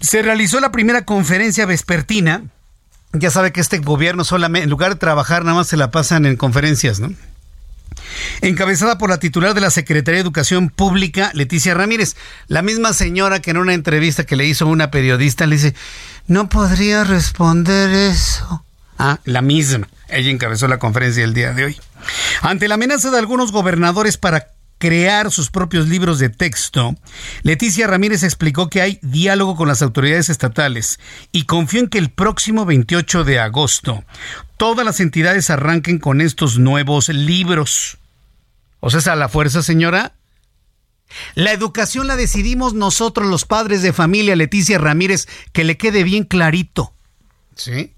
[0.00, 2.44] se realizó la primera conferencia vespertina.
[3.12, 6.26] Ya sabe que este gobierno solamente, en lugar de trabajar, nada más se la pasan
[6.26, 7.12] en conferencias, ¿no?
[8.40, 12.16] Encabezada por la titular de la Secretaría de Educación Pública, Leticia Ramírez,
[12.48, 15.74] la misma señora que en una entrevista que le hizo una periodista le dice,
[16.26, 18.64] no podría responder eso.
[18.98, 19.88] Ah, la misma.
[20.08, 21.80] Ella encabezó la conferencia el día de hoy.
[22.42, 24.48] Ante la amenaza de algunos gobernadores para
[24.78, 26.94] crear sus propios libros de texto,
[27.42, 30.98] Leticia Ramírez explicó que hay diálogo con las autoridades estatales
[31.32, 34.04] y confió en que el próximo 28 de agosto
[34.56, 37.98] todas las entidades arranquen con estos nuevos libros.
[38.80, 40.14] ¿O sea, a la fuerza, señora?
[41.34, 46.24] La educación la decidimos nosotros, los padres de familia, Leticia Ramírez, que le quede bien
[46.24, 46.92] clarito.
[47.54, 47.94] ¿Sí?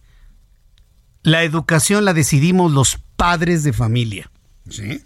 [1.23, 4.31] La educación la decidimos los padres de familia.
[4.69, 5.03] ¿Sí?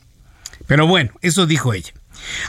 [0.73, 1.93] Pero bueno, eso dijo ella.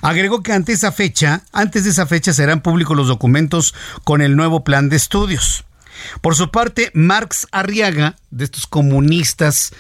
[0.02, 3.76] Agregó que ante esa fecha, antes de esa fecha serán públicos los documentos
[4.06, 5.66] con el nuevo plan de estudios.
[6.22, 9.74] Por su parte, Marx Arriaga, de estos comunistas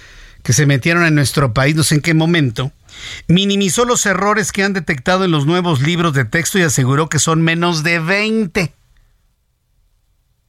[0.43, 2.73] que se metieron en nuestro país, no sé en qué momento,
[3.29, 7.19] minimizó los errores que han detectado en los nuevos libros de texto y aseguró que
[7.19, 8.73] son menos de 20.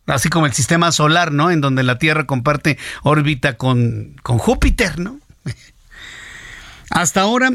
[0.06, 1.52] Así como el sistema solar, ¿no?
[1.52, 5.20] En donde la Tierra comparte órbita con, con Júpiter, ¿no?
[6.90, 7.50] Hasta ahora,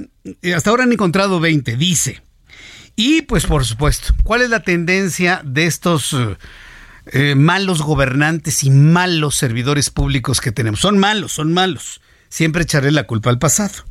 [0.55, 2.21] hasta ahora han encontrado 20, dice.
[2.95, 6.15] Y pues por supuesto, ¿cuál es la tendencia de estos
[7.05, 10.81] eh, malos gobernantes y malos servidores públicos que tenemos?
[10.81, 12.01] Son malos, son malos.
[12.27, 13.85] Siempre echaré la culpa al pasado.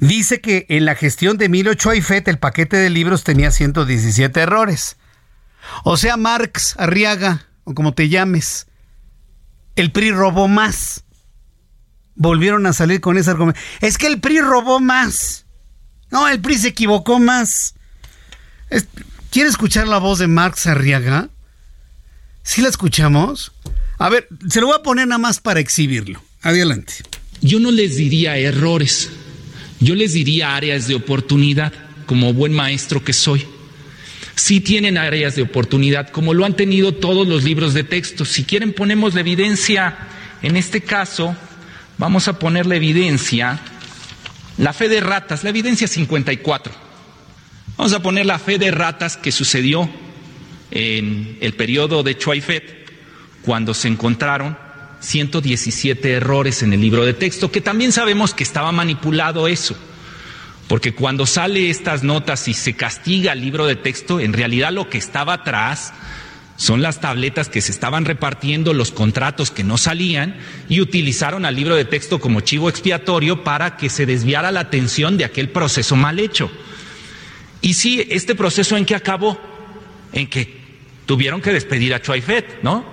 [0.00, 4.96] Dice que en la gestión de Emilio Choifet el paquete de libros tenía 117 errores.
[5.84, 8.66] O sea, Marx, Arriaga, o como te llames,
[9.76, 11.04] el PRI robó más
[12.14, 13.60] volvieron a salir con ese argumento.
[13.80, 15.46] Es que el PRI robó más.
[16.10, 17.74] No, el PRI se equivocó más.
[19.30, 21.30] ¿Quiere escuchar la voz de Marx Arriaga?
[22.42, 23.52] ¿Sí la escuchamos?
[23.98, 26.22] A ver, se lo voy a poner nada más para exhibirlo.
[26.42, 26.94] Adelante.
[27.40, 29.10] Yo no les diría errores,
[29.80, 31.72] yo les diría áreas de oportunidad,
[32.06, 33.46] como buen maestro que soy.
[34.34, 38.24] Sí tienen áreas de oportunidad, como lo han tenido todos los libros de texto.
[38.24, 39.96] Si quieren ponemos la evidencia,
[40.42, 41.36] en este caso,
[41.98, 43.60] vamos a poner la evidencia,
[44.58, 46.72] la fe de ratas, la evidencia 54.
[47.76, 49.88] Vamos a poner la fe de ratas que sucedió
[50.70, 52.82] en el periodo de Chuaifet,
[53.42, 54.56] cuando se encontraron
[55.00, 59.76] 117 errores en el libro de texto, que también sabemos que estaba manipulado eso,
[60.68, 64.88] porque cuando sale estas notas y se castiga el libro de texto, en realidad lo
[64.88, 65.92] que estaba atrás
[66.62, 70.36] son las tabletas que se estaban repartiendo, los contratos que no salían
[70.68, 75.18] y utilizaron al libro de texto como chivo expiatorio para que se desviara la atención
[75.18, 76.52] de aquel proceso mal hecho.
[77.62, 79.40] Y sí, este proceso en que acabó,
[80.12, 80.56] en que
[81.04, 82.84] tuvieron que despedir a Chuaifet, ¿no?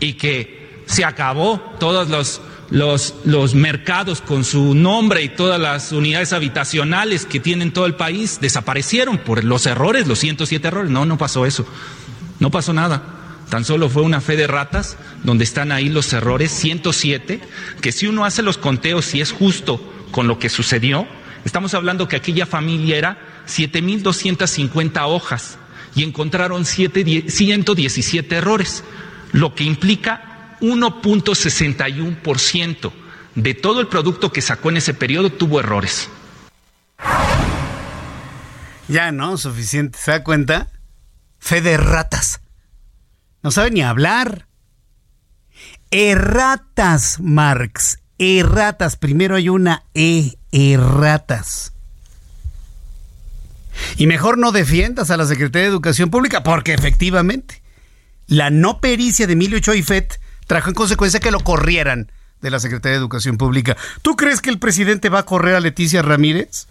[0.00, 2.40] Y que se acabó todos los,
[2.70, 7.94] los, los mercados con su nombre y todas las unidades habitacionales que tienen todo el
[7.94, 10.90] país desaparecieron por los errores, los 107 errores.
[10.90, 11.66] No, no pasó eso.
[12.40, 13.02] No pasó nada.
[13.48, 17.40] Tan solo fue una fe de ratas donde están ahí los errores 107,
[17.80, 19.80] que si uno hace los conteos y es justo
[20.10, 21.06] con lo que sucedió,
[21.44, 25.58] estamos hablando que aquella familia era 7.250 hojas
[25.94, 28.82] y encontraron 117 errores,
[29.32, 32.92] lo que implica 1.61%
[33.36, 36.08] de todo el producto que sacó en ese periodo tuvo errores.
[38.88, 39.98] Ya no, suficiente.
[39.98, 40.68] ¿Se da cuenta?
[41.46, 42.40] Fe de ratas.
[43.44, 44.48] No sabe ni hablar.
[45.92, 48.00] Erratas, Marx.
[48.18, 48.96] Erratas.
[48.96, 50.38] Primero hay una E.
[50.50, 51.72] Erratas.
[53.96, 57.62] Y mejor no defiendas a la Secretaría de Educación Pública, porque efectivamente
[58.26, 62.10] la no pericia de Emilio Choifet trajo en consecuencia que lo corrieran
[62.40, 63.76] de la Secretaría de Educación Pública.
[64.02, 66.66] ¿Tú crees que el presidente va a correr a Leticia Ramírez?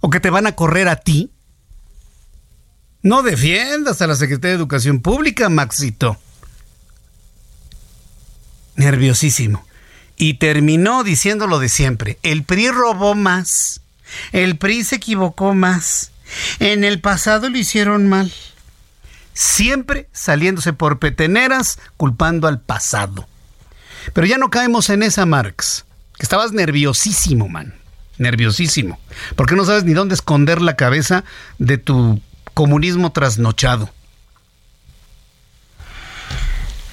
[0.00, 1.30] ¿O que te van a correr a ti?
[3.02, 6.18] No defiendas a la Secretaría de Educación Pública, Maxito.
[8.76, 9.66] Nerviosísimo.
[10.16, 12.18] Y terminó diciendo lo de siempre.
[12.22, 13.80] El PRI robó más.
[14.30, 16.12] El PRI se equivocó más.
[16.60, 18.32] En el pasado lo hicieron mal.
[19.34, 23.26] Siempre saliéndose por peteneras, culpando al pasado.
[24.12, 25.84] Pero ya no caemos en esa, Marx.
[26.18, 27.74] Que estabas nerviosísimo, man.
[28.18, 29.00] Nerviosísimo.
[29.34, 31.24] Porque no sabes ni dónde esconder la cabeza
[31.58, 32.20] de tu
[32.54, 33.90] comunismo trasnochado.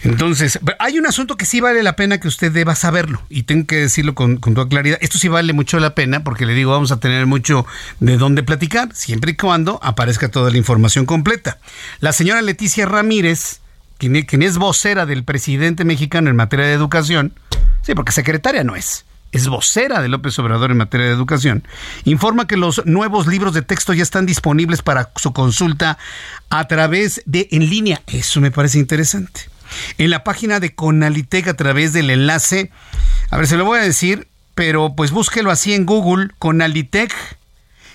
[0.04, 3.68] Entonces, hay un asunto que sí vale la pena que usted deba saberlo y tengo
[3.68, 4.98] que decirlo con, toda claridad.
[5.02, 7.66] Esto sí vale mucho la pena porque le digo, vamos a tener mucho
[8.00, 11.60] de dónde platicar, siempre y cuando aparezca toda la información completa.
[12.00, 13.60] La señora Leticia Ramírez,
[13.98, 17.34] quien, quien es vocera del presidente mexicano en materia de educación,
[17.82, 21.64] sí, porque secretaria no es, es vocera de López Obrador en materia de educación,
[22.06, 25.98] informa que los nuevos libros de texto ya están disponibles para su consulta
[26.50, 28.02] a través de en línea.
[28.08, 29.50] Eso me parece interesante
[29.98, 32.72] en la página de Conalitec a través del enlace.
[33.30, 37.14] A ver, se lo voy a decir, pero pues búsquelo así en Google, Conalitec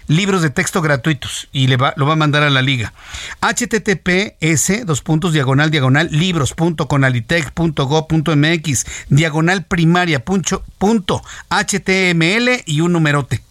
[0.08, 2.92] libros de texto gratuitos y le va, lo va a mandar a la liga.
[3.40, 13.42] https dos puntos diagonal diagonal libros.conalitec.gov.mx diagonal primaria punto, punto html y un numerote.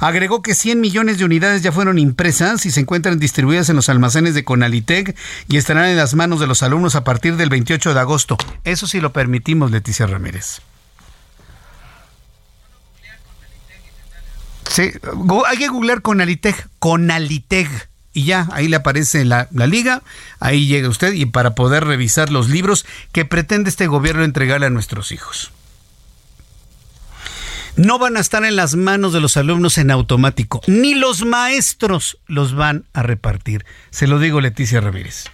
[0.00, 3.88] Agregó que 100 millones de unidades ya fueron impresas y se encuentran distribuidas en los
[3.88, 5.16] almacenes de Conalitec
[5.48, 8.36] y estarán en las manos de los alumnos a partir del 28 de agosto.
[8.64, 10.60] Eso sí lo permitimos, Leticia Ramírez.
[14.72, 14.90] Sí,
[15.46, 17.88] hay que googlear Conalitec, Conalitec.
[18.14, 20.02] Y ya, ahí le aparece la, la, liga,
[20.38, 24.70] ahí llega usted y para poder revisar los libros que pretende este gobierno entregarle a
[24.70, 25.50] nuestros hijos
[27.76, 32.18] no van a estar en las manos de los alumnos en automático, ni los maestros
[32.26, 33.64] los van a repartir.
[33.90, 35.24] Se lo digo Leticia Ramírez.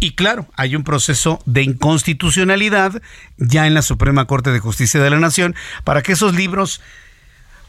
[0.00, 3.00] Y claro, hay un proceso de inconstitucionalidad
[3.36, 6.80] ya en la Suprema Corte de Justicia de la Nación para que esos libros,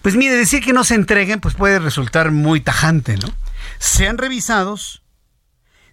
[0.02, 3.28] pues mire, decir que no se entreguen, pues puede resultar muy tajante, ¿no?
[3.80, 5.04] Sean revisados,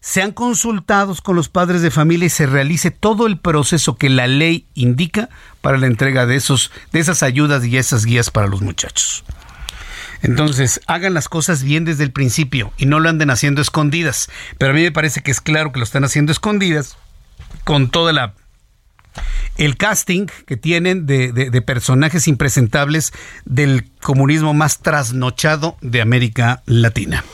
[0.01, 4.27] sean consultados con los padres de familia y se realice todo el proceso que la
[4.27, 5.29] ley indica
[5.61, 9.25] para la entrega de, esos, de esas ayudas y esas guías para los muchachos.
[10.23, 14.29] Entonces, hagan las cosas bien desde el principio y no lo anden haciendo escondidas.
[14.59, 16.97] Pero a mí me parece que es claro que lo están haciendo escondidas
[17.65, 18.35] con toda la
[19.57, 23.13] el casting que tienen de, de, personajes impresentables
[23.45, 27.25] del comunismo más trasnochado de América Latina.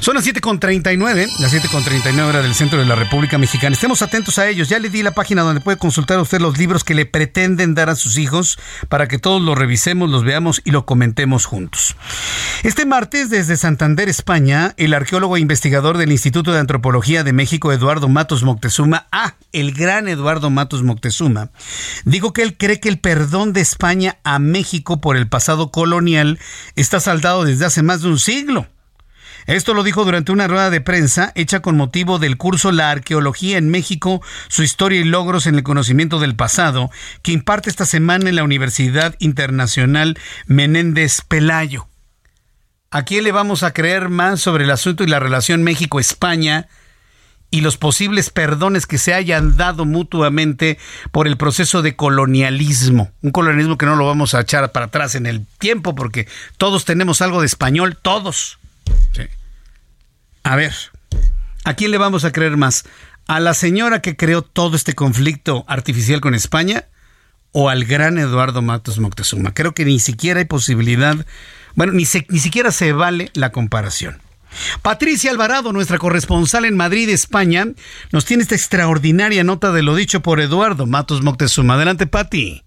[0.00, 3.74] Son las 7.39, las 7.39 hora del centro de la República Mexicana.
[3.74, 4.68] Estemos atentos a ellos.
[4.68, 7.88] Ya le di la página donde puede consultar usted los libros que le pretenden dar
[7.88, 8.58] a sus hijos
[8.88, 11.96] para que todos los revisemos, los veamos y lo comentemos juntos.
[12.62, 17.72] Este martes, desde Santander, España, el arqueólogo e investigador del Instituto de Antropología de México,
[17.72, 21.50] Eduardo Matos Moctezuma, ah, el gran Eduardo Matos Moctezuma,
[22.04, 26.38] dijo que él cree que el perdón de España a México por el pasado colonial
[26.76, 28.66] está saldado desde hace más de un siglo.
[29.46, 33.58] Esto lo dijo durante una rueda de prensa hecha con motivo del curso La Arqueología
[33.58, 36.90] en México, su historia y logros en el conocimiento del pasado,
[37.22, 41.88] que imparte esta semana en la Universidad Internacional Menéndez Pelayo.
[42.90, 46.68] ¿A quién le vamos a creer más sobre el asunto y la relación México-España?
[47.50, 50.76] y los posibles perdones que se hayan dado mutuamente
[51.12, 53.12] por el proceso de colonialismo.
[53.22, 56.26] Un colonialismo que no lo vamos a echar para atrás en el tiempo porque
[56.56, 58.58] todos tenemos algo de español, todos.
[60.42, 60.74] A ver,
[61.64, 62.84] ¿a quién le vamos a creer más?
[63.26, 66.84] ¿A la señora que creó todo este conflicto artificial con España
[67.52, 69.54] o al gran Eduardo Matos Moctezuma?
[69.54, 71.16] Creo que ni siquiera hay posibilidad,
[71.74, 74.18] bueno, ni, ni siquiera se vale la comparación.
[74.82, 77.66] Patricia Alvarado, nuestra corresponsal en Madrid, España,
[78.12, 81.74] nos tiene esta extraordinaria nota de lo dicho por Eduardo Matos Moctezuma.
[81.74, 82.62] Adelante, Pati.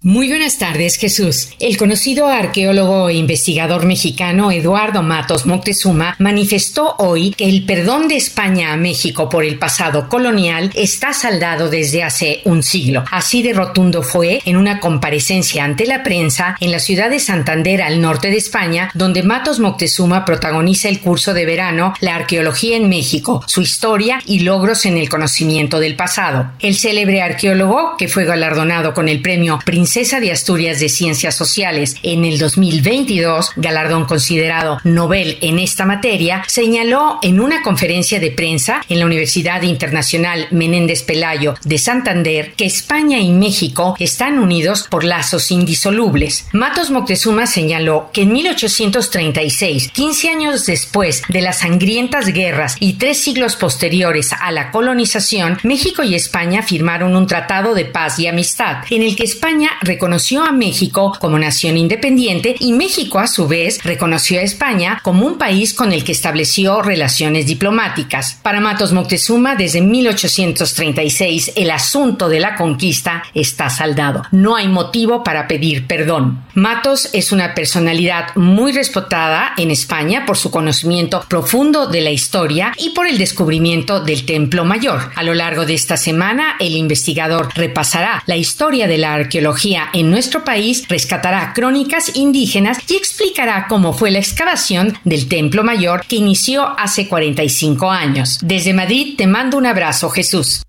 [0.00, 1.48] Muy buenas tardes, Jesús.
[1.58, 8.14] El conocido arqueólogo e investigador mexicano Eduardo Matos Moctezuma manifestó hoy que el perdón de
[8.14, 13.02] España a México por el pasado colonial está saldado desde hace un siglo.
[13.10, 17.82] Así de rotundo fue en una comparecencia ante la prensa en la ciudad de Santander,
[17.82, 22.88] al norte de España, donde Matos Moctezuma protagoniza el curso de verano La arqueología en
[22.88, 26.52] México, su historia y logros en el conocimiento del pasado.
[26.60, 31.34] El célebre arqueólogo, que fue galardonado con el premio Príncipe Princesa de Asturias de Ciencias
[31.34, 38.30] Sociales en el 2022, galardón considerado Nobel en esta materia, señaló en una conferencia de
[38.30, 44.86] prensa en la Universidad Internacional Menéndez Pelayo de Santander que España y México están unidos
[44.90, 46.44] por lazos indisolubles.
[46.52, 53.22] Matos Moctezuma señaló que en 1836, 15 años después de las sangrientas guerras y tres
[53.22, 58.84] siglos posteriores a la colonización, México y España firmaron un tratado de paz y amistad
[58.90, 63.82] en el que España reconoció a México como nación independiente y México a su vez
[63.82, 68.38] reconoció a España como un país con el que estableció relaciones diplomáticas.
[68.42, 74.22] Para Matos Moctezuma, desde 1836 el asunto de la conquista está saldado.
[74.32, 76.44] No hay motivo para pedir perdón.
[76.54, 82.72] Matos es una personalidad muy respetada en España por su conocimiento profundo de la historia
[82.76, 85.12] y por el descubrimiento del Templo Mayor.
[85.14, 90.10] A lo largo de esta semana, el investigador repasará la historia de la arqueología en
[90.10, 96.16] nuestro país, rescatará crónicas indígenas y explicará cómo fue la excavación del Templo Mayor que
[96.16, 98.38] inició hace 45 años.
[98.42, 100.62] Desde Madrid te mando un abrazo, Jesús.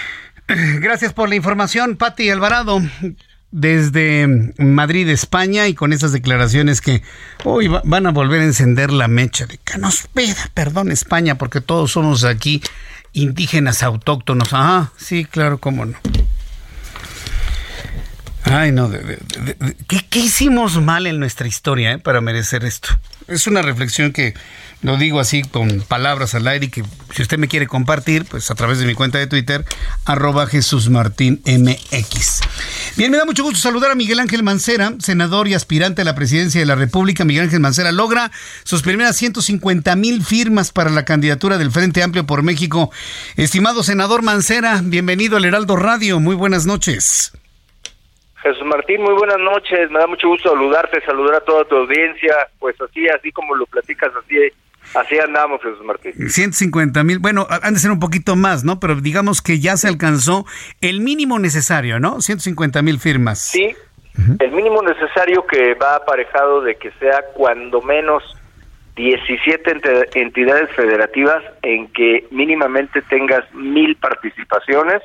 [0.46, 2.80] Gracias por la información, Patti Alvarado
[3.52, 7.02] desde Madrid, España, y con esas declaraciones que
[7.44, 12.24] hoy van a volver a encender la mecha de que perdón España, porque todos somos
[12.24, 12.62] aquí
[13.12, 14.50] indígenas autóctonos.
[14.52, 15.98] Ah, sí, claro, cómo no.
[18.44, 18.90] Ay, no,
[19.86, 22.88] ¿qué, ¿qué, hicimos mal en nuestra historia eh, para merecer esto?
[23.28, 24.34] Es una reflexión que
[24.82, 26.82] lo digo así con palabras al aire y que
[27.14, 29.64] si usted me quiere compartir, pues a través de mi cuenta de Twitter,
[30.06, 32.40] arroba Jesús Martín MX.
[32.96, 36.14] Bien, me da mucho gusto saludar a Miguel Ángel Mancera, senador y aspirante a la
[36.14, 37.24] presidencia de la República.
[37.24, 38.32] Miguel Ángel Mancera logra
[38.64, 42.90] sus primeras 150 mil firmas para la candidatura del Frente Amplio por México.
[43.36, 46.20] Estimado senador Mancera, bienvenido al Heraldo Radio.
[46.20, 47.32] Muy buenas noches.
[48.42, 49.90] Jesús Martín, muy buenas noches.
[49.90, 52.34] Me da mucho gusto saludarte, saludar a toda tu audiencia.
[52.58, 54.36] Pues así, así como lo platicas, así
[54.94, 56.12] Así andamos, Jesús Martín.
[56.28, 58.80] 150 mil, bueno, han de ser un poquito más, ¿no?
[58.80, 60.46] Pero digamos que ya se alcanzó
[60.80, 62.20] el mínimo necesario, ¿no?
[62.20, 63.40] 150 mil firmas.
[63.40, 63.74] Sí,
[64.40, 68.24] el mínimo necesario que va aparejado de que sea cuando menos
[68.96, 69.80] 17
[70.14, 75.02] entidades federativas en que mínimamente tengas mil participaciones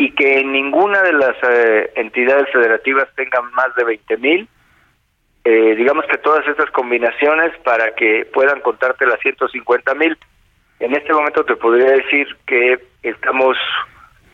[0.00, 4.48] y que ninguna de las eh, entidades federativas tengan más de 20 mil
[5.44, 10.16] eh, digamos que todas estas combinaciones para que puedan contarte las 150 mil.
[10.80, 13.56] En este momento te podría decir que estamos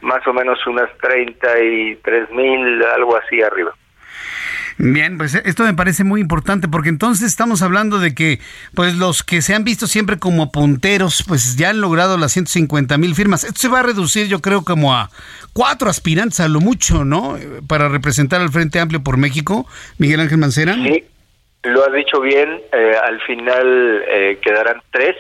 [0.01, 3.73] más o menos unas 33 mil, algo así arriba.
[4.79, 8.41] Bien, pues esto me parece muy importante porque entonces estamos hablando de que
[8.75, 12.99] pues los que se han visto siempre como punteros pues ya han logrado las 150
[12.99, 13.45] mil firmas.
[13.45, 15.09] Esto se va a reducir yo creo como a
[15.55, 17.39] cuatro aspirantes a lo mucho, ¿no?
[17.67, 19.67] Para representar al Frente Amplio por México,
[19.97, 20.75] Miguel Ángel Mancera.
[20.75, 21.05] Sí,
[21.63, 25.17] lo has dicho bien, eh, al final eh, quedarán tres.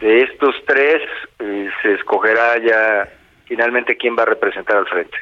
[0.00, 1.02] De estos tres
[1.40, 3.08] eh, se escogerá ya
[3.46, 5.16] finalmente quién va a representar al frente.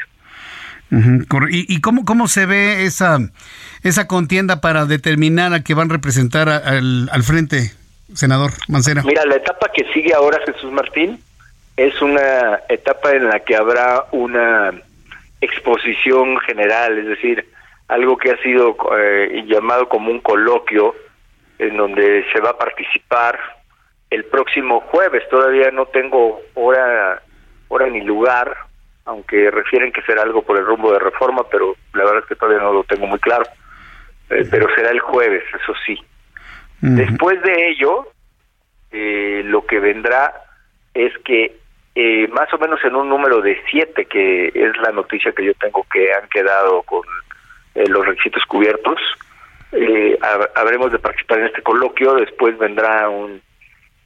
[1.51, 3.19] ¿Y, cómo, cómo se ve esa,
[3.83, 7.71] esa contienda para determinar a qué van a representar al, al frente,
[8.15, 9.03] senador Mancera?
[9.05, 11.21] Mira, la etapa que sigue ahora, Jesús Martín,
[11.77, 14.73] es una etapa en la que habrá una
[15.41, 17.47] exposición general, es decir,
[17.89, 20.95] algo que ha sido eh, llamado como un coloquio,
[21.59, 23.39] en donde se va a participar
[24.11, 25.29] el próximo jueves.
[25.29, 27.23] Todavía no tengo hora,
[27.69, 28.57] hora ni lugar,
[29.11, 32.37] aunque refieren que será algo por el rumbo de reforma, pero la verdad es que
[32.37, 33.43] todavía no lo tengo muy claro.
[34.31, 35.99] Eh, pero será el jueves, eso sí.
[36.81, 38.07] Después de ello,
[38.93, 40.33] eh, lo que vendrá
[40.95, 41.57] es que
[41.97, 45.55] eh, más o menos en un número de siete, que es la noticia que yo
[45.55, 47.03] tengo que han quedado con
[47.75, 49.01] los requisitos cubiertos,
[50.55, 53.43] habremos de participar en este coloquio, después vendrá un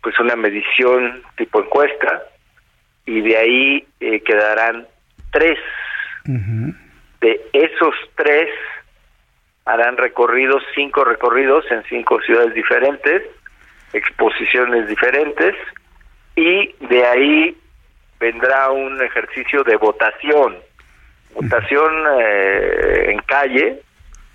[0.02, 2.24] pues una medición tipo encuesta,
[3.06, 3.86] y de ahí
[4.24, 4.86] quedarán
[5.34, 5.58] tres.
[7.20, 8.48] De esos tres
[9.66, 13.22] harán recorridos, cinco recorridos en cinco ciudades diferentes,
[13.92, 15.54] exposiciones diferentes,
[16.36, 17.56] y de ahí
[18.20, 20.56] vendrá un ejercicio de votación,
[21.34, 23.80] votación eh, en calle,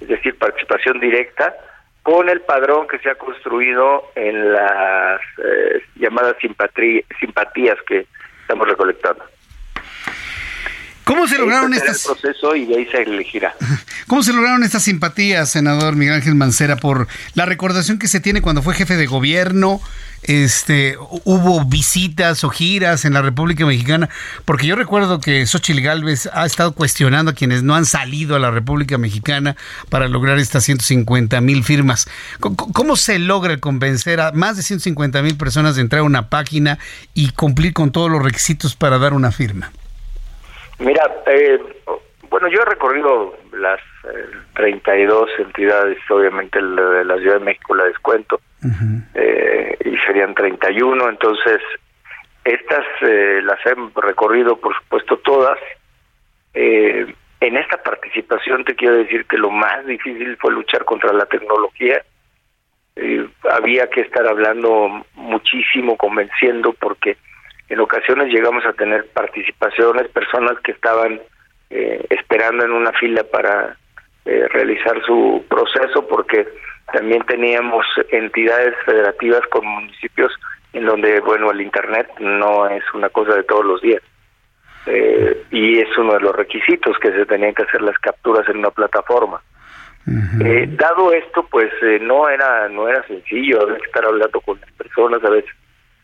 [0.01, 1.55] es decir, participación directa,
[2.03, 8.05] con el padrón que se ha construido en las eh, llamadas simpatías que
[8.41, 9.23] estamos recolectando.
[11.09, 13.55] ¿Cómo se lograron estas proceso y de ahí se elegirá.
[14.05, 18.43] ¿Cómo se lograron estas simpatías, senador Miguel Ángel Mancera, por la recordación que se tiene
[18.43, 19.81] cuando fue jefe de gobierno?
[20.21, 24.07] Este, hubo visitas o giras en la República Mexicana,
[24.45, 28.39] porque yo recuerdo que Xochitl Gálvez ha estado cuestionando a quienes no han salido a
[28.39, 29.55] la República Mexicana
[29.89, 32.07] para lograr estas 150 mil firmas.
[32.39, 36.77] ¿Cómo, se logra convencer a más de 150 mil personas de entrar a una página
[37.15, 39.71] y cumplir con todos los requisitos para dar una firma?
[40.79, 41.59] Mira, eh,
[42.29, 43.79] bueno, yo he recorrido las
[44.55, 48.39] 32 eh, entidades, obviamente la de la Ciudad de México la descuento,
[49.13, 51.61] eh, y serían 31, entonces
[52.43, 55.59] estas las he recorrido, por supuesto, todas.
[57.41, 62.03] En esta participación te quiero decir que lo más difícil fue luchar contra la tecnología.
[62.97, 67.17] Eh, había que estar hablando muchísimo, convenciendo, porque
[67.69, 71.21] en ocasiones llegamos a tener participaciones, personas que estaban
[71.69, 73.77] eh, esperando en una fila para
[74.25, 76.47] eh, realizar su proceso, porque
[76.91, 80.31] también teníamos entidades federativas con municipios
[80.73, 84.01] en donde, bueno, el Internet no es una cosa de todos los días.
[84.85, 88.57] Eh, y es uno de los requisitos que se tenían que hacer las capturas en
[88.57, 89.41] una plataforma.
[90.43, 94.59] eh, dado esto, pues eh, no era no era sencillo, había que estar hablando con
[94.59, 95.51] las personas, a veces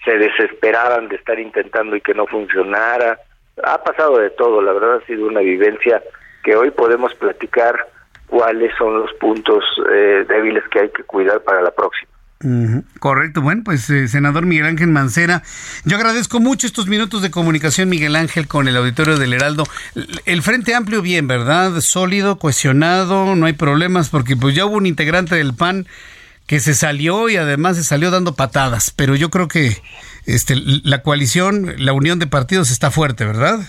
[0.05, 3.19] se desesperaban de estar intentando y que no funcionara.
[3.63, 6.01] Ha pasado de todo, la verdad ha sido una vivencia
[6.43, 7.87] que hoy podemos platicar
[8.27, 12.11] cuáles son los puntos eh, débiles que hay que cuidar para la próxima.
[12.99, 15.41] Correcto, bueno, pues eh, senador Miguel Ángel Mancera,
[15.83, 19.63] yo agradezco mucho estos minutos de comunicación, Miguel Ángel, con el auditorio del Heraldo.
[20.25, 21.79] El Frente Amplio bien, ¿verdad?
[21.79, 25.87] Sólido, cohesionado, no hay problemas, porque pues ya hubo un integrante del PAN
[26.47, 29.77] que se salió y además se salió dando patadas, pero yo creo que
[30.27, 33.59] este, la coalición, la unión de partidos está fuerte, ¿verdad?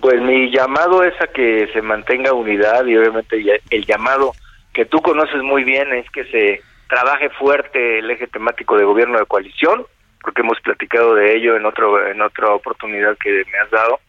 [0.00, 4.32] Pues mi llamado es a que se mantenga unidad y obviamente el llamado
[4.72, 9.18] que tú conoces muy bien es que se trabaje fuerte el eje temático de gobierno
[9.18, 9.86] de coalición,
[10.20, 14.00] porque hemos platicado de ello en otro en otra oportunidad que me has dado.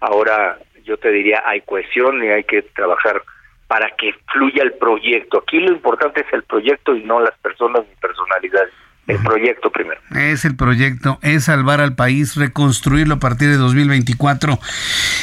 [0.00, 3.22] Ahora yo te diría hay cohesión y hay que trabajar
[3.68, 5.38] para que fluya el proyecto.
[5.42, 8.72] Aquí lo importante es el proyecto y no las personas ni personalidades.
[9.08, 10.00] El proyecto primero.
[10.16, 14.58] Es el proyecto, es salvar al país, reconstruirlo a partir de 2024.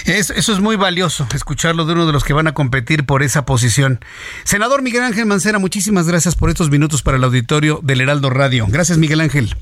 [0.05, 3.23] Es- eso es muy valioso, escucharlo de uno de los que van a competir por
[3.23, 3.99] esa posición.
[4.45, 8.67] Senador Miguel Ángel Mancera, muchísimas gracias por estos minutos para el auditorio del Heraldo Radio.
[8.69, 9.53] Gracias, Miguel Ángel.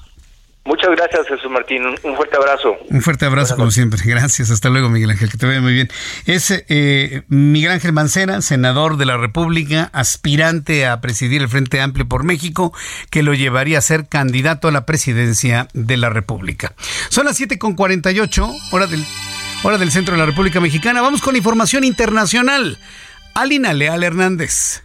[0.63, 1.83] Muchas gracias, Jesús Martín.
[1.85, 2.77] Un- fuerte abrazo.
[2.89, 3.99] Un fuerte abrazo, como siempre.
[4.05, 4.51] Gracias.
[4.51, 5.29] Hasta luego, Miguel Ángel.
[5.31, 5.89] Que te vaya muy bien.
[6.27, 12.07] Es eh, Miguel Ángel Mancera, senador de la República, aspirante a presidir el Frente Amplio
[12.07, 12.73] por México,
[13.09, 16.73] que lo llevaría a ser candidato a la presidencia de la República.
[17.09, 19.03] Son las 7.48, hora del,
[19.63, 21.01] hora del centro de la República Mexicana.
[21.01, 22.77] Vamos con información internacional.
[23.33, 24.83] Alina Leal Hernández.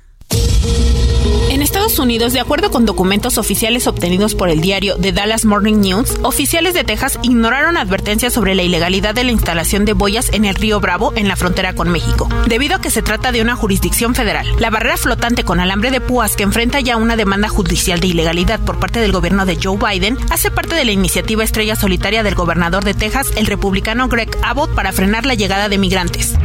[1.66, 6.16] Estados Unidos, de acuerdo con documentos oficiales obtenidos por el diario The Dallas Morning News,
[6.22, 10.54] oficiales de Texas ignoraron advertencias sobre la ilegalidad de la instalación de boyas en el
[10.54, 14.14] río Bravo en la frontera con México, debido a que se trata de una jurisdicción
[14.14, 14.46] federal.
[14.60, 18.60] La barrera flotante con alambre de púas que enfrenta ya una demanda judicial de ilegalidad
[18.60, 22.36] por parte del gobierno de Joe Biden hace parte de la iniciativa estrella solitaria del
[22.36, 26.36] gobernador de Texas, el republicano Greg Abbott, para frenar la llegada de migrantes.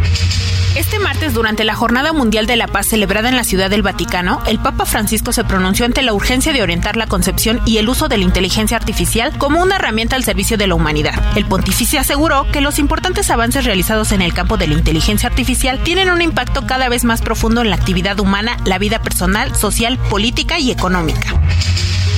[0.75, 4.41] Este martes, durante la Jornada Mundial de la Paz celebrada en la Ciudad del Vaticano,
[4.47, 8.07] el Papa Francisco se pronunció ante la urgencia de orientar la concepción y el uso
[8.07, 11.13] de la inteligencia artificial como una herramienta al servicio de la humanidad.
[11.35, 15.83] El pontífice aseguró que los importantes avances realizados en el campo de la inteligencia artificial
[15.83, 19.97] tienen un impacto cada vez más profundo en la actividad humana, la vida personal, social,
[20.09, 21.33] política y económica.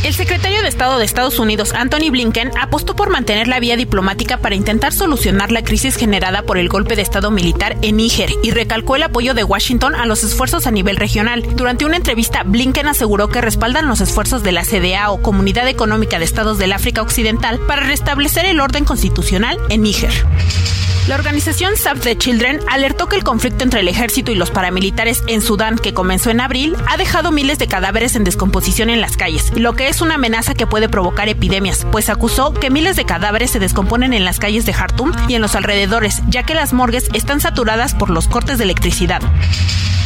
[0.04, 4.38] El secretario de Estado de Estados Unidos, Anthony Blinken, apostó por mantener la vía diplomática
[4.38, 8.52] para intentar solucionar la crisis generada por el golpe de Estado militar en Níger y
[8.52, 11.44] recalcó el apoyo de Washington a los esfuerzos a nivel regional.
[11.56, 16.20] Durante una entrevista, Blinken aseguró que respaldan los esfuerzos de la CDA o Comunidad Económica
[16.20, 20.12] de Estados del África Occidental para restablecer el orden constitucional en Níger.
[21.08, 25.22] La organización Save the Children alertó que el conflicto entre el ejército y los paramilitares
[25.28, 29.18] en Sudán, que comenzó en abril, ha dejado miles de cadáveres en descomposición en las
[29.18, 33.06] calles, lo que es una amenaza que puede provocar epidemias, pues acusó que miles de
[33.06, 36.74] cadáveres se descomponen en las calles de Jartum y en los alrededores, ya que las
[36.74, 39.22] morgues están saturadas por los cortes de electricidad.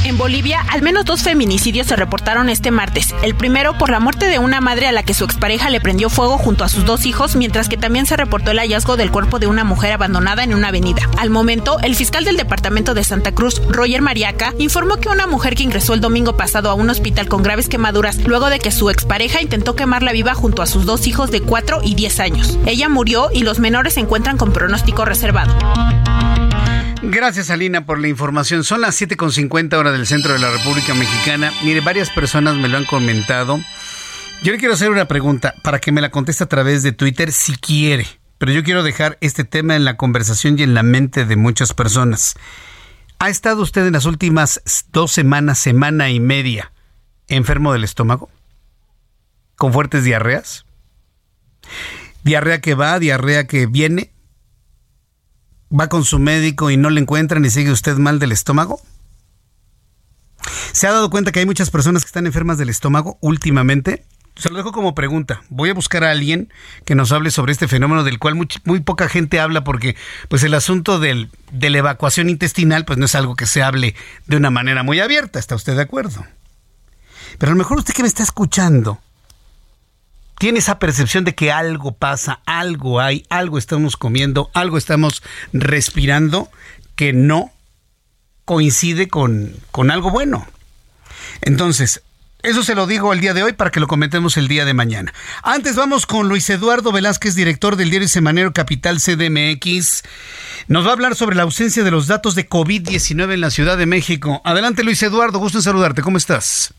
[0.07, 3.13] En Bolivia, al menos dos feminicidios se reportaron este martes.
[3.23, 6.09] El primero por la muerte de una madre a la que su expareja le prendió
[6.09, 9.37] fuego junto a sus dos hijos, mientras que también se reportó el hallazgo del cuerpo
[9.37, 11.01] de una mujer abandonada en una avenida.
[11.17, 15.55] Al momento, el fiscal del departamento de Santa Cruz, Roger Mariaca, informó que una mujer
[15.55, 18.89] que ingresó el domingo pasado a un hospital con graves quemaduras luego de que su
[18.89, 22.59] expareja intentó quemarla viva junto a sus dos hijos de 4 y 10 años.
[22.65, 25.55] Ella murió y los menores se encuentran con pronóstico reservado.
[27.01, 28.65] Gracias, Alina, por la información.
[28.65, 31.53] Son las 7.50 hora del centro de la República Mexicana.
[31.63, 33.61] Mire, varias personas me lo han comentado.
[34.43, 37.31] Yo le quiero hacer una pregunta para que me la conteste a través de Twitter
[37.31, 38.07] si quiere.
[38.37, 41.73] Pero yo quiero dejar este tema en la conversación y en la mente de muchas
[41.73, 42.35] personas.
[43.19, 46.71] ¿Ha estado usted en las últimas dos semanas, semana y media,
[47.27, 48.29] enfermo del estómago?
[49.57, 50.65] ¿Con fuertes diarreas?
[52.23, 54.13] ¿Diarrea que va, diarrea que viene?
[55.71, 58.81] va con su médico y no le encuentran y sigue usted mal del estómago?
[60.71, 64.05] ¿Se ha dado cuenta que hay muchas personas que están enfermas del estómago últimamente?
[64.35, 65.41] Se lo dejo como pregunta.
[65.49, 66.53] Voy a buscar a alguien
[66.85, 69.95] que nos hable sobre este fenómeno del cual muy, poca gente habla porque
[70.29, 73.95] pues el asunto del, de la evacuación intestinal pues no es algo que se hable
[74.27, 75.39] de una manera muy abierta.
[75.39, 76.23] ¿Está usted de acuerdo?
[77.39, 79.01] Pero a lo mejor usted que me está escuchando
[80.37, 85.23] tiene esa percepción de que algo pasa, algo hay, algo estamos comiendo, algo estamos
[85.53, 86.49] respirando
[86.95, 87.51] que no
[88.45, 90.47] coincide con, con algo bueno.
[91.41, 92.01] Entonces,
[92.43, 94.73] eso se lo digo el día de hoy para que lo comentemos el día de
[94.73, 95.13] mañana.
[95.41, 100.03] Antes vamos con Luis Eduardo Velázquez, director del diario Semanero Capital CDMX.
[100.67, 103.77] Nos va a hablar sobre la ausencia de los datos de COVID-19 en la Ciudad
[103.77, 104.41] de México.
[104.45, 106.03] Adelante Luis Eduardo, gusto en saludarte.
[106.03, 106.73] ¿Cómo estás?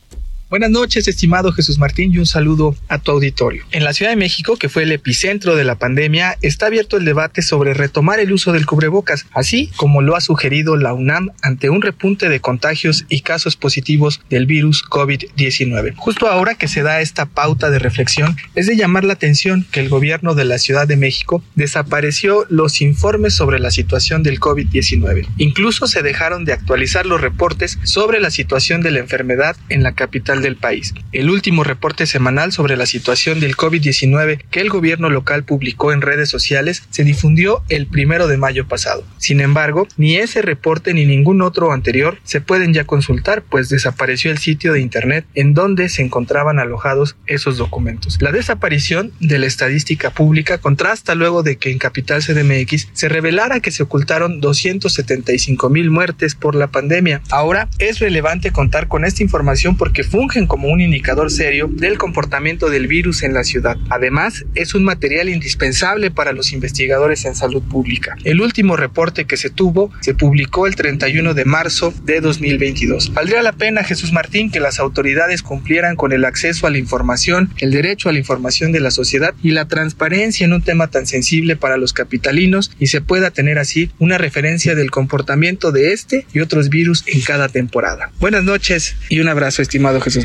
[0.50, 3.64] Buenas noches, estimado Jesús Martín, y un saludo a tu auditorio.
[3.70, 7.04] En la Ciudad de México, que fue el epicentro de la pandemia, está abierto el
[7.04, 11.68] debate sobre retomar el uso del cubrebocas, así como lo ha sugerido la UNAM ante
[11.68, 15.92] un repunte de contagios y casos positivos del virus COVID-19.
[15.96, 19.80] Justo ahora que se da esta pauta de reflexión, es de llamar la atención que
[19.80, 25.26] el gobierno de la Ciudad de México desapareció los informes sobre la situación del COVID-19.
[25.36, 29.92] Incluso se dejaron de actualizar los reportes sobre la situación de la enfermedad en la
[29.92, 30.94] capital del país.
[31.12, 36.00] El último reporte semanal sobre la situación del COVID-19 que el gobierno local publicó en
[36.00, 39.04] redes sociales se difundió el primero de mayo pasado.
[39.18, 44.30] Sin embargo, ni ese reporte ni ningún otro anterior se pueden ya consultar, pues desapareció
[44.30, 48.18] el sitio de internet en donde se encontraban alojados esos documentos.
[48.20, 53.60] La desaparición de la estadística pública contrasta luego de que en Capital CDMX se revelara
[53.60, 57.22] que se ocultaron 275 mil muertes por la pandemia.
[57.30, 62.68] Ahora es relevante contar con esta información porque fue como un indicador serio del comportamiento
[62.68, 63.78] del virus en la ciudad.
[63.88, 68.14] Además, es un material indispensable para los investigadores en salud pública.
[68.24, 73.14] El último reporte que se tuvo se publicó el 31 de marzo de 2022.
[73.14, 77.50] Valdría la pena, Jesús Martín, que las autoridades cumplieran con el acceso a la información,
[77.58, 81.06] el derecho a la información de la sociedad y la transparencia en un tema tan
[81.06, 86.26] sensible para los capitalinos y se pueda tener así una referencia del comportamiento de este
[86.34, 88.10] y otros virus en cada temporada.
[88.20, 90.17] Buenas noches y un abrazo, estimado Jesús.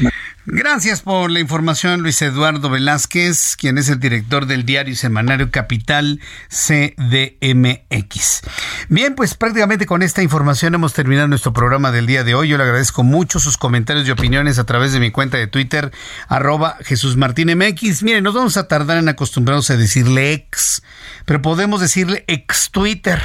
[0.45, 6.19] Gracias por la información, Luis Eduardo Velázquez, quien es el director del diario semanario Capital
[6.49, 8.41] CDMX.
[8.89, 12.49] Bien, pues prácticamente con esta información hemos terminado nuestro programa del día de hoy.
[12.49, 15.93] Yo le agradezco mucho sus comentarios y opiniones a través de mi cuenta de Twitter,
[16.27, 18.03] arroba Jesús Martín MX.
[18.03, 20.83] Miren, nos vamos a tardar en acostumbrarnos a decirle ex,
[21.23, 23.21] pero podemos decirle ex Twitter,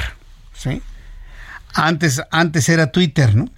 [0.53, 0.81] ¿sí?
[1.73, 3.49] Antes, antes era Twitter, ¿no?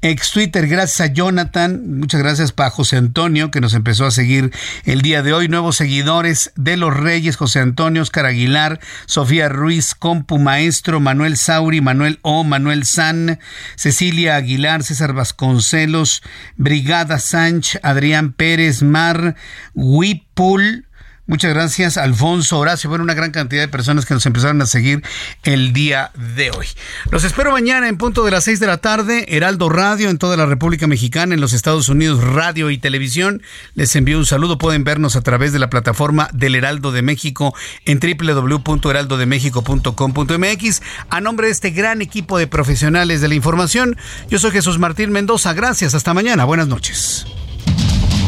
[0.00, 0.66] Ex Twitter.
[0.66, 1.98] Gracias a Jonathan.
[1.98, 4.52] Muchas gracias para José Antonio, que nos empezó a seguir
[4.84, 5.48] el día de hoy.
[5.48, 11.80] Nuevos seguidores de los Reyes, José Antonio, Oscar Aguilar, Sofía Ruiz, Compu Maestro, Manuel Sauri,
[11.80, 13.38] Manuel O, Manuel San,
[13.76, 16.22] Cecilia Aguilar, César Vasconcelos,
[16.56, 19.36] Brigada Sánchez, Adrián Pérez, Mar,
[19.74, 20.87] Wipul,
[21.28, 22.88] Muchas gracias, Alfonso, Horacio.
[22.88, 25.02] Bueno, una gran cantidad de personas que nos empezaron a seguir
[25.42, 26.64] el día de hoy.
[27.10, 30.38] Los espero mañana en punto de las seis de la tarde, Heraldo Radio en toda
[30.38, 33.42] la República Mexicana, en los Estados Unidos, radio y televisión.
[33.74, 34.56] Les envío un saludo.
[34.56, 40.82] Pueden vernos a través de la plataforma del Heraldo de México en www.heraldodemexico.com.mx.
[41.10, 43.98] A nombre de este gran equipo de profesionales de la información,
[44.30, 45.52] yo soy Jesús Martín Mendoza.
[45.52, 45.94] Gracias.
[45.94, 46.46] Hasta mañana.
[46.46, 47.26] Buenas noches.